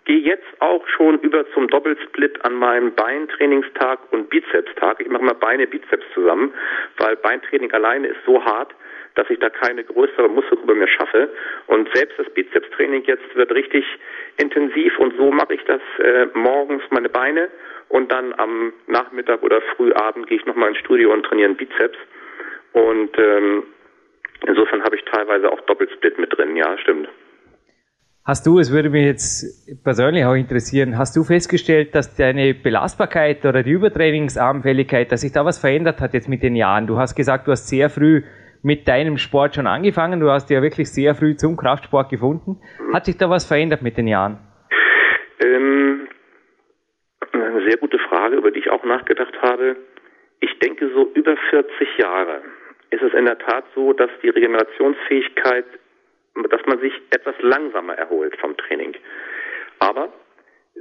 gehe 0.06 0.20
jetzt 0.20 0.48
auch 0.60 0.88
schon 0.88 1.20
über 1.20 1.46
zum 1.52 1.68
Doppelsplit 1.68 2.44
an 2.46 2.56
meinem 2.56 2.94
Beintrainingstag 2.94 4.00
und 4.12 4.30
Bizepstag. 4.30 5.02
Ich 5.02 5.10
mache 5.10 5.24
mal 5.24 5.36
Beine, 5.36 5.68
Bizeps 5.68 6.06
zusammen, 6.13 6.54
weil 6.98 7.18
Beintraining 7.18 7.72
alleine 7.74 8.08
ist 8.08 8.20
so 8.26 8.44
hart, 8.44 8.74
dass 9.16 9.30
ich 9.30 9.40
da 9.40 9.50
keine 9.50 9.84
größere 9.84 10.30
Muskelgruppe 10.30 10.76
mehr 10.76 10.88
schaffe. 10.88 11.30
Und 11.68 11.90
selbst 11.94 12.18
das 12.18 12.30
Bizepstraining 12.30 13.04
jetzt 13.04 13.36
wird 13.36 13.52
richtig 13.52 13.84
intensiv 14.38 14.98
und 14.98 15.18
so 15.18 15.30
mache 15.30 15.56
ich 15.56 15.63
das 15.66 15.82
äh, 16.00 16.28
morgens 16.34 16.84
meine 16.90 17.10
Beine 17.10 17.50
und 17.90 18.10
dann 18.10 18.34
am 18.38 18.72
Nachmittag 18.88 19.44
oder 19.44 19.62
Frühabend 19.76 20.28
gehe 20.28 20.38
ich 20.38 20.46
nochmal 20.46 20.70
ins 20.70 20.78
Studio 20.78 21.12
und 21.12 21.24
trainiere 21.24 21.54
Bizeps. 21.54 21.98
Und 22.72 23.18
ähm, 23.18 23.63
Insofern 24.48 24.82
habe 24.84 24.96
ich 24.96 25.04
teilweise 25.04 25.52
auch 25.52 25.60
Doppelsplit 25.62 26.18
mit 26.18 26.36
drin, 26.36 26.56
ja, 26.56 26.78
stimmt. 26.78 27.10
Hast 28.26 28.46
du, 28.46 28.60
es 28.60 28.74
würde 28.74 28.90
mich 28.90 29.06
jetzt 29.06 29.84
persönlich 29.84 30.26
auch 30.26 30.34
interessieren, 30.34 30.98
hast 30.98 31.16
du 31.16 31.24
festgestellt, 31.24 31.96
dass 31.96 32.16
deine 32.16 32.54
Belastbarkeit 32.54 33.46
oder 33.46 33.64
die 33.64 33.72
Übertrainingsanfälligkeit, 33.72 35.12
dass 35.12 35.22
sich 35.22 35.34
da 35.34 35.46
was 35.46 35.60
verändert 35.60 36.02
hat 36.02 36.14
jetzt 36.14 36.30
mit 36.30 36.44
den 36.44 36.56
Jahren? 36.56 36.88
Du 36.88 36.98
hast 36.98 37.16
gesagt, 37.16 37.48
du 37.48 37.52
hast 37.52 37.68
sehr 37.68 37.90
früh 37.90 38.24
mit 38.64 38.88
deinem 38.88 39.18
Sport 39.18 39.56
schon 39.56 39.68
angefangen, 39.68 40.20
du 40.20 40.30
hast 40.30 40.50
ja 40.50 40.62
wirklich 40.62 40.92
sehr 40.92 41.14
früh 41.14 41.36
zum 41.36 41.56
Kraftsport 41.58 42.10
gefunden. 42.10 42.60
Hat 42.94 43.06
sich 43.06 43.18
da 43.18 43.30
was 43.30 43.46
verändert 43.46 43.82
mit 43.82 43.98
den 43.98 44.08
Jahren? 44.08 44.40
Ähm, 45.40 46.08
eine 47.32 47.66
sehr 47.68 47.78
gute 47.78 48.00
Frage, 48.00 48.38
über 48.38 48.52
die 48.52 48.60
ich 48.60 48.70
auch 48.70 48.84
nachgedacht 48.84 49.42
habe. 49.42 49.76
Ich 50.40 50.58
denke 50.60 50.90
so 50.94 51.10
über 51.14 51.36
40 51.50 51.98
Jahre 51.98 52.42
ist 52.89 53.02
es 53.02 53.13
in 53.13 53.26
der 53.26 53.38
Tat 53.38 53.65
so, 53.76 53.93
dass 53.93 54.10
die 54.21 54.30
Regenerationsfähigkeit, 54.30 55.65
dass 56.50 56.65
man 56.65 56.80
sich 56.80 56.93
etwas 57.12 57.36
langsamer 57.41 57.95
erholt 57.95 58.36
vom 58.38 58.56
Training. 58.58 58.95
Aber 59.80 60.12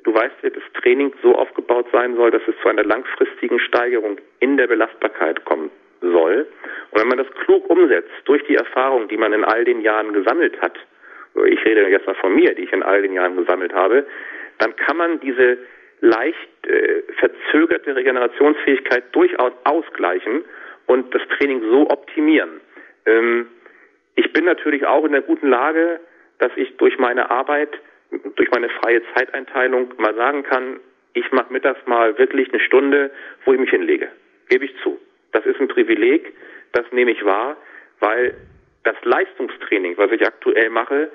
du 0.05 0.14
weißt 0.14 0.35
ja, 0.42 0.51
das 0.51 0.62
Training 0.81 1.12
so 1.23 1.35
aufgebaut 1.35 1.87
sein 1.92 2.16
soll, 2.16 2.31
dass 2.31 2.42
es 2.47 2.55
zu 2.62 2.69
einer 2.69 2.85
langfristigen 2.85 3.59
Steigerung 3.61 4.19
in 4.40 4.57
der 4.57 4.66
Belastbarkeit 4.66 5.45
kommen 5.45 5.71
soll. 6.01 6.47
Und 6.90 7.01
wenn 7.01 7.09
man 7.09 7.19
das 7.19 7.31
klug 7.45 7.69
umsetzt, 7.69 8.11
durch 8.25 8.45
die 8.45 8.57
Erfahrung, 8.57 9.09
die 9.09 9.16
man 9.16 9.33
in 9.33 9.45
all 9.45 9.64
den 9.64 9.81
Jahren 9.81 10.12
gesammelt 10.12 10.61
hat, 10.61 10.79
ich 11.45 11.64
rede 11.64 11.88
jetzt 11.88 12.07
mal 12.07 12.14
von 12.14 12.35
mir, 12.35 12.55
die 12.55 12.62
ich 12.62 12.73
in 12.73 12.83
all 12.83 13.03
den 13.03 13.12
Jahren 13.12 13.37
gesammelt 13.37 13.73
habe, 13.73 14.07
dann 14.59 14.75
kann 14.77 14.97
man 14.97 15.21
diese 15.21 15.59
leicht 16.01 16.66
äh, 16.66 17.03
verzögerte 17.19 17.95
Regenerationsfähigkeit 17.95 19.05
durchaus 19.12 19.53
ausgleichen 19.64 20.45
und 20.87 21.14
das 21.14 21.22
Training 21.37 21.62
so 21.62 21.88
optimieren. 21.90 22.61
Ähm, 23.07 23.46
ich 24.14 24.33
bin 24.33 24.44
natürlich 24.44 24.87
auch 24.87 25.05
in 25.05 25.12
der 25.12 25.22
guten 25.22 25.49
Lage, 25.49 26.01
dass 26.38 26.51
ich 26.57 26.77
durch 26.77 26.99
meine 26.99 27.31
Arbeit, 27.31 27.70
durch 28.37 28.51
meine 28.51 28.68
freie 28.68 29.03
Zeiteinteilung 29.14 29.92
mal 29.99 30.14
sagen 30.14 30.42
kann, 30.42 30.81
ich 31.14 31.31
mache 31.33 31.53
mittags 31.53 31.81
mal 31.87 32.18
wirklich 32.18 32.51
eine 32.51 32.61
Stunde, 32.61 33.11
wo 33.44 33.53
ich 33.53 33.61
mich 33.61 33.70
hinlege. 33.70 34.09
Gebe 34.49 34.64
ich 34.66 34.75
zu. 34.83 34.99
Das 35.33 35.44
ist 35.46 35.61
ein 35.61 35.68
Privileg, 35.68 36.33
das 36.72 36.85
nehme 36.92 37.11
ich 37.11 37.25
wahr, 37.25 37.57
weil 38.01 38.35
das 38.85 38.96
Leistungstraining, 39.03 39.96
was 39.96 40.12
ich 40.12 40.27
aktuell 40.27 40.70
mache, 40.70 41.11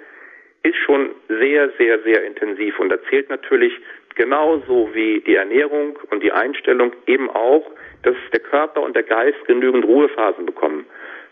ist 0.64 0.78
schon 0.78 1.12
sehr, 1.28 1.72
sehr, 1.78 2.00
sehr 2.04 2.24
intensiv 2.26 2.80
und 2.80 2.92
erzählt 2.92 3.30
natürlich 3.30 3.74
genauso 4.16 4.90
wie 4.94 5.22
die 5.22 5.36
Ernährung 5.36 5.98
und 6.10 6.22
die 6.22 6.32
Einstellung 6.32 6.94
eben 7.08 7.30
auch, 7.30 7.66
dass 8.04 8.16
der 8.32 8.40
Körper 8.40 8.82
und 8.82 8.96
der 8.96 9.04
Geist 9.04 9.38
genügend 9.46 9.86
Ruhephasen 9.86 10.46
bekommen. 10.46 10.86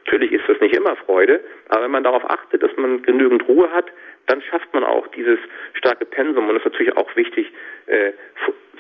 Natürlich 0.06 0.32
ist 0.32 0.48
das 0.48 0.60
nicht 0.60 0.76
immer 0.76 0.96
Freude, 0.96 1.40
aber 1.70 1.84
wenn 1.84 1.92
man 1.92 2.04
darauf 2.04 2.28
achtet, 2.30 2.64
dass 2.64 2.76
man 2.78 3.02
genügend 3.04 3.48
Ruhe 3.48 3.72
hat, 3.72 3.86
dann 4.28 4.42
schafft 4.42 4.74
man 4.74 4.84
auch 4.84 5.08
dieses 5.08 5.40
starke 5.74 6.06
Pensum. 6.06 6.48
Und 6.48 6.56
das 6.56 6.66
ist 6.66 6.72
natürlich 6.72 6.98
auch 6.98 7.16
wichtig 7.16 7.52
äh, 7.88 8.14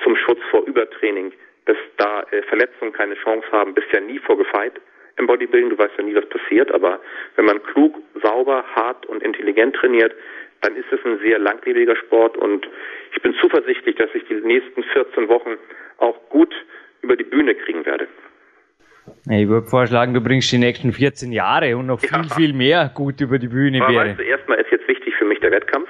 zum 0.03 0.15
Schutz 0.15 0.39
vor 0.49 0.65
Übertraining, 0.65 1.31
dass 1.65 1.77
da 1.97 2.23
äh, 2.31 2.41
Verletzungen 2.43 2.93
keine 2.93 3.15
Chance 3.15 3.47
haben, 3.51 3.73
bist 3.73 3.87
ja 3.91 3.99
nie 3.99 4.19
vorgefeit 4.19 4.73
im 5.17 5.27
Bodybuilding, 5.27 5.69
du 5.69 5.77
weißt 5.77 5.97
ja 5.97 6.03
nie, 6.03 6.15
was 6.15 6.25
passiert, 6.29 6.71
aber 6.71 6.99
wenn 7.35 7.45
man 7.45 7.61
klug, 7.61 7.97
sauber, 8.23 8.63
hart 8.73 9.05
und 9.05 9.21
intelligent 9.21 9.75
trainiert, 9.75 10.15
dann 10.61 10.75
ist 10.75 10.91
es 10.91 10.99
ein 11.05 11.19
sehr 11.19 11.39
langlebiger 11.39 11.95
Sport. 11.95 12.37
Und 12.37 12.67
ich 13.13 13.21
bin 13.21 13.33
zuversichtlich, 13.35 13.95
dass 13.97 14.09
ich 14.13 14.25
die 14.25 14.35
nächsten 14.35 14.83
14 14.83 15.27
Wochen 15.27 15.57
auch 15.97 16.17
gut 16.29 16.53
über 17.01 17.15
die 17.15 17.23
Bühne 17.23 17.55
kriegen 17.55 17.85
werde. 17.85 18.07
Ich 19.29 19.47
würde 19.47 19.67
vorschlagen, 19.67 20.13
du 20.13 20.21
bringst 20.21 20.51
die 20.51 20.57
nächsten 20.57 20.91
14 20.91 21.31
Jahre 21.31 21.75
und 21.77 21.87
noch 21.87 22.01
ja. 22.03 22.09
viel, 22.09 22.29
viel 22.29 22.53
mehr 22.53 22.91
gut 22.93 23.19
über 23.21 23.39
die 23.39 23.47
Bühne. 23.47 23.81
Aber 23.81 23.93
weißt 23.93 24.19
du, 24.19 24.23
erstmal 24.23 24.59
ist 24.59 24.71
jetzt 24.71 24.87
wichtig 24.87 25.13
für 25.15 25.25
mich 25.25 25.39
der 25.39 25.51
Wettkampf 25.51 25.89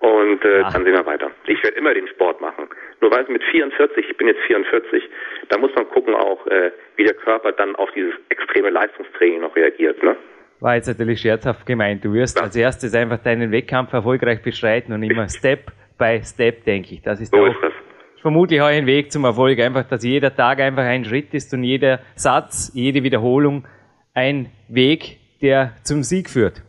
und 0.00 0.44
äh, 0.44 0.62
dann 0.72 0.84
sehen 0.84 0.94
wir 0.94 1.04
weiter. 1.06 1.30
Ich 1.46 1.62
werde 1.62 1.76
immer 1.76 1.92
den 1.92 2.08
Sport 2.08 2.40
machen. 2.40 2.68
Nur 3.00 3.10
weil 3.10 3.22
es 3.22 3.28
mit 3.28 3.42
44, 3.44 4.10
ich 4.10 4.16
bin 4.16 4.28
jetzt 4.28 4.40
44, 4.46 5.02
da 5.48 5.58
muss 5.58 5.74
man 5.74 5.88
gucken 5.88 6.14
auch, 6.14 6.46
äh, 6.46 6.70
wie 6.96 7.04
der 7.04 7.14
Körper 7.14 7.52
dann 7.52 7.76
auf 7.76 7.90
dieses 7.94 8.14
extreme 8.28 8.70
Leistungstraining 8.70 9.40
noch 9.40 9.54
reagiert. 9.56 10.02
Ne? 10.02 10.16
War 10.60 10.76
jetzt 10.76 10.88
natürlich 10.88 11.20
scherzhaft 11.20 11.66
gemeint. 11.66 12.04
Du 12.04 12.12
wirst 12.12 12.38
ja. 12.38 12.44
als 12.44 12.56
erstes 12.56 12.94
einfach 12.94 13.18
deinen 13.18 13.52
Wettkampf 13.52 13.92
erfolgreich 13.92 14.42
bestreiten 14.42 14.94
und 14.94 15.02
immer 15.02 15.28
Step 15.28 15.72
by 15.98 16.20
Step, 16.22 16.64
denke 16.64 16.94
ich. 16.94 17.02
Das 17.02 17.20
ist 17.20 17.32
so 17.32 17.38
auch 17.38 17.46
ist 17.46 17.62
das 17.62 17.72
vermutlich 18.20 18.60
auch 18.60 18.66
ein 18.66 18.86
Weg 18.86 19.12
zum 19.12 19.24
Erfolg. 19.24 19.58
Einfach, 19.58 19.84
dass 19.88 20.04
jeder 20.04 20.34
Tag 20.34 20.60
einfach 20.60 20.84
ein 20.84 21.04
Schritt 21.04 21.34
ist 21.34 21.52
und 21.54 21.64
jeder 21.64 22.00
Satz, 22.14 22.70
jede 22.74 23.02
Wiederholung 23.02 23.66
ein 24.14 24.50
Weg, 24.68 25.18
der 25.40 25.74
zum 25.82 26.02
Sieg 26.02 26.28
führt. 26.30 26.62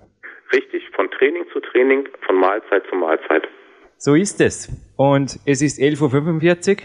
Richtig, 0.53 0.83
von 0.95 1.09
Training 1.11 1.43
zu 1.53 1.59
Training, 1.59 2.07
von 2.25 2.39
Mahlzeit 2.39 2.83
zu 2.89 2.95
Mahlzeit. 2.95 3.43
So 3.97 4.15
ist 4.15 4.41
es. 4.41 4.69
Und 4.97 5.39
es 5.45 5.61
ist 5.61 5.79
11.45 5.79 6.71
Uhr. 6.71 6.77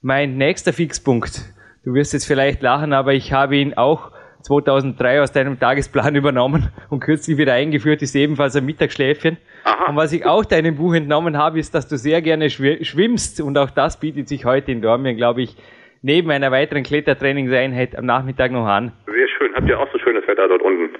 Mein 0.00 0.36
nächster 0.36 0.72
Fixpunkt. 0.72 1.42
Du 1.84 1.94
wirst 1.94 2.12
jetzt 2.12 2.26
vielleicht 2.26 2.62
lachen, 2.62 2.92
aber 2.92 3.12
ich 3.12 3.32
habe 3.32 3.56
ihn 3.56 3.74
auch 3.74 4.12
2003 4.44 5.22
aus 5.22 5.32
deinem 5.32 5.58
Tagesplan 5.58 6.14
übernommen 6.22 6.68
und 6.90 7.00
kürzlich 7.00 7.38
wieder 7.38 7.54
eingeführt, 7.54 8.02
ist 8.02 8.14
ebenfalls 8.14 8.54
ein 8.56 8.66
Mittagsschläfchen. 8.66 9.38
Aha. 9.64 9.90
Und 9.90 9.96
was 9.96 10.12
ich 10.12 10.26
auch 10.26 10.44
deinem 10.44 10.76
Buch 10.76 10.94
entnommen 10.94 11.38
habe, 11.38 11.58
ist, 11.58 11.74
dass 11.74 11.88
du 11.88 11.96
sehr 11.96 12.20
gerne 12.22 12.50
schwimmst 12.50 13.40
und 13.40 13.56
auch 13.58 13.70
das 13.70 13.98
bietet 13.98 14.28
sich 14.28 14.44
heute 14.44 14.72
in 14.72 14.82
Dormien, 14.82 15.16
glaube 15.16 15.42
ich, 15.42 15.56
neben 16.02 16.30
einer 16.30 16.52
weiteren 16.52 16.82
Klettertrainingseinheit 16.82 17.96
am 17.96 18.04
Nachmittag 18.04 18.52
noch 18.52 18.66
an. 18.66 18.92
Sehr 19.06 19.28
schön. 19.28 19.54
Habt 19.54 19.68
ihr 19.68 19.80
auch 19.80 19.90
so 19.90 19.98
schönes 19.98 20.26
Wetter 20.28 20.46
dort 20.48 20.62
unten? 20.62 20.90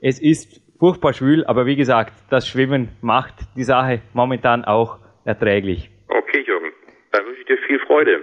Es 0.00 0.20
ist 0.20 0.60
furchtbar 0.80 1.12
schwül, 1.12 1.44
aber 1.44 1.66
wie 1.66 1.76
gesagt, 1.76 2.12
das 2.30 2.48
Schwimmen 2.48 2.88
macht 3.00 3.34
die 3.56 3.62
Sache 3.64 4.00
momentan 4.12 4.64
auch 4.64 4.98
erträglich. 5.24 5.90
Okay, 6.08 6.42
Jürgen. 6.44 6.72
Dann 7.12 7.24
wünsche 7.26 7.40
ich 7.40 7.46
dir 7.46 7.58
viel 7.66 7.78
Freude. 7.80 8.20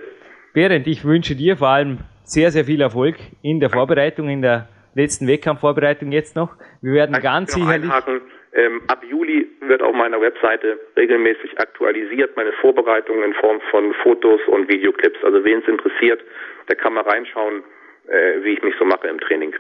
Berend, 0.53 0.88
ich 0.88 1.05
wünsche 1.05 1.35
dir 1.35 1.57
vor 1.57 1.69
allem 1.69 1.99
sehr, 2.25 2.51
sehr 2.51 2.65
viel 2.65 2.81
Erfolg 2.81 3.15
in 3.41 3.59
der 3.59 3.69
Vorbereitung, 3.69 4.29
in 4.29 4.41
der 4.41 4.67
letzten 4.95 5.27
Wettkampfvorbereitung 5.27 6.11
jetzt 6.11 6.35
noch. 6.35 6.55
Wir 6.81 6.93
werden 6.93 7.15
ganz 7.21 7.53
sicherlich. 7.53 7.91
Ähm, 8.57 8.81
ab 8.88 9.03
Juli 9.03 9.47
wird 9.67 9.81
auf 9.81 9.93
meiner 9.93 10.21
Webseite 10.21 10.79
regelmäßig 10.95 11.59
aktualisiert, 11.59 12.38
meine 12.38 12.53
Vorbereitung 12.53 13.21
in 13.21 13.33
Form 13.33 13.59
von 13.69 13.93
Fotos 14.01 14.39
und 14.47 14.69
Videoclips. 14.69 15.21
Also 15.25 15.43
wen 15.43 15.59
es 15.59 15.67
interessiert, 15.67 16.23
der 16.69 16.77
kann 16.77 16.93
mal 16.93 17.03
reinschauen, 17.03 17.63
äh, 18.07 18.43
wie 18.43 18.53
ich 18.53 18.63
mich 18.63 18.73
so 18.79 18.85
mache 18.85 19.07
im 19.09 19.19
Training. 19.19 19.53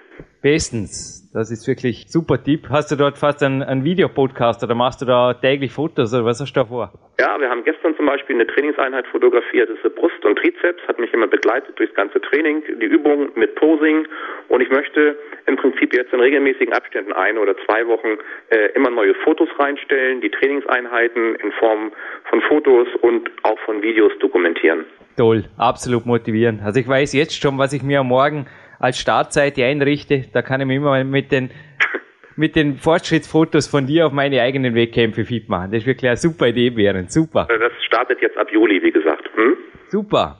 Bestens. 0.45 1.27
Das 1.33 1.49
ist 1.49 1.67
wirklich 1.67 2.05
super 2.07 2.37
Tipp. 2.37 2.69
Hast 2.69 2.91
du 2.91 2.95
dort 2.95 3.17
fast 3.17 3.41
einen, 3.41 3.63
einen 3.63 3.83
Videopodcast 3.83 4.63
oder 4.63 4.75
machst 4.75 5.01
du 5.01 5.05
da 5.07 5.33
täglich 5.33 5.73
Fotos 5.73 6.13
oder 6.13 6.23
was 6.23 6.39
hast 6.39 6.53
du 6.53 6.59
da 6.59 6.65
vor? 6.67 6.93
Ja, 7.19 7.39
wir 7.39 7.49
haben 7.49 7.63
gestern 7.63 7.97
zum 7.97 8.05
Beispiel 8.05 8.35
eine 8.35 8.45
Trainingseinheit 8.45 9.07
fotografiert. 9.07 9.71
Das 9.71 9.79
ist 9.83 9.95
Brust 9.95 10.23
und 10.23 10.37
Trizeps, 10.37 10.87
hat 10.87 10.99
mich 10.99 11.11
immer 11.15 11.25
begleitet 11.25 11.79
durchs 11.79 11.95
ganze 11.95 12.21
Training, 12.21 12.61
die 12.79 12.85
Übung 12.85 13.29
mit 13.33 13.55
Posing. 13.55 14.05
Und 14.49 14.61
ich 14.61 14.69
möchte 14.69 15.17
im 15.47 15.55
Prinzip 15.55 15.95
jetzt 15.95 16.13
in 16.13 16.19
regelmäßigen 16.19 16.73
Abständen 16.73 17.13
ein 17.13 17.39
oder 17.39 17.55
zwei 17.65 17.87
Wochen 17.87 18.19
äh, 18.51 18.69
immer 18.75 18.91
neue 18.91 19.15
Fotos 19.23 19.49
reinstellen, 19.57 20.21
die 20.21 20.29
Trainingseinheiten 20.29 21.37
in 21.41 21.51
Form 21.53 21.91
von 22.29 22.41
Fotos 22.41 22.87
und 23.01 23.31
auch 23.41 23.57
von 23.65 23.81
Videos 23.81 24.11
dokumentieren. 24.19 24.85
Toll, 25.17 25.45
absolut 25.57 26.05
motivierend. 26.05 26.61
Also 26.61 26.79
ich 26.79 26.87
weiß 26.87 27.13
jetzt 27.13 27.41
schon, 27.41 27.57
was 27.57 27.73
ich 27.73 27.81
mir 27.81 28.01
am 28.01 28.09
Morgen 28.09 28.45
als 28.85 28.99
Startseite 28.99 29.65
einrichte. 29.65 30.25
Da 30.31 30.41
kann 30.41 30.61
ich 30.61 30.67
mir 30.67 30.75
immer 30.75 31.03
mit 31.03 31.31
den, 31.31 31.49
mit 32.35 32.55
den 32.55 32.77
Fortschrittsfotos 32.77 33.67
von 33.67 33.87
dir 33.87 34.05
auf 34.05 34.13
meine 34.13 34.41
eigenen 34.41 34.75
Wettkämpfe 34.75 35.25
fit 35.25 35.49
machen. 35.49 35.71
Das 35.71 35.81
ist 35.81 35.87
wirklich 35.87 36.09
eine 36.09 36.17
super 36.17 36.47
Idee, 36.47 36.69
Berend. 36.69 37.11
Super. 37.11 37.47
Das 37.49 37.71
startet 37.85 38.21
jetzt 38.21 38.37
ab 38.37 38.51
Juli, 38.51 38.81
wie 38.81 38.91
gesagt. 38.91 39.29
Hm? 39.35 39.57
Super. 39.87 40.37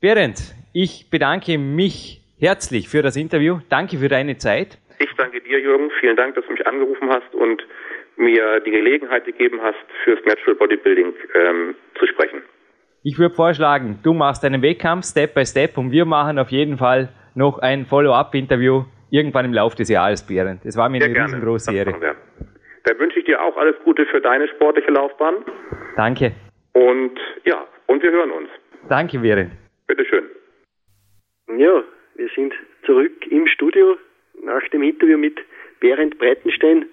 Berend, 0.00 0.54
ich 0.72 1.10
bedanke 1.10 1.58
mich 1.58 2.20
herzlich 2.38 2.88
für 2.88 3.02
das 3.02 3.16
Interview. 3.16 3.58
Danke 3.68 3.98
für 3.98 4.08
deine 4.08 4.36
Zeit. 4.36 4.78
Ich 4.98 5.10
danke 5.16 5.40
dir, 5.40 5.60
Jürgen. 5.60 5.90
Vielen 6.00 6.16
Dank, 6.16 6.34
dass 6.34 6.44
du 6.46 6.52
mich 6.52 6.66
angerufen 6.66 7.08
hast 7.08 7.34
und 7.34 7.62
mir 8.16 8.60
die 8.60 8.70
Gelegenheit 8.70 9.24
gegeben 9.24 9.60
hast, 9.62 9.78
fürs 10.04 10.18
Natural 10.26 10.54
Bodybuilding 10.54 11.12
ähm, 11.34 11.74
zu 11.98 12.06
sprechen. 12.06 12.42
Ich 13.02 13.18
würde 13.18 13.34
vorschlagen, 13.34 13.98
du 14.02 14.12
machst 14.12 14.44
deinen 14.44 14.60
Wettkampf 14.60 15.06
Step 15.06 15.32
by 15.34 15.46
Step 15.46 15.78
und 15.78 15.90
wir 15.90 16.04
machen 16.04 16.38
auf 16.38 16.50
jeden 16.50 16.76
Fall 16.76 17.08
noch 17.34 17.58
ein 17.58 17.86
Follow-up-Interview 17.86 18.84
irgendwann 19.10 19.44
im 19.44 19.52
Laufe 19.52 19.76
des 19.76 19.88
Jahres, 19.88 20.26
Berend. 20.26 20.64
Es 20.64 20.76
war 20.76 20.88
mir 20.88 20.98
Sehr 20.98 21.06
eine 21.06 21.14
gerne. 21.14 21.28
riesengroße 21.28 21.74
Ehre. 21.74 21.94
Dann 22.84 22.98
wünsche 22.98 23.18
ich 23.18 23.24
dir 23.26 23.42
auch 23.42 23.56
alles 23.56 23.76
Gute 23.84 24.06
für 24.06 24.20
deine 24.20 24.48
sportliche 24.48 24.90
Laufbahn. 24.90 25.34
Danke. 25.96 26.32
Und 26.72 27.18
ja, 27.44 27.66
und 27.86 28.02
wir 28.02 28.10
hören 28.10 28.30
uns. 28.30 28.48
Danke, 28.88 29.18
Berend. 29.18 29.52
Bitteschön. 29.86 30.24
Ja, 31.58 31.82
wir 32.14 32.28
sind 32.34 32.54
zurück 32.86 33.26
im 33.30 33.46
Studio 33.46 33.96
nach 34.42 34.66
dem 34.68 34.82
Interview 34.82 35.18
mit 35.18 35.38
Berend 35.80 36.18
Breitenstein. 36.18 36.86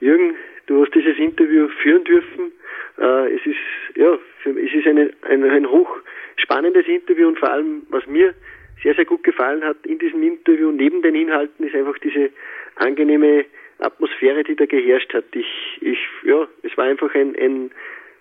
Jürgen, 0.00 0.34
du 0.66 0.82
hast 0.84 0.94
dieses 0.94 1.16
Interview 1.18 1.68
führen 1.82 2.04
dürfen. 2.04 2.52
Äh, 2.98 3.34
es 3.34 3.46
ist 3.46 3.56
ja, 3.96 4.18
es 4.44 4.74
ist 4.74 4.86
eine, 4.86 5.10
ein, 5.28 5.44
ein 5.44 5.66
hochspannendes 5.66 6.86
Interview 6.86 7.28
und 7.28 7.38
vor 7.38 7.50
allem, 7.50 7.86
was 7.90 8.06
mir 8.06 8.34
sehr, 8.82 8.94
sehr 8.94 9.04
gut 9.04 9.22
gefallen 9.24 9.62
hat 9.64 9.76
in 9.86 9.98
diesem 9.98 10.22
Interview, 10.22 10.70
neben 10.70 11.02
den 11.02 11.14
Inhalten, 11.14 11.66
ist 11.66 11.74
einfach 11.74 11.98
diese 11.98 12.30
angenehme 12.76 13.44
Atmosphäre, 13.78 14.44
die 14.44 14.56
da 14.56 14.66
geherrscht 14.66 15.12
hat. 15.14 15.24
Ich, 15.34 15.46
ich, 15.80 15.98
ja, 16.24 16.46
es 16.62 16.76
war 16.76 16.84
einfach 16.84 17.14
ein, 17.14 17.34
ein, 17.36 17.70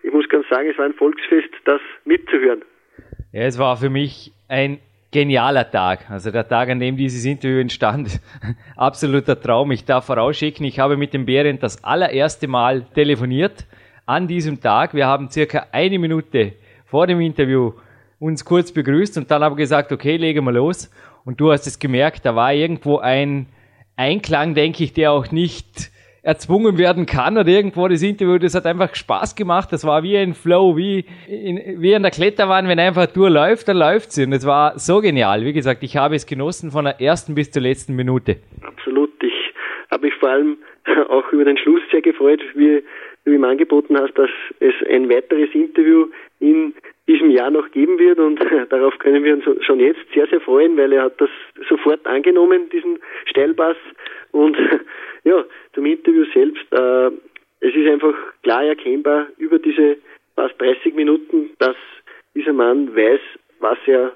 ich 0.03 0.11
muss 0.11 0.27
ganz 0.29 0.47
sagen, 0.49 0.69
es 0.69 0.77
war 0.77 0.85
ein 0.85 0.93
Volksfest, 0.93 1.49
das 1.65 1.81
mitzuhören. 2.05 2.63
Ja, 3.31 3.41
es 3.41 3.57
war 3.57 3.77
für 3.77 3.89
mich 3.89 4.31
ein 4.47 4.79
genialer 5.11 5.69
Tag. 5.69 6.09
Also 6.09 6.31
der 6.31 6.47
Tag, 6.47 6.69
an 6.69 6.79
dem 6.79 6.97
dieses 6.97 7.23
Interview 7.25 7.59
entstand, 7.59 8.19
absoluter 8.75 9.39
Traum. 9.39 9.71
Ich 9.71 9.85
darf 9.85 10.05
vorausschicken, 10.05 10.65
ich 10.65 10.79
habe 10.79 10.97
mit 10.97 11.13
dem 11.13 11.25
Behrendt 11.25 11.63
das 11.63 11.83
allererste 11.83 12.47
Mal 12.47 12.85
telefoniert 12.93 13.65
an 14.05 14.27
diesem 14.27 14.59
Tag. 14.59 14.93
Wir 14.93 15.07
haben 15.07 15.29
circa 15.29 15.67
eine 15.71 15.99
Minute 15.99 16.53
vor 16.85 17.07
dem 17.07 17.21
Interview 17.21 17.73
uns 18.23 18.45
kurz 18.45 18.71
begrüßt 18.71 19.17
und 19.17 19.29
dann 19.29 19.43
haben 19.43 19.53
wir 19.53 19.63
gesagt, 19.63 19.91
okay, 19.91 20.17
legen 20.17 20.45
wir 20.45 20.53
los. 20.53 20.89
Und 21.25 21.39
du 21.39 21.51
hast 21.51 21.67
es 21.67 21.77
gemerkt, 21.77 22.25
da 22.25 22.35
war 22.35 22.53
irgendwo 22.53 22.97
ein 22.97 23.47
Einklang, 23.95 24.55
denke 24.55 24.83
ich, 24.83 24.93
der 24.93 25.11
auch 25.11 25.31
nicht 25.31 25.91
erzwungen 26.23 26.77
werden 26.77 27.05
kann 27.05 27.37
oder 27.37 27.49
irgendwo 27.49 27.85
das 27.89 28.01
Interview, 28.01 28.37
das 28.37 28.55
hat 28.55 28.65
einfach 28.65 28.95
Spaß 28.95 29.35
gemacht. 29.35 29.73
Das 29.73 29.85
war 29.85 30.03
wie 30.03 30.17
ein 30.17 30.33
Flow, 30.33 30.77
wie 30.77 31.05
in, 31.27 31.81
wie 31.81 31.93
an 31.93 32.01
der 32.01 32.11
Kletterwand, 32.11 32.69
wenn 32.69 32.79
einfach 32.79 33.07
Tour 33.07 33.29
läuft, 33.29 33.67
dann 33.67 33.77
läuft 33.77 34.13
sie. 34.13 34.23
Und 34.23 34.31
es 34.31 34.45
war 34.45 34.79
so 34.79 35.01
genial. 35.01 35.43
Wie 35.43 35.51
gesagt, 35.51 35.83
ich 35.83 35.97
habe 35.97 36.15
es 36.15 36.25
genossen 36.25 36.71
von 36.71 36.85
der 36.85 37.01
ersten 37.01 37.35
bis 37.35 37.51
zur 37.51 37.61
letzten 37.61 37.95
Minute. 37.95 38.37
Absolut. 38.61 39.11
Ich 39.21 39.53
habe 39.91 40.05
mich 40.05 40.15
vor 40.15 40.29
allem 40.29 40.57
auch 41.09 41.29
über 41.33 41.43
den 41.43 41.57
Schluss 41.57 41.81
sehr 41.91 42.01
gefreut, 42.01 42.41
wie 42.55 42.83
du 43.25 43.31
ihm 43.31 43.43
angeboten 43.43 43.97
hast, 43.97 44.17
dass 44.17 44.29
es 44.61 44.73
ein 44.89 45.09
weiteres 45.09 45.53
Interview 45.53 46.07
in 46.39 46.73
diesem 47.07 47.29
Jahr 47.31 47.51
noch 47.51 47.69
geben 47.71 47.99
wird 47.99 48.19
und 48.19 48.39
darauf 48.69 48.97
können 48.99 49.23
wir 49.23 49.33
uns 49.33 49.65
schon 49.65 49.79
jetzt 49.79 50.01
sehr, 50.13 50.27
sehr 50.27 50.41
freuen, 50.41 50.77
weil 50.77 50.93
er 50.93 51.03
hat 51.03 51.19
das 51.19 51.29
sofort 51.67 52.05
angenommen, 52.05 52.69
diesen 52.69 52.99
Steilpass 53.25 53.77
und 54.31 54.57
ja, 55.23 55.43
zum 55.73 55.85
Interview 55.85 56.25
selbst. 56.33 56.65
Äh, 56.71 57.11
es 57.59 57.73
ist 57.75 57.87
einfach 57.87 58.15
klar 58.41 58.63
erkennbar 58.63 59.27
über 59.37 59.59
diese 59.59 59.97
fast 60.35 60.59
30 60.59 60.93
Minuten, 60.95 61.51
dass 61.59 61.75
dieser 62.35 62.53
Mann 62.53 62.95
weiß, 62.95 63.21
was 63.59 63.77
er 63.85 64.13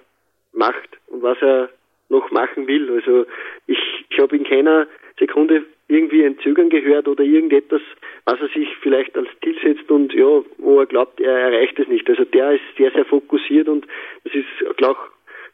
macht 0.54 0.98
und 1.08 1.22
was 1.22 1.38
er 1.42 1.70
noch 2.10 2.32
machen 2.32 2.68
will. 2.68 2.90
Also 2.92 3.26
ich, 3.68 3.80
ich 4.10 4.20
habe 4.20 4.36
in 4.36 4.44
keiner 4.44 4.88
Sekunde 5.20 5.66
irgendwie 5.88 6.26
ein 6.26 6.38
Zögern 6.40 6.70
gehört 6.70 7.08
oder 7.08 7.24
irgendetwas, 7.24 7.82
was 8.26 8.40
er 8.42 8.50
sich 8.50 8.68
vielleicht 8.82 9.16
als 9.18 9.30
Ziel 9.44 9.58
setzt 9.64 9.90
und 9.90 10.14
ja, 10.14 10.42
wo 10.58 10.80
er 10.80 10.86
glaubt, 10.86 11.20
er 11.22 11.38
erreicht 11.38 11.80
es 11.80 11.88
nicht. 11.88 12.10
Also 12.10 12.26
der 12.26 12.54
ist 12.54 12.62
sehr, 12.78 12.92
sehr 12.92 13.06
fokussiert 13.06 13.68
und 13.68 13.88
das 14.24 14.34
ist, 14.36 14.78
glaube 14.78 15.00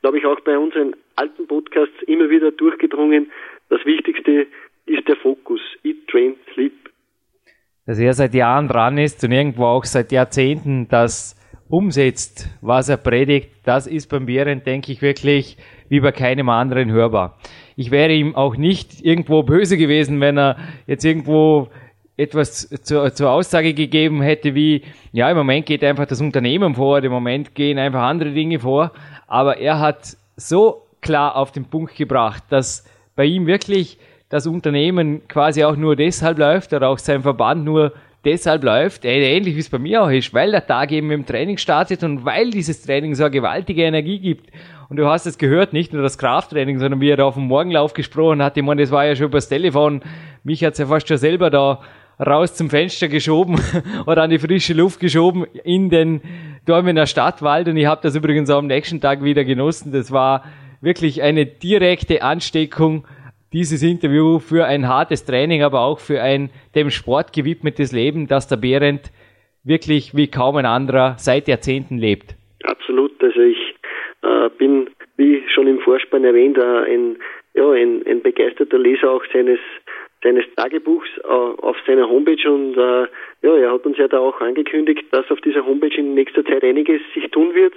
glaub 0.02 0.16
ich, 0.16 0.26
auch 0.26 0.40
bei 0.42 0.58
unseren 0.58 0.96
alten 1.16 1.48
Podcasts 1.48 1.96
immer 2.08 2.30
wieder 2.30 2.52
durchgedrungen. 2.52 3.32
Das 3.70 3.86
Wichtigste 3.86 4.48
ist 4.86 5.08
der 5.08 5.16
Fokus. 5.16 5.62
Eat, 5.84 6.08
train, 6.08 6.36
sleep. 6.54 6.74
Dass 7.86 8.00
er 8.00 8.14
seit 8.14 8.34
Jahren 8.34 8.68
dran 8.68 8.98
ist 8.98 9.24
und 9.24 9.32
irgendwo 9.32 9.66
auch 9.66 9.86
seit 9.86 10.12
Jahrzehnten 10.12 10.88
das 10.90 11.40
umsetzt, 11.70 12.50
was 12.62 12.90
er 12.90 12.98
predigt, 12.98 13.50
das 13.66 13.88
ist 13.88 14.08
beim 14.08 14.26
Bären, 14.26 14.64
denke 14.64 14.92
ich, 14.92 15.02
wirklich 15.02 15.58
wie 15.90 16.02
bei 16.02 16.12
keinem 16.12 16.50
anderen 16.50 16.92
hörbar. 16.92 17.40
Ich 17.76 17.92
wäre 17.92 18.14
ihm 18.14 18.36
auch 18.36 18.56
nicht 18.56 19.04
irgendwo 19.04 19.44
böse 19.44 19.78
gewesen, 19.78 20.20
wenn 20.22 20.38
er 20.38 20.58
jetzt 20.88 21.06
irgendwo 21.06 21.70
etwas 22.16 22.70
zur, 22.84 23.14
zur 23.14 23.32
Aussage 23.32 23.74
gegeben 23.74 24.22
hätte 24.22 24.54
wie, 24.54 24.84
ja, 25.12 25.30
im 25.30 25.38
Moment 25.38 25.66
geht 25.66 25.84
einfach 25.84 26.06
das 26.06 26.22
Unternehmen 26.22 26.76
vor, 26.76 27.04
im 27.04 27.12
Moment 27.12 27.56
gehen 27.56 27.80
einfach 27.80 28.04
andere 28.04 28.32
Dinge 28.32 28.60
vor, 28.60 28.92
aber 29.28 29.58
er 29.58 29.80
hat 29.80 30.16
so 30.36 30.84
klar 31.02 31.36
auf 31.36 31.52
den 31.52 31.66
Punkt 31.66 31.96
gebracht, 31.96 32.44
dass 32.50 32.86
bei 33.16 33.26
ihm 33.26 33.48
wirklich 33.48 33.98
das 34.30 34.48
Unternehmen 34.48 35.28
quasi 35.28 35.64
auch 35.64 35.76
nur 35.76 35.96
deshalb 35.96 36.38
läuft 36.38 36.74
oder 36.74 36.90
auch 36.90 36.98
sein 36.98 37.22
Verband 37.22 37.66
nur 37.66 37.94
deshalb 38.26 38.64
läuft, 38.64 39.06
äh, 39.06 39.36
ähnlich 39.36 39.56
wie 39.56 39.60
es 39.60 39.70
bei 39.70 39.80
mir 39.80 40.04
auch 40.04 40.10
ist, 40.10 40.34
weil 40.34 40.52
der 40.52 40.66
Tag 40.66 40.92
eben 40.92 41.12
im 41.12 41.26
Training 41.26 41.58
startet 41.58 42.04
und 42.04 42.26
weil 42.26 42.50
dieses 42.52 42.82
Training 42.82 43.16
so 43.16 43.24
eine 43.24 43.32
gewaltige 43.32 43.84
Energie 43.84 44.20
gibt. 44.20 44.50
Und 44.94 44.98
du 44.98 45.08
hast 45.08 45.26
es 45.26 45.40
gehört, 45.40 45.74
nicht 45.74 45.92
nur 45.92 46.04
das 46.04 46.20
Krafttraining, 46.20 46.78
sondern 46.78 47.02
wie 47.02 47.10
er 47.10 47.18
da 47.18 47.26
auf 47.26 47.34
dem 47.34 47.48
Morgenlauf 47.48 47.96
gesprochen 47.96 48.44
hat. 48.44 48.56
Ich 48.58 48.64
meine, 48.64 48.80
das 48.80 48.92
war 48.92 49.04
ja 49.04 49.16
schon 49.16 49.26
übers 49.26 49.50
Telefon. 49.50 50.04
Mich 50.44 50.64
hat's 50.64 50.78
ja 50.78 50.86
fast 50.86 51.08
schon 51.08 51.18
selber 51.18 51.50
da 51.50 51.82
raus 52.24 52.54
zum 52.54 52.70
Fenster 52.70 53.08
geschoben 53.08 53.60
oder 54.06 54.22
an 54.22 54.30
die 54.30 54.38
frische 54.38 54.76
Luft 54.76 55.00
geschoben 55.00 55.46
in 55.64 55.90
den 55.90 56.22
Dormener 56.68 57.08
Stadtwald. 57.08 57.68
Und 57.70 57.78
ich 57.78 57.88
habe 57.88 58.02
das 58.04 58.16
übrigens 58.16 58.52
auch 58.52 58.60
am 58.60 58.68
nächsten 58.68 59.02
Tag 59.02 59.24
wieder 59.24 59.44
genossen. 59.44 59.92
Das 59.92 60.12
war 60.12 60.44
wirklich 60.80 61.24
eine 61.24 61.48
direkte 61.48 62.22
Ansteckung 62.22 63.08
dieses 63.52 63.82
Interview 63.82 64.38
für 64.38 64.66
ein 64.66 64.88
hartes 64.88 65.26
Training, 65.26 65.64
aber 65.64 65.80
auch 65.80 65.98
für 65.98 66.22
ein 66.22 66.52
dem 66.76 66.92
Sport 66.92 67.34
gewidmetes 67.34 67.94
Leben, 67.94 68.28
das 68.28 68.48
der 68.48 68.58
Behrendt 68.58 69.12
wirklich 69.64 70.16
wie 70.16 70.28
kaum 70.28 70.58
ein 70.58 70.68
anderer 70.68 71.16
seit 71.18 71.48
Jahrzehnten 71.48 71.98
lebt. 71.98 72.36
Absolut. 72.64 73.12
Also 73.24 73.40
ich 73.42 73.58
äh, 74.24 74.50
bin, 74.58 74.90
wie 75.18 75.44
schon 75.50 75.68
im 75.68 75.80
Vorspann 75.80 76.24
erwähnt, 76.24 76.58
äh, 76.58 76.62
ein, 76.62 77.18
ja, 77.54 77.70
ein, 77.72 78.06
ein 78.08 78.22
begeisterter 78.22 78.80
Leser 78.80 79.12
auch 79.12 79.24
seines 79.32 79.60
seines 80.24 80.46
Tagebuchs 80.56 81.10
äh, 81.24 81.28
auf 81.28 81.76
seiner 81.86 82.08
Homepage 82.08 82.50
und 82.50 82.78
äh, 82.78 83.08
ja, 83.42 83.58
er 83.58 83.74
hat 83.74 83.86
uns 83.86 83.98
ja 83.98 84.08
da 84.08 84.20
auch 84.20 84.40
angekündigt, 84.40 85.04
dass 85.12 85.30
auf 85.30 85.42
dieser 85.42 85.66
Homepage 85.66 85.96
in 85.98 86.14
nächster 86.14 86.46
Zeit 86.46 86.64
einiges 86.64 87.02
sich 87.14 87.30
tun 87.32 87.54
wird, 87.54 87.74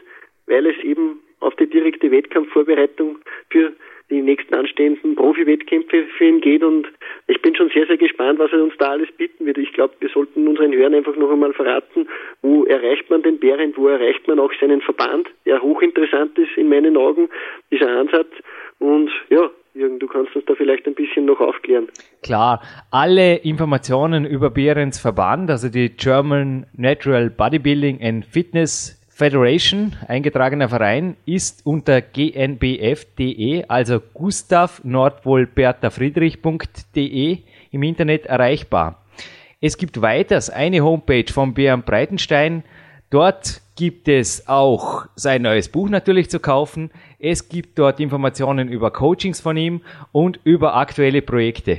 weil 0.47 0.67
es 0.67 0.79
eben 0.85 1.21
auf 1.41 1.57
die 1.57 1.69
direkte 1.69 2.11
Wettkampfvorbereitung 2.11 3.19
für 3.51 3.73
die 4.11 4.23
nächsten 4.23 4.55
anstehenden 4.55 5.17
Profi-Wettkämpfe 5.17 6.05
für 6.17 6.25
ihn 6.25 6.41
geht 6.41 6.63
und 6.63 6.87
ich 7.27 7.43
bin 7.43 7.57
schon 7.57 7.71
sehr, 7.71 7.87
sehr 7.87 7.97
gespannt, 7.97 8.39
was 8.39 8.53
er 8.53 8.63
uns 8.63 8.75
da 8.79 8.91
alles 8.91 9.11
bieten 9.17 9.47
wird. 9.47 9.59
Ich 9.59 9.73
glaube, 9.73 9.95
wir 9.99 10.09
sollten 10.09 10.47
unseren 10.47 10.73
Hörern 10.73 10.95
einfach 10.95 11.17
noch 11.17 11.31
einmal 11.31 11.53
verraten, 11.53 12.07
wo 12.43 12.65
erreicht 12.65 13.11
man 13.11 13.23
den 13.23 13.39
Bärend, 13.39 13.77
wo 13.77 13.89
erreicht 13.89 14.27
man 14.29 14.39
auch 14.39 14.53
seinen 14.61 14.81
Verband, 14.81 15.29
der 15.45 15.61
hochinteressant 15.61 16.39
ist 16.39 16.57
in 16.57 16.69
meinen 16.69 16.97
Augen, 16.97 17.29
dieser 17.71 17.89
Ansatz 17.89 18.31
und 18.79 19.11
ja, 19.31 19.51
Jürgen, 19.75 19.99
du 19.99 20.07
kannst 20.07 20.35
uns 20.35 20.45
da 20.47 20.55
vielleicht 20.55 20.87
ein 20.87 20.95
bisschen 20.95 21.27
noch 21.27 21.41
aufklären. 21.41 21.89
Klar, 22.23 22.63
alle 22.91 23.37
Informationen 23.37 24.25
über 24.25 24.51
Behrens 24.51 24.99
Verband, 24.99 25.51
also 25.51 25.69
die 25.69 25.91
German 25.91 26.67
Natural 26.75 27.29
Bodybuilding 27.29 28.01
and 28.03 28.25
Fitness 28.25 29.06
Federation, 29.17 29.97
eingetragener 30.09 30.69
Verein, 30.69 31.17
ist 31.25 31.65
unter 31.65 32.03
gnbf.de, 32.03 33.65
also 33.67 33.99
Gustav 34.13 34.85
Nordpol 34.85 35.47
Bertha 35.47 35.89
Friedrich.de 35.89 37.39
im 37.71 37.83
Internet 37.83 38.27
erreichbar. 38.27 39.07
Es 39.59 39.79
gibt 39.79 40.03
weiters 40.03 40.51
eine 40.51 40.83
Homepage 40.83 41.33
von 41.33 41.55
Bernd 41.55 41.87
Breitenstein. 41.87 42.63
Dort 43.09 43.63
gibt 43.75 44.07
es 44.07 44.49
auch 44.49 45.07
sein 45.15 45.41
neues 45.41 45.71
Buch 45.71 45.89
natürlich 45.89 46.29
zu 46.29 46.39
kaufen. 46.39 46.91
Es 47.19 47.49
gibt 47.49 47.79
dort 47.79 48.01
Informationen 48.01 48.69
über 48.69 48.91
Coachings 48.91 49.41
von 49.41 49.57
ihm 49.57 49.81
und 50.13 50.41
über 50.45 50.77
aktuelle 50.77 51.23
Projekte. 51.23 51.79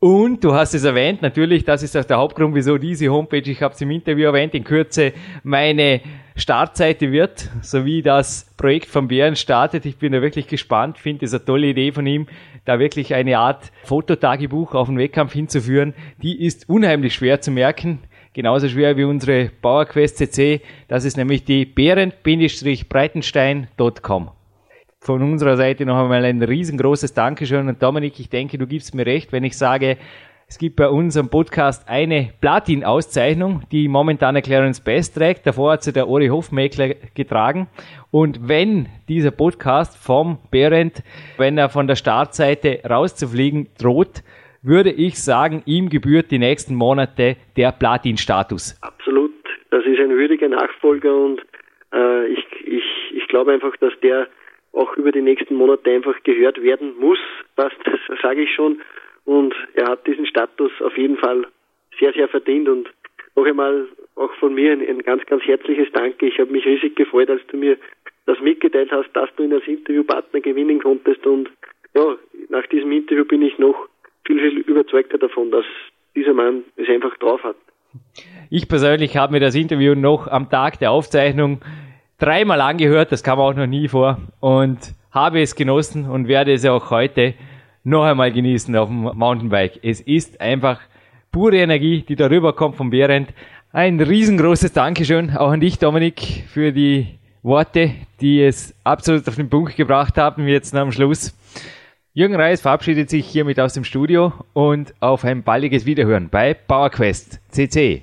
Und 0.00 0.42
du 0.42 0.52
hast 0.52 0.74
es 0.74 0.82
erwähnt, 0.82 1.22
natürlich, 1.22 1.64
das 1.64 1.84
ist 1.84 1.96
auch 1.96 2.02
der 2.02 2.16
Hauptgrund, 2.16 2.56
wieso 2.56 2.76
diese 2.76 3.08
Homepage, 3.08 3.48
ich 3.48 3.62
habe 3.62 3.72
es 3.72 3.80
im 3.80 3.92
Interview 3.92 4.24
erwähnt, 4.26 4.52
in 4.52 4.64
Kürze 4.64 5.12
meine 5.44 6.00
Startseite 6.36 7.10
wird, 7.12 7.48
sowie 7.60 8.02
das 8.02 8.52
Projekt 8.56 8.86
von 8.86 9.06
Bären 9.08 9.36
startet. 9.36 9.84
Ich 9.86 9.98
bin 9.98 10.12
da 10.12 10.22
wirklich 10.22 10.46
gespannt, 10.46 10.96
finde 10.98 11.26
es 11.26 11.34
eine 11.34 11.44
tolle 11.44 11.66
Idee 11.68 11.92
von 11.92 12.06
ihm, 12.06 12.26
da 12.64 12.78
wirklich 12.78 13.14
eine 13.14 13.38
Art 13.38 13.72
Fototagebuch 13.84 14.74
auf 14.74 14.88
den 14.88 14.98
Wettkampf 14.98 15.32
hinzuführen. 15.32 15.94
Die 16.22 16.44
ist 16.44 16.68
unheimlich 16.68 17.14
schwer 17.14 17.40
zu 17.40 17.50
merken, 17.50 18.00
genauso 18.32 18.68
schwer 18.68 18.96
wie 18.96 19.04
unsere 19.04 19.50
PowerQuest 19.60 20.18
CC. 20.18 20.60
Das 20.88 21.04
ist 21.04 21.16
nämlich 21.16 21.44
die 21.44 21.64
bären-breitenstein.com 21.66 24.30
von 25.02 25.20
unserer 25.20 25.56
Seite 25.56 25.84
noch 25.84 26.00
einmal 26.00 26.24
ein 26.24 26.40
riesengroßes 26.40 27.12
Dankeschön. 27.12 27.68
Und 27.68 27.82
Dominik, 27.82 28.20
ich 28.20 28.30
denke, 28.30 28.56
du 28.56 28.68
gibst 28.68 28.94
mir 28.94 29.04
recht, 29.04 29.32
wenn 29.32 29.42
ich 29.42 29.58
sage, 29.58 29.96
es 30.52 30.58
gibt 30.58 30.76
bei 30.76 30.86
unserem 30.90 31.30
Podcast 31.30 31.88
eine 31.88 32.28
Platin-Auszeichnung, 32.42 33.62
die 33.72 33.88
momentan 33.88 34.34
Clarence 34.42 34.84
Best 34.84 35.16
trägt. 35.16 35.46
Davor 35.46 35.72
hat 35.72 35.82
sie 35.82 35.94
der 35.94 36.08
Ori 36.08 36.26
Hofmäkler 36.26 36.90
getragen. 37.14 37.68
Und 38.10 38.48
wenn 38.48 38.86
dieser 39.08 39.30
Podcast 39.30 39.96
vom 39.96 40.36
Berend, 40.50 41.02
wenn 41.38 41.56
er 41.56 41.70
von 41.70 41.86
der 41.86 41.96
Startseite 41.96 42.80
rauszufliegen 42.86 43.68
droht, 43.80 44.22
würde 44.60 44.90
ich 44.90 45.22
sagen, 45.22 45.62
ihm 45.64 45.88
gebührt 45.88 46.30
die 46.30 46.38
nächsten 46.38 46.74
Monate 46.74 47.36
der 47.56 47.72
Platin-Status. 47.72 48.78
Absolut. 48.82 49.32
Das 49.70 49.86
ist 49.86 50.00
ein 50.00 50.10
würdiger 50.10 50.50
Nachfolger 50.50 51.16
und 51.16 51.40
äh, 51.94 52.26
ich, 52.26 52.44
ich, 52.66 52.84
ich 53.14 53.26
glaube 53.28 53.52
einfach, 53.52 53.74
dass 53.78 53.94
der 54.02 54.28
auch 54.74 54.98
über 54.98 55.12
die 55.12 55.22
nächsten 55.22 55.54
Monate 55.54 55.90
einfach 55.90 56.22
gehört 56.24 56.62
werden 56.62 56.92
muss. 57.00 57.18
Das, 57.56 57.72
das 57.86 58.18
sage 58.22 58.42
ich 58.42 58.54
schon. 58.54 58.82
Und 59.24 59.54
er 59.74 59.88
hat 59.88 60.06
diesen 60.06 60.26
Status 60.26 60.72
auf 60.80 60.96
jeden 60.96 61.16
Fall 61.16 61.46
sehr, 61.98 62.12
sehr 62.12 62.28
verdient. 62.28 62.68
Und 62.68 62.88
noch 63.36 63.46
einmal 63.46 63.86
auch 64.16 64.32
von 64.34 64.54
mir 64.54 64.72
ein, 64.72 64.86
ein 64.86 65.02
ganz, 65.02 65.24
ganz 65.26 65.42
herzliches 65.44 65.88
Danke. 65.92 66.26
Ich 66.26 66.38
habe 66.38 66.50
mich 66.50 66.64
riesig 66.64 66.96
gefreut, 66.96 67.30
als 67.30 67.42
du 67.48 67.56
mir 67.56 67.76
das 68.26 68.40
mitgeteilt 68.40 68.90
hast, 68.92 69.10
dass 69.14 69.30
du 69.36 69.44
ihn 69.44 69.52
als 69.52 69.66
Interviewpartner 69.66 70.40
gewinnen 70.40 70.80
konntest. 70.80 71.26
Und 71.26 71.50
ja, 71.94 72.16
nach 72.48 72.66
diesem 72.66 72.92
Interview 72.92 73.24
bin 73.24 73.42
ich 73.42 73.58
noch 73.58 73.88
viel, 74.26 74.38
viel 74.38 74.58
überzeugter 74.58 75.18
davon, 75.18 75.50
dass 75.50 75.64
dieser 76.14 76.34
Mann 76.34 76.64
es 76.76 76.88
einfach 76.88 77.16
drauf 77.18 77.42
hat. 77.42 77.56
Ich 78.50 78.68
persönlich 78.68 79.16
habe 79.16 79.32
mir 79.32 79.40
das 79.40 79.54
Interview 79.54 79.94
noch 79.94 80.28
am 80.28 80.50
Tag 80.50 80.78
der 80.78 80.90
Aufzeichnung 80.90 81.60
dreimal 82.18 82.60
angehört, 82.60 83.12
das 83.12 83.22
kam 83.22 83.38
auch 83.38 83.54
noch 83.54 83.66
nie 83.66 83.88
vor 83.88 84.18
und 84.40 84.78
habe 85.10 85.40
es 85.40 85.56
genossen 85.56 86.08
und 86.08 86.28
werde 86.28 86.52
es 86.52 86.64
auch 86.64 86.90
heute 86.90 87.34
noch 87.84 88.04
einmal 88.04 88.32
genießen 88.32 88.74
auf 88.76 88.88
dem 88.88 89.02
Mountainbike. 89.02 89.80
Es 89.82 90.00
ist 90.00 90.40
einfach 90.40 90.80
pure 91.30 91.56
Energie, 91.56 92.02
die 92.02 92.16
darüber 92.16 92.52
kommt 92.52 92.76
vom 92.76 92.90
Behrendt. 92.90 93.30
Ein 93.72 94.00
riesengroßes 94.00 94.72
Dankeschön 94.72 95.36
auch 95.36 95.50
an 95.50 95.60
dich, 95.60 95.78
Dominik, 95.78 96.44
für 96.48 96.72
die 96.72 97.06
Worte, 97.42 97.92
die 98.20 98.42
es 98.42 98.74
absolut 98.84 99.26
auf 99.26 99.36
den 99.36 99.48
Punkt 99.48 99.76
gebracht 99.76 100.16
haben, 100.18 100.46
jetzt 100.46 100.74
am 100.74 100.92
Schluss. 100.92 101.34
Jürgen 102.14 102.36
Reis 102.36 102.60
verabschiedet 102.60 103.08
sich 103.08 103.26
hiermit 103.26 103.58
aus 103.58 103.72
dem 103.72 103.84
Studio 103.84 104.32
und 104.52 104.92
auf 105.00 105.24
ein 105.24 105.42
baldiges 105.42 105.86
Wiederhören 105.86 106.28
bei 106.28 106.52
PowerQuest 106.52 107.40
CC. 107.48 108.02